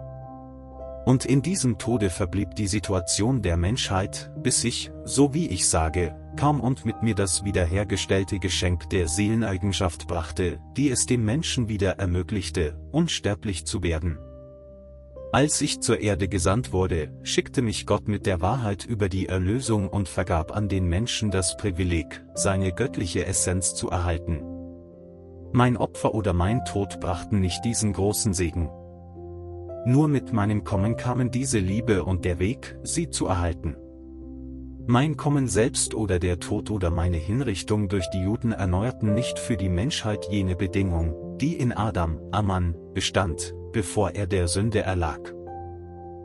Und 1.05 1.25
in 1.25 1.43
diesem 1.43 1.79
Tode 1.79 2.11
verblieb 2.11 2.55
die 2.55 2.67
Situation 2.67 3.43
der 3.43 3.57
Menschheit, 3.57 4.31
bis 4.37 4.65
ich, 4.65 4.93
so 5.05 5.33
wie 5.33 5.49
ich 5.49 5.69
sage, 5.69 6.15
kam 6.37 6.61
und 6.61 6.85
mit 6.85 7.03
mir 7.03 7.15
das 7.15 7.45
wiederhergestellte 7.45 8.39
Geschenk 8.39 8.89
der 8.91 9.09
Seeleneigenschaft 9.09 10.07
brachte, 10.07 10.61
die 10.77 10.91
es 10.91 11.07
dem 11.07 11.25
Menschen 11.25 11.69
wieder 11.69 11.99
ermöglichte, 11.99 12.79
unsterblich 12.93 13.67
zu 13.67 13.83
werden. 13.83 14.19
Als 15.33 15.61
ich 15.61 15.81
zur 15.81 16.01
Erde 16.01 16.29
gesandt 16.29 16.73
wurde, 16.73 17.13
schickte 17.23 17.63
mich 17.63 17.87
Gott 17.87 18.09
mit 18.09 18.27
der 18.27 18.41
Wahrheit 18.41 18.85
über 18.85 19.09
die 19.09 19.27
Erlösung 19.27 19.89
und 19.89 20.09
vergab 20.09 20.57
an 20.57 20.69
den 20.69 20.87
Menschen 20.87 21.31
das 21.31 21.57
Privileg, 21.57 22.25
seine 22.35 22.73
göttliche 22.73 23.25
Essenz 23.27 23.75
zu 23.75 23.91
erhalten. 23.91 24.43
Mein 25.53 25.77
Opfer 25.77 26.15
oder 26.15 26.33
mein 26.33 26.65
Tod 26.65 27.01
brachten 27.01 27.41
nicht 27.41 27.65
diesen 27.65 27.93
großen 27.93 28.35
Segen, 28.35 28.71
nur 29.87 30.09
mit 30.09 30.33
meinem 30.33 30.65
Kommen 30.65 30.97
kamen 30.97 31.31
diese 31.31 31.59
Liebe 31.59 32.05
und 32.05 32.25
der 32.25 32.39
Weg, 32.39 32.79
sie 32.83 33.11
zu 33.11 33.27
erhalten. 33.27 33.77
Mein 34.87 35.17
Kommen 35.17 35.47
selbst 35.47 35.95
oder 35.95 36.19
der 36.19 36.41
Tod 36.41 36.71
oder 36.71 36.91
meine 36.91 37.17
Hinrichtung 37.17 37.89
durch 37.89 38.09
die 38.11 38.23
Juden 38.23 38.53
erneuerten 38.53 39.15
nicht 39.15 39.39
für 39.39 39.57
die 39.57 39.69
Menschheit 39.69 40.27
jene 40.31 40.57
Bedingung, 40.57 41.39
die 41.39 41.55
in 41.55 41.73
Adam, 41.73 42.19
Amman, 42.33 42.75
bestand, 42.93 43.55
bevor 43.73 44.11
er 44.11 44.27
der 44.27 44.49
Sünde 44.49 44.81
erlag. 44.81 45.33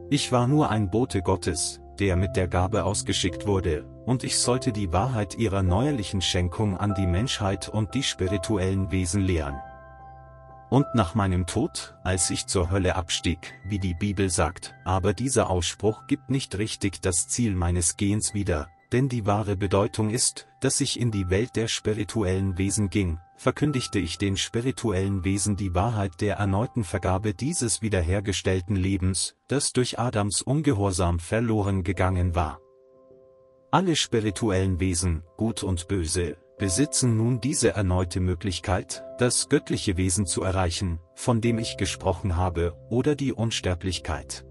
Ich 0.10 0.32
war 0.32 0.48
nur 0.48 0.70
ein 0.70 0.90
Bote 0.90 1.22
Gottes, 1.22 1.80
der 2.00 2.16
mit 2.16 2.36
der 2.36 2.48
Gabe 2.48 2.84
ausgeschickt 2.84 3.48
wurde, 3.48 3.86
und 4.06 4.24
ich 4.24 4.38
sollte 4.38 4.72
die 4.72 4.92
Wahrheit 4.92 5.38
ihrer 5.38 5.64
neuerlichen 5.64 6.22
Schenkung 6.22 6.78
an 6.78 6.94
die 6.96 7.08
Menschheit 7.08 7.70
und 7.70 7.94
die 7.94 8.04
spirituellen 8.04 8.92
Wesen 8.92 9.22
lehren. 9.22 9.56
Und 10.70 10.88
nach 10.96 11.16
meinem 11.16 11.46
Tod, 11.46 11.96
als 12.04 12.30
ich 12.30 12.48
zur 12.48 12.72
Hölle 12.72 12.96
abstieg, 12.96 13.54
wie 13.66 13.80
die 13.80 13.94
Bibel 13.94 14.30
sagt, 14.30 14.74
aber 14.84 15.14
dieser 15.14 15.50
Ausspruch 15.50 16.08
gibt 16.08 16.30
nicht 16.30 16.58
richtig 16.58 17.02
das 17.02 17.28
Ziel 17.28 17.56
meines 17.56 17.98
Gehens 17.98 18.34
wieder, 18.34 18.68
denn 18.92 19.10
die 19.10 19.26
wahre 19.26 19.56
Bedeutung 19.56 20.10
ist, 20.10 20.48
dass 20.62 20.82
ich 20.82 21.00
in 21.00 21.12
die 21.12 21.30
Welt 21.30 21.56
der 21.56 21.68
spirituellen 21.68 22.58
Wesen 22.58 22.90
ging, 22.90 23.20
verkündigte 23.38 24.00
ich 24.00 24.18
den 24.18 24.38
spirituellen 24.38 25.24
Wesen 25.24 25.56
die 25.56 25.76
Wahrheit 25.76 26.22
der 26.22 26.38
erneuten 26.38 26.84
Vergabe 26.84 27.34
dieses 27.34 27.82
wiederhergestellten 27.82 28.76
Lebens, 28.76 29.36
das 29.48 29.74
durch 29.74 30.00
Adams 30.00 30.42
Ungehorsam 30.42 31.20
verloren 31.20 31.84
gegangen 31.84 32.36
war. 32.36 32.60
Alle 33.72 33.96
spirituellen 33.96 34.80
Wesen, 34.80 35.24
gut 35.38 35.62
und 35.64 35.88
böse, 35.88 36.38
besitzen 36.58 37.18
nun 37.18 37.42
diese 37.42 37.72
erneute 37.72 38.20
Möglichkeit, 38.20 39.04
das 39.18 39.50
göttliche 39.50 39.98
Wesen 39.98 40.26
zu 40.26 40.42
erreichen, 40.44 41.00
von 41.14 41.42
dem 41.42 41.60
ich 41.60 41.78
gesprochen 41.78 42.38
habe, 42.38 42.76
oder 42.90 43.16
die 43.16 43.34
Unsterblichkeit. 43.34 44.46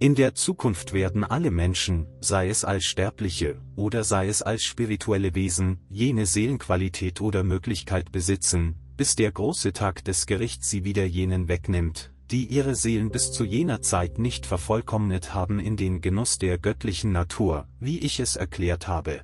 In 0.00 0.16
der 0.16 0.34
Zukunft 0.34 0.92
werden 0.92 1.22
alle 1.22 1.50
Menschen, 1.50 2.08
sei 2.20 2.48
es 2.48 2.64
als 2.64 2.84
Sterbliche, 2.84 3.60
oder 3.76 4.02
sei 4.02 4.26
es 4.28 4.42
als 4.42 4.64
spirituelle 4.64 5.34
Wesen, 5.34 5.78
jene 5.88 6.26
Seelenqualität 6.26 7.20
oder 7.20 7.44
Möglichkeit 7.44 8.10
besitzen, 8.10 8.74
bis 8.96 9.14
der 9.14 9.30
große 9.30 9.72
Tag 9.72 10.04
des 10.04 10.26
Gerichts 10.26 10.68
sie 10.68 10.84
wieder 10.84 11.04
jenen 11.04 11.48
wegnimmt, 11.48 12.12
die 12.30 12.46
ihre 12.46 12.74
Seelen 12.74 13.10
bis 13.10 13.32
zu 13.32 13.44
jener 13.44 13.82
Zeit 13.82 14.18
nicht 14.18 14.46
vervollkommnet 14.46 15.32
haben 15.32 15.60
in 15.60 15.76
den 15.76 16.00
Genuss 16.00 16.38
der 16.38 16.58
göttlichen 16.58 17.12
Natur, 17.12 17.68
wie 17.78 18.00
ich 18.00 18.18
es 18.18 18.36
erklärt 18.36 18.88
habe. 18.88 19.22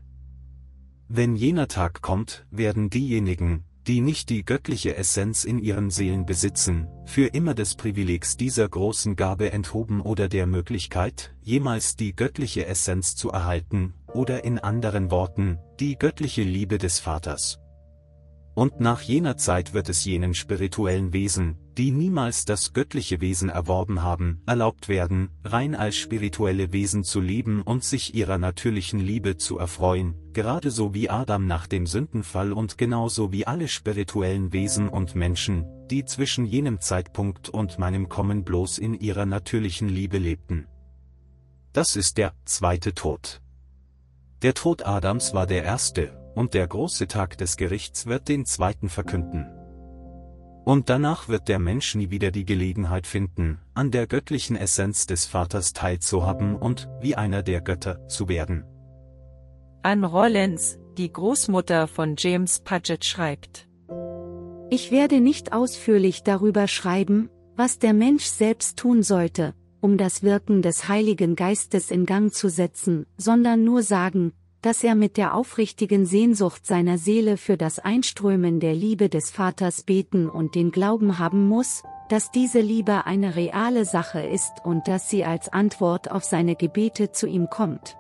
Wenn 1.13 1.35
jener 1.35 1.67
Tag 1.67 2.03
kommt, 2.03 2.47
werden 2.53 2.89
diejenigen, 2.89 3.65
die 3.89 4.01
nicht 4.01 4.31
die 4.31 4.45
göttliche 4.45 4.97
Essenz 4.97 5.43
in 5.43 5.59
ihren 5.59 5.91
Seelen 5.91 6.25
besitzen, 6.25 6.87
für 7.05 7.27
immer 7.27 7.53
des 7.53 7.75
Privilegs 7.75 8.37
dieser 8.37 8.69
großen 8.69 9.17
Gabe 9.17 9.51
enthoben 9.51 10.03
oder 10.03 10.29
der 10.29 10.47
Möglichkeit, 10.47 11.35
jemals 11.43 11.97
die 11.97 12.15
göttliche 12.15 12.65
Essenz 12.65 13.17
zu 13.17 13.31
erhalten, 13.31 13.95
oder 14.15 14.45
in 14.45 14.61
anderen 14.61 15.11
Worten, 15.11 15.59
die 15.81 15.99
göttliche 15.99 16.45
Liebe 16.45 16.79
des 16.79 17.01
Vaters. 17.01 17.60
Und 18.55 18.81
nach 18.81 19.01
jener 19.01 19.37
Zeit 19.37 19.75
wird 19.75 19.89
es 19.89 20.05
jenen 20.05 20.35
spirituellen 20.35 21.13
Wesen, 21.13 21.57
die 21.79 21.93
niemals 21.93 22.45
das 22.45 22.73
göttliche 22.73 23.21
Wesen 23.21 23.49
erworben 23.49 24.03
haben, 24.03 24.43
erlaubt 24.45 24.89
werden, 24.89 25.31
rein 25.45 25.75
als 25.75 25.97
spirituelle 25.97 26.73
Wesen 26.73 27.05
zu 27.05 27.21
leben 27.21 27.63
und 27.63 27.85
sich 27.85 28.15
ihrer 28.15 28.39
natürlichen 28.39 29.01
Liebe 29.01 29.37
zu 29.37 29.59
erfreuen, 29.59 30.15
gerade 30.33 30.71
so 30.71 30.95
wie 30.95 31.09
Adam 31.09 31.47
nach 31.47 31.67
dem 31.69 31.87
Sündenfall 31.87 32.53
und 32.53 32.77
genauso 32.77 33.33
wie 33.33 33.47
alle 33.47 33.69
spirituellen 33.69 34.53
Wesen 34.53 34.89
und 34.89 35.15
Menschen, 35.15 35.65
die 35.91 36.05
zwischen 36.05 36.45
jenem 36.45 36.81
Zeitpunkt 36.81 37.49
und 37.49 37.79
meinem 37.79 38.09
Kommen 38.09 38.45
bloß 38.45 38.79
in 38.79 38.95
ihrer 38.95 39.27
natürlichen 39.27 39.89
Liebe 39.89 40.19
lebten. 40.19 40.67
Das 41.73 41.95
ist 41.95 42.19
der 42.19 42.35
zweite 42.45 42.95
Tod. 42.95 43.41
Der 44.43 44.55
Tod 44.55 44.85
Adams 44.85 45.35
war 45.35 45.47
der 45.47 45.63
erste, 45.63 46.20
und 46.41 46.55
der 46.55 46.67
große 46.67 47.07
Tag 47.07 47.37
des 47.37 47.59
Gerichts 47.59 48.07
wird 48.07 48.31
den 48.31 48.47
zweiten 48.47 48.89
verkünden. 48.89 49.47
Und 50.65 50.89
danach 50.89 51.29
wird 51.29 51.49
der 51.49 51.59
Mensch 51.59 51.95
nie 51.95 52.09
wieder 52.09 52.31
die 52.31 52.47
Gelegenheit 52.47 53.07
finden, 53.07 53.59
an 53.75 53.91
der 53.91 54.07
göttlichen 54.07 54.57
Essenz 54.57 55.07
des 55.07 55.27
Vaters 55.27 55.75
teilzuhaben 55.75 56.57
und, 56.57 56.89
wie 57.03 57.15
einer 57.15 57.43
der 57.43 57.61
Götter, 57.61 58.09
zu 58.09 58.31
werden. 58.31 58.65
Anne 59.83 60.07
Rollins, 60.07 60.79
die 60.97 61.13
Großmutter 61.13 61.87
von 61.87 62.15
James 62.17 62.61
Paget 62.61 63.05
schreibt. 63.05 63.69
Ich 64.71 64.91
werde 64.91 65.21
nicht 65.21 65.53
ausführlich 65.53 66.23
darüber 66.23 66.69
schreiben, 66.69 67.29
was 67.55 67.79
der 67.79 67.93
Mensch 67.93 68.25
selbst 68.25 68.79
tun 68.79 69.03
sollte, 69.03 69.53
um 69.83 69.99
das 69.99 70.23
Wirken 70.23 70.63
des 70.63 70.89
Heiligen 70.89 71.37
Geistes 71.37 71.91
in 71.91 72.07
Gang 72.07 72.33
zu 72.33 72.49
setzen, 72.49 73.05
sondern 73.19 73.63
nur 73.63 73.83
sagen, 73.83 74.33
dass 74.63 74.85
er 74.85 74.95
mit 74.95 75.17
der 75.17 75.35
aufrichtigen 75.35 76.05
Sehnsucht 76.05 76.67
seiner 76.67 76.99
Seele 76.99 77.37
für 77.37 77.57
das 77.57 77.79
Einströmen 77.79 78.61
der 78.61 78.75
Liebe 78.75 79.09
des 79.09 79.31
Vaters 79.31 79.83
beten 79.83 80.29
und 80.29 80.55
den 80.55 80.71
Glauben 80.71 81.19
haben 81.19 81.49
muss, 81.49 81.83
dass 82.11 82.31
diese 82.31 82.61
Liebe 82.61 83.07
eine 83.07 83.37
reale 83.37 83.85
Sache 83.85 84.21
ist 84.21 84.53
und 84.65 84.89
dass 84.89 85.09
sie 85.09 85.25
als 85.25 85.49
Antwort 85.51 86.11
auf 86.11 86.25
seine 86.25 86.57
Gebete 86.57 87.13
zu 87.13 87.27
ihm 87.27 87.49
kommt. 87.49 87.97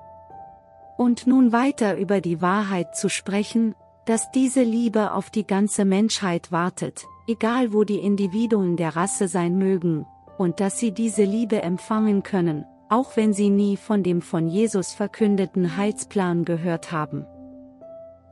Und 0.98 1.26
nun 1.26 1.52
weiter 1.52 1.96
über 1.96 2.20
die 2.20 2.42
Wahrheit 2.42 2.94
zu 2.96 3.08
sprechen, 3.08 3.74
dass 4.04 4.30
diese 4.32 4.62
Liebe 4.62 5.12
auf 5.12 5.30
die 5.30 5.46
ganze 5.46 5.84
Menschheit 5.84 6.50
wartet, 6.50 7.06
egal 7.28 7.72
wo 7.72 7.84
die 7.84 8.00
Individuen 8.00 8.76
der 8.76 8.96
Rasse 8.96 9.28
sein 9.28 9.56
mögen, 9.56 10.04
und 10.36 10.58
dass 10.58 10.78
sie 10.78 10.92
diese 10.92 11.24
Liebe 11.24 11.62
empfangen 11.62 12.22
können, 12.22 12.64
auch 12.90 13.16
wenn 13.16 13.32
sie 13.32 13.48
nie 13.48 13.76
von 13.76 14.02
dem 14.02 14.20
von 14.20 14.48
Jesus 14.48 14.92
verkündeten 14.92 15.76
Heilsplan 15.76 16.44
gehört 16.44 16.92
haben. 16.92 17.24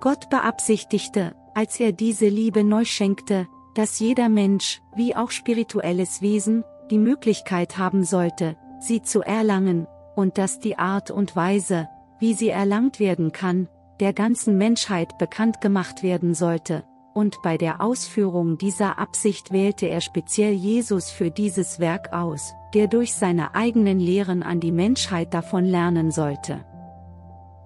Gott 0.01 0.29
beabsichtigte, 0.31 1.35
als 1.55 1.81
er 1.81 1.93
diese 1.93 2.29
Liebe 2.29 2.65
neu 2.65 2.85
schenkte, 2.85 3.47
dass 3.75 4.01
jeder 4.01 4.29
Mensch, 4.29 4.81
wie 4.97 5.15
auch 5.15 5.31
spirituelles 5.31 6.21
Wesen, 6.23 6.65
die 6.91 6.99
Möglichkeit 6.99 7.79
haben 7.79 8.03
sollte, 8.05 8.57
sie 8.81 9.01
zu 9.01 9.23
erlangen, 9.23 9.87
und 10.17 10.37
dass 10.37 10.59
die 10.59 10.77
Art 10.77 11.13
und 11.13 11.37
Weise, 11.37 11.89
wie 12.19 12.35
sie 12.35 12.49
erlangt 12.49 12.99
werden 12.99 13.31
kann, 13.31 13.69
der 14.01 14.13
ganzen 14.13 14.59
Menschheit 14.59 15.17
bekannt 15.19 15.61
gemacht 15.61 16.03
werden 16.03 16.35
sollte, 16.35 16.83
und 17.15 17.41
bei 17.43 17.57
der 17.57 17.81
Ausführung 17.81 18.59
dieser 18.59 18.99
Absicht 18.99 19.53
wählte 19.53 19.87
er 19.87 20.01
speziell 20.01 20.53
Jesus 20.53 21.11
für 21.11 21.31
dieses 21.31 21.79
Werk 21.79 22.13
aus 22.13 22.55
der 22.75 22.87
durch 22.87 23.15
seine 23.15 23.55
eigenen 23.55 24.01
Lehren 24.01 24.43
an 24.43 24.61
die 24.61 24.73
Menschheit 24.73 25.35
davon 25.35 25.65
lernen 25.65 26.11
sollte. 26.11 26.65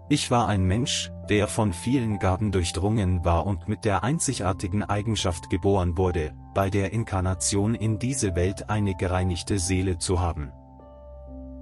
Ich 0.09 0.31
war 0.31 0.49
ein 0.49 0.65
Mensch, 0.65 1.11
der 1.29 1.49
von 1.49 1.73
vielen 1.73 2.19
Gaben 2.19 2.53
durchdrungen 2.53 3.25
war 3.25 3.47
und 3.47 3.69
mit 3.69 3.85
der 3.85 4.05
einzigartigen 4.05 4.83
Eigenschaft 4.83 5.49
geboren 5.49 5.97
wurde, 5.97 6.33
bei 6.55 6.69
der 6.69 6.93
Inkarnation 6.93 7.75
in 7.75 7.99
diese 7.99 8.35
Welt 8.35 8.69
eine 8.69 8.95
gereinigte 8.95 9.59
Seele 9.59 9.99
zu 9.99 10.21
haben. 10.21 10.53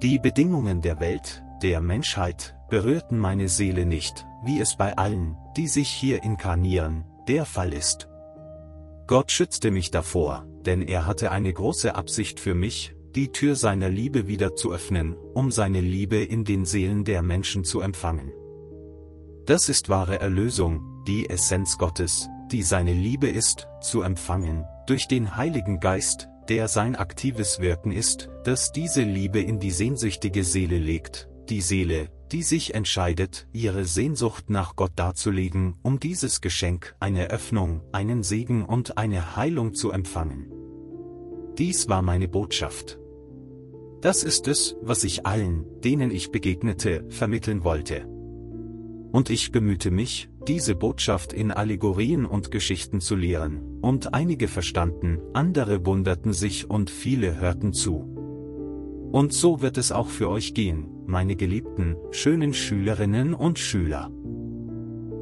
Die 0.03 0.19
Bedingungen 0.19 0.81
der 0.81 0.99
Welt, 0.99 1.45
der 1.63 1.81
Menschheit, 1.81 2.57
berührten 2.71 3.19
meine 3.19 3.49
Seele 3.49 3.87
nicht, 3.87 4.27
wie 4.43 4.61
es 4.61 4.77
bei 4.77 4.97
allen, 4.97 5.37
die 5.57 5.69
sich 5.69 5.89
hier 5.89 6.23
inkarnieren, 6.25 7.05
der 7.29 7.45
Fall 7.45 7.73
ist. 7.73 8.09
Gott 9.07 9.31
schützte 9.31 9.71
mich 9.71 9.91
davor, 9.91 10.47
denn 10.65 10.83
er 10.83 11.07
hatte 11.07 11.31
eine 11.31 11.53
große 11.53 11.95
Absicht 11.95 12.41
für 12.41 12.55
mich, 12.55 12.95
die 13.17 13.33
Tür 13.33 13.57
seiner 13.57 13.89
Liebe 13.89 14.29
wieder 14.29 14.55
zu 14.55 14.73
öffnen, 14.73 15.17
um 15.35 15.51
seine 15.51 15.81
Liebe 15.81 16.17
in 16.17 16.45
den 16.45 16.65
Seelen 16.65 17.05
der 17.05 17.23
Menschen 17.23 17.65
zu 17.65 17.81
empfangen. 17.81 18.33
Das 19.47 19.69
ist 19.69 19.89
wahre 19.89 20.21
Erlösung, 20.21 21.03
die 21.07 21.29
Essenz 21.29 21.77
Gottes, 21.77 22.29
die 22.53 22.63
seine 22.63 22.93
Liebe 22.93 23.29
ist, 23.29 23.67
zu 23.81 24.03
empfangen, 24.03 24.65
durch 24.87 25.09
den 25.09 25.37
Heiligen 25.37 25.81
Geist, 25.81 26.29
der 26.49 26.69
sein 26.69 26.95
aktives 26.95 27.61
Wirken 27.61 27.91
ist, 27.91 28.29
das 28.45 28.71
diese 28.73 29.03
Liebe 29.03 29.41
in 29.41 29.59
die 29.59 29.71
sehnsüchtige 29.71 30.45
Seele 30.45 30.79
legt, 30.79 31.29
die 31.49 31.61
Seele, 31.61 32.11
die 32.31 32.43
sich 32.43 32.75
entscheidet, 32.75 33.49
ihre 33.53 33.85
Sehnsucht 33.85 34.51
nach 34.51 34.77
Gott 34.77 34.93
darzulegen, 34.95 35.75
um 35.83 35.99
dieses 35.99 36.41
Geschenk, 36.41 36.95
eine 37.01 37.31
Öffnung, 37.31 37.83
einen 37.93 38.23
Segen 38.23 38.65
und 38.65 38.99
eine 38.99 39.35
Heilung 39.35 39.75
zu 39.75 39.91
empfangen. 39.91 40.53
Dies 41.59 41.89
war 41.89 42.03
meine 42.03 42.29
Botschaft. 42.29 43.00
Das 44.01 44.25
ist 44.25 44.49
es, 44.49 44.77
was 44.81 45.05
ich 45.05 45.27
allen, 45.27 45.67
denen 45.83 46.11
ich 46.11 46.31
begegnete, 46.31 47.05
vermitteln 47.11 47.65
wollte. 47.65 48.07
Und 49.13 49.29
ich 49.29 49.53
bemühte 49.53 49.91
mich, 49.91 50.31
diese 50.49 50.75
Botschaft 50.75 51.33
in 51.35 51.51
Allegorien 51.51 52.25
und 52.25 52.51
Geschichten 52.51 53.01
zu 53.01 53.15
lehren, 53.15 53.61
und 53.83 54.15
einige 54.15 54.49
verstanden, 54.49 55.19
andere 55.35 55.85
wunderten 55.85 56.33
sich 56.33 56.71
und 56.71 56.89
viele 56.89 57.41
hörten 57.41 57.73
zu. 57.73 58.07
Und 59.13 59.33
so 59.33 59.61
wird 59.61 59.77
es 59.77 59.93
auch 59.93 60.09
für 60.09 60.31
euch 60.31 60.55
gehen, 60.55 60.87
meine 61.07 61.37
geliebten, 61.37 61.97
schönen 62.11 62.55
Schülerinnen 62.55 63.35
und 63.35 63.59
Schüler. 63.59 64.11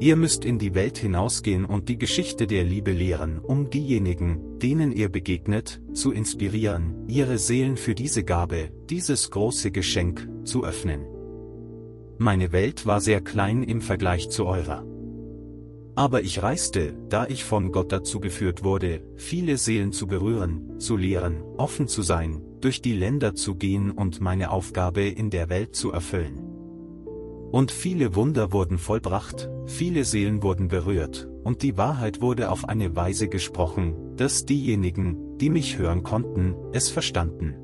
Ihr 0.01 0.15
müsst 0.15 0.45
in 0.45 0.59
die 0.59 0.75
Welt 0.75 0.97
hinausgehen 0.97 1.65
und 1.65 1.89
die 1.89 1.97
Geschichte 1.97 2.47
der 2.47 2.63
Liebe 2.63 2.91
lehren, 2.91 3.39
um 3.39 3.69
diejenigen, 3.69 4.57
denen 4.59 4.93
ihr 4.93 5.09
begegnet, 5.09 5.81
zu 5.91 6.13
inspirieren, 6.13 7.05
ihre 7.09 7.37
Seelen 7.37 7.75
für 7.75 7.95
diese 7.95 8.23
Gabe, 8.23 8.69
dieses 8.89 9.29
große 9.29 9.71
Geschenk, 9.71 10.29
zu 10.45 10.63
öffnen. 10.63 11.05
Meine 12.17 12.53
Welt 12.53 12.85
war 12.85 13.01
sehr 13.01 13.19
klein 13.19 13.61
im 13.61 13.81
Vergleich 13.81 14.29
zu 14.29 14.45
eurer. 14.45 14.85
Aber 15.95 16.21
ich 16.21 16.41
reiste, 16.41 16.95
da 17.09 17.27
ich 17.27 17.43
von 17.43 17.73
Gott 17.73 17.91
dazu 17.91 18.21
geführt 18.21 18.63
wurde, 18.63 19.01
viele 19.17 19.57
Seelen 19.57 19.91
zu 19.91 20.07
berühren, 20.07 20.79
zu 20.79 20.95
lehren, 20.95 21.43
offen 21.57 21.89
zu 21.89 22.03
sein, 22.03 22.41
durch 22.61 22.81
die 22.81 22.93
Länder 22.93 23.35
zu 23.35 23.55
gehen 23.55 23.91
und 23.91 24.21
meine 24.21 24.51
Aufgabe 24.51 25.01
in 25.01 25.29
der 25.29 25.49
Welt 25.49 25.75
zu 25.75 25.91
erfüllen. 25.91 26.58
Und 27.51 27.71
viele 27.71 28.15
Wunder 28.15 28.51
wurden 28.51 28.77
vollbracht, 28.77 29.49
viele 29.65 30.03
Seelen 30.03 30.43
wurden 30.43 30.67
berührt, 30.67 31.27
und 31.43 31.63
die 31.63 31.77
Wahrheit 31.77 32.21
wurde 32.21 32.51
auf 32.51 32.69
eine 32.69 32.95
Weise 32.95 33.27
gesprochen, 33.27 34.15
dass 34.17 34.45
diejenigen, 34.45 35.37
die 35.37 35.49
mich 35.49 35.77
hören 35.77 36.03
konnten, 36.03 36.55
es 36.73 36.89
verstanden. 36.89 37.55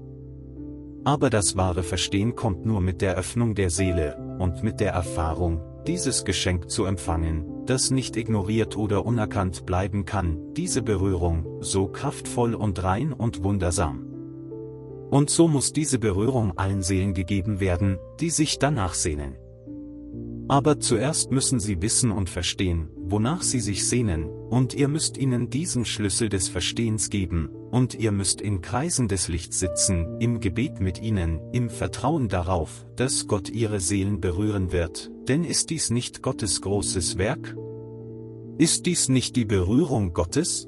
Aber 1.04 1.30
das 1.30 1.56
wahre 1.56 1.84
Verstehen 1.84 2.36
kommt 2.36 2.66
nur 2.66 2.82
mit 2.82 3.02
der 3.02 3.16
Öffnung 3.16 3.54
der 3.54 3.70
Seele 3.70 4.38
und 4.40 4.64
mit 4.64 4.80
der 4.80 4.94
Erfahrung, 4.94 5.62
dieses 5.86 6.26
Geschenk 6.26 6.72
zu 6.72 6.86
empfangen, 6.86 7.46
das 7.68 7.92
nicht 7.92 8.18
ignoriert 8.18 8.76
oder 8.76 9.06
unerkannt 9.06 9.68
bleiben 9.68 10.06
kann, 10.06 10.54
diese 10.56 10.82
Berührung, 10.82 11.46
so 11.62 11.88
kraftvoll 11.88 12.56
und 12.56 12.84
rein 12.84 13.14
und 13.14 13.44
wundersam. 13.44 14.08
Und 15.12 15.30
so 15.30 15.48
muss 15.48 15.74
diese 15.74 16.00
Berührung 16.00 16.58
allen 16.58 16.82
Seelen 16.82 17.14
gegeben 17.14 17.60
werden, 17.60 18.00
die 18.20 18.32
sich 18.32 18.58
danach 18.58 18.96
sehnen. 18.96 19.36
Aber 20.48 20.80
zuerst 20.80 21.32
müssen 21.32 21.60
sie 21.60 21.82
wissen 21.82 22.12
und 22.12 22.30
verstehen, 22.30 22.90
wonach 22.98 23.42
sie 23.42 23.60
sich 23.60 23.88
sehnen, 23.88 24.26
und 24.26 24.76
ihr 24.76 24.88
müsst 24.88 25.18
ihnen 25.18 25.50
diesen 25.50 25.86
Schlüssel 25.86 26.30
des 26.30 26.50
Verstehens 26.50 27.10
geben, 27.10 27.50
und 27.72 27.96
ihr 27.96 28.12
müsst 28.12 28.42
in 28.42 28.62
Kreisen 28.62 29.08
des 29.08 29.28
Lichts 29.28 29.60
sitzen, 29.60 30.20
im 30.20 30.40
Gebet 30.40 30.80
mit 30.80 31.02
ihnen, 31.02 31.40
im 31.52 31.70
Vertrauen 31.70 32.30
darauf, 32.30 32.86
dass 32.96 33.28
Gott 33.28 33.50
ihre 33.50 33.80
Seelen 33.80 34.22
berühren 34.22 34.72
wird, 34.72 35.12
denn 35.28 35.44
ist 35.44 35.72
dies 35.72 35.90
nicht 35.90 36.22
Gottes 36.22 36.62
großes 36.62 37.18
Werk? 37.18 37.58
Ist 38.60 38.86
dies 38.86 39.10
nicht 39.10 39.36
die 39.36 39.46
Berührung 39.46 40.14
Gottes? 40.14 40.68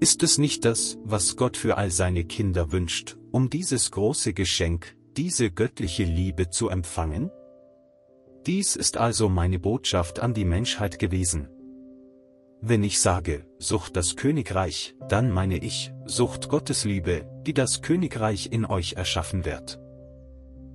Ist 0.00 0.22
es 0.22 0.36
nicht 0.36 0.66
das, 0.66 0.98
was 1.02 1.36
Gott 1.36 1.56
für 1.56 1.78
all 1.78 1.90
seine 1.90 2.24
Kinder 2.24 2.72
wünscht, 2.72 3.16
um 3.30 3.48
dieses 3.48 3.90
große 3.90 4.34
Geschenk, 4.34 4.94
diese 5.16 5.50
göttliche 5.50 6.04
Liebe 6.04 6.50
zu 6.50 6.68
empfangen? 6.68 7.30
Dies 8.46 8.76
ist 8.76 8.96
also 8.96 9.28
meine 9.28 9.58
Botschaft 9.58 10.20
an 10.20 10.32
die 10.32 10.44
Menschheit 10.44 11.00
gewesen. 11.00 11.48
Wenn 12.60 12.84
ich 12.84 13.00
sage, 13.00 13.44
sucht 13.58 13.96
das 13.96 14.14
Königreich, 14.14 14.94
dann 15.08 15.32
meine 15.32 15.58
ich, 15.58 15.92
sucht 16.04 16.48
Gottes 16.48 16.84
Liebe, 16.84 17.28
die 17.44 17.54
das 17.54 17.82
Königreich 17.82 18.52
in 18.52 18.64
euch 18.64 18.92
erschaffen 18.92 19.44
wird. 19.44 19.80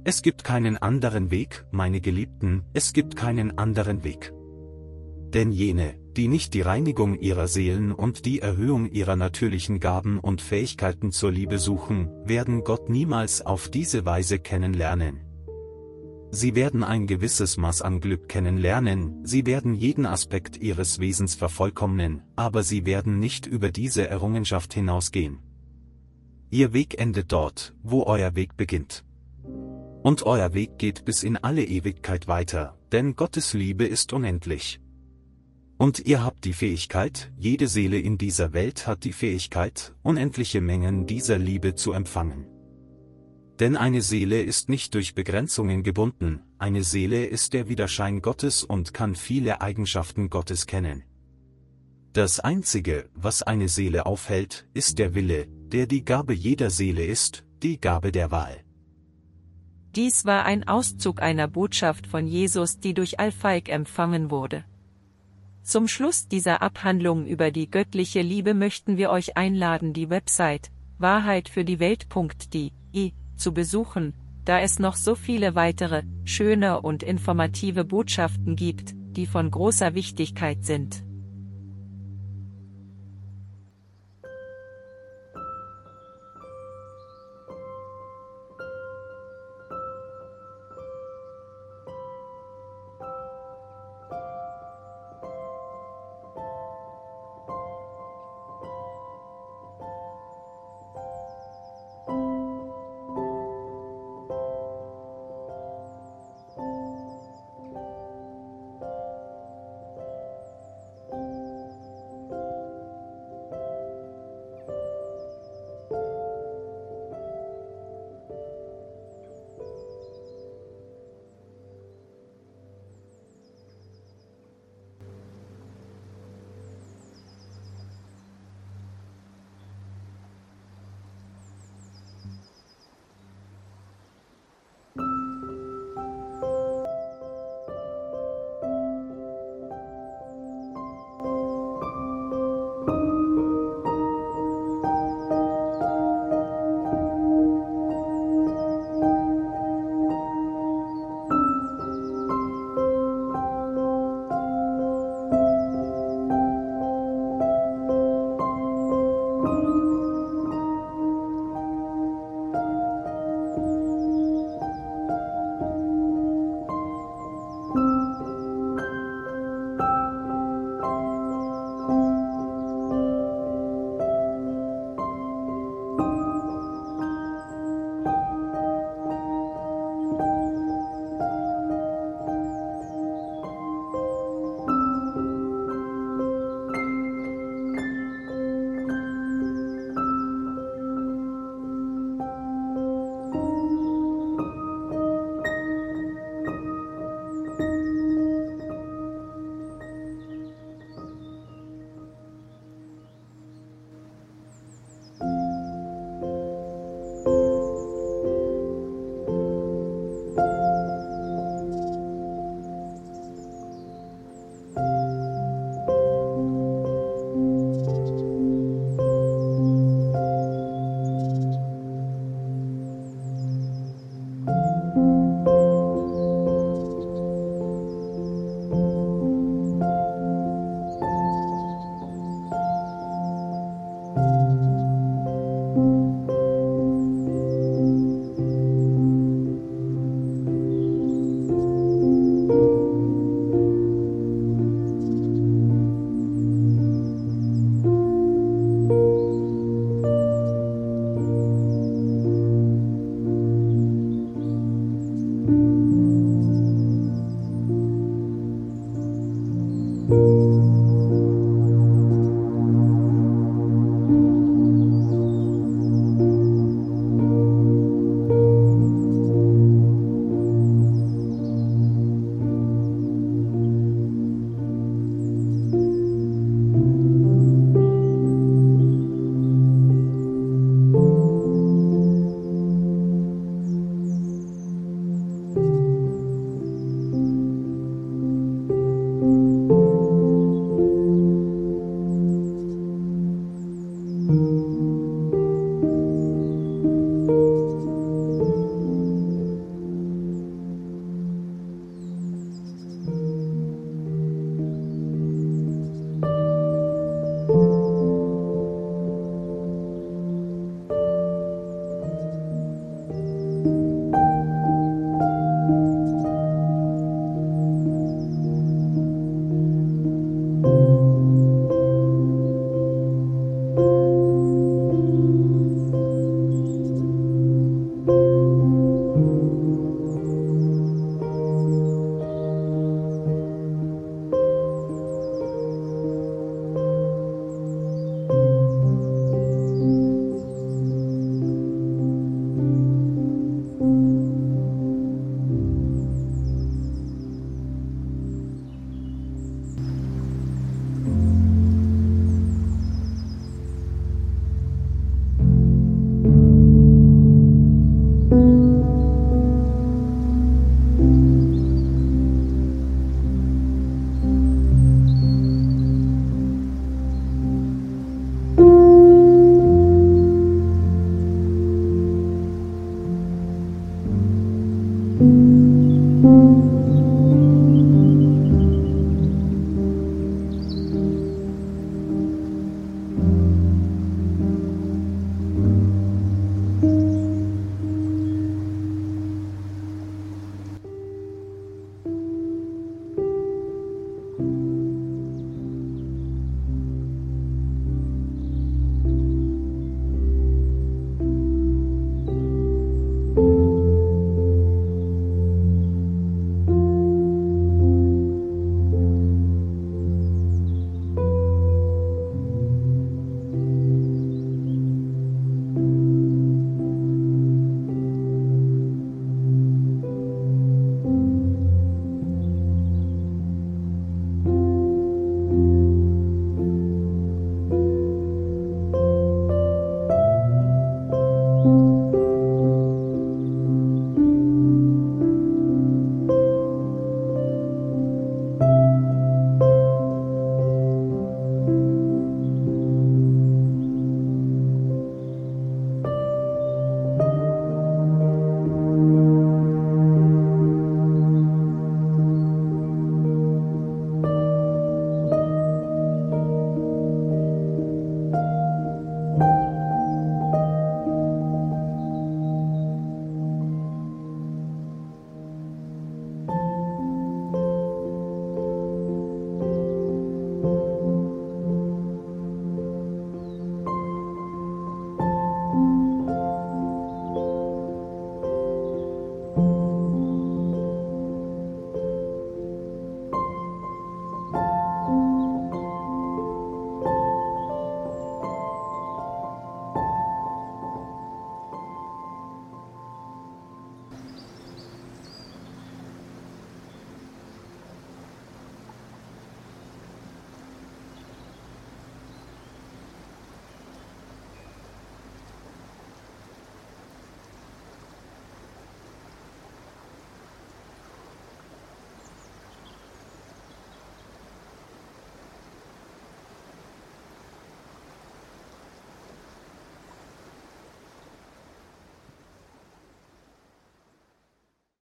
Es 0.04 0.22
gibt 0.22 0.44
keinen 0.44 0.78
anderen 0.78 1.32
Weg, 1.32 1.66
meine 1.72 2.02
Geliebten, 2.02 2.66
es 2.74 2.92
gibt 2.92 3.16
keinen 3.16 3.58
anderen 3.58 4.04
Weg. 4.04 4.34
Denn 5.34 5.54
jene, 5.54 5.96
die 6.18 6.28
nicht 6.28 6.54
die 6.54 6.62
Reinigung 6.62 7.18
ihrer 7.20 7.48
Seelen 7.48 7.94
und 7.94 8.26
die 8.26 8.40
Erhöhung 8.40 8.92
ihrer 8.92 9.16
natürlichen 9.16 9.80
Gaben 9.80 10.20
und 10.20 10.42
Fähigkeiten 10.42 11.14
zur 11.14 11.32
Liebe 11.32 11.58
suchen, 11.58 12.10
werden 12.26 12.66
Gott 12.66 12.90
niemals 12.90 13.46
auf 13.46 13.70
diese 13.70 14.06
Weise 14.06 14.40
kennenlernen. 14.40 15.31
Sie 16.34 16.56
werden 16.56 16.86
ein 16.86 17.08
gewisses 17.08 17.58
Maß 17.58 17.82
an 17.82 18.00
Glück 18.00 18.30
kennenlernen, 18.30 19.26
sie 19.26 19.46
werden 19.46 19.74
jeden 19.74 20.06
Aspekt 20.06 20.56
ihres 20.56 21.00
Wesens 21.00 21.36
vervollkommnen, 21.36 22.22
aber 22.38 22.64
sie 22.64 22.86
werden 22.86 23.20
nicht 23.20 23.46
über 23.46 23.70
diese 23.70 24.08
Errungenschaft 24.08 24.74
hinausgehen. 24.74 25.40
Ihr 26.50 26.72
Weg 26.72 26.98
endet 27.00 27.34
dort, 27.34 27.76
wo 27.84 28.04
euer 28.04 28.34
Weg 28.36 28.56
beginnt. 28.56 29.04
Und 30.04 30.24
euer 30.24 30.54
Weg 30.54 30.78
geht 30.78 31.04
bis 31.04 31.24
in 31.24 31.36
alle 31.36 31.66
Ewigkeit 31.66 32.30
weiter, 32.30 32.78
denn 32.94 33.18
Gottes 33.18 33.54
Liebe 33.54 33.86
ist 33.86 34.14
unendlich. 34.14 34.80
Und 35.78 36.00
ihr 36.00 36.24
habt 36.24 36.46
die 36.46 36.54
Fähigkeit, 36.54 37.32
jede 37.38 37.68
Seele 37.68 38.00
in 38.00 38.18
dieser 38.18 38.54
Welt 38.54 38.88
hat 38.88 39.04
die 39.04 39.14
Fähigkeit, 39.14 39.94
unendliche 40.02 40.62
Mengen 40.62 41.08
dieser 41.08 41.38
Liebe 41.38 41.76
zu 41.76 41.92
empfangen. 41.92 42.46
Denn 43.62 43.78
eine 43.78 44.01
Seele 44.01 44.41
ist 44.41 44.70
nicht 44.70 44.95
durch 44.95 45.14
Begrenzungen 45.14 45.84
gebunden, 45.84 46.41
eine 46.57 46.84
Seele 46.84 47.26
ist 47.26 47.53
der 47.53 47.70
Widerschein 47.70 48.24
Gottes 48.24 48.64
und 48.64 48.91
kann 48.91 49.14
viele 49.14 49.62
Eigenschaften 49.62 50.32
Gottes 50.32 50.66
kennen. 50.66 51.03
Das 52.12 52.39
Einzige, 52.39 53.07
was 53.14 53.43
eine 53.43 53.70
Seele 53.70 54.07
aufhält, 54.07 54.68
ist 54.74 54.97
der 54.97 55.14
Wille, 55.14 55.45
der 55.47 55.86
die 55.86 56.03
Gabe 56.03 56.34
jeder 56.34 56.72
Seele 56.72 57.05
ist, 57.05 57.45
die 57.62 57.80
Gabe 57.80 58.12
der 58.12 58.32
Wahl. 58.32 58.57
Dies 59.95 60.26
war 60.26 60.43
ein 60.45 60.68
Auszug 60.68 61.22
einer 61.22 61.47
Botschaft 61.47 62.07
von 62.07 62.26
Jesus, 62.26 62.80
die 62.80 62.95
durch 62.95 63.20
Alphaik 63.20 63.70
empfangen 63.70 64.32
wurde. 64.32 64.66
Zum 65.62 65.88
Schluss 65.88 66.28
dieser 66.28 66.64
Abhandlung 66.64 67.28
über 67.28 67.51
die 67.51 67.70
göttliche 67.70 68.24
Liebe 68.24 68.55
möchten 68.55 68.97
wir 68.97 69.12
euch 69.12 69.38
einladen, 69.38 69.93
die 69.93 70.09
Website 70.09 70.72
wahrheitfürdiewelt.de 70.97 72.81
zu 73.42 73.54
besuchen, 73.54 74.14
da 74.46 74.60
es 74.60 74.80
noch 74.80 74.96
so 74.96 75.16
viele 75.16 75.56
weitere, 75.56 76.04
schöne 76.24 76.82
und 76.82 77.04
informative 77.04 77.84
Botschaften 77.84 78.56
gibt, 78.56 78.94
die 78.96 79.26
von 79.26 79.52
großer 79.52 79.94
Wichtigkeit 79.94 80.64
sind. 80.64 81.04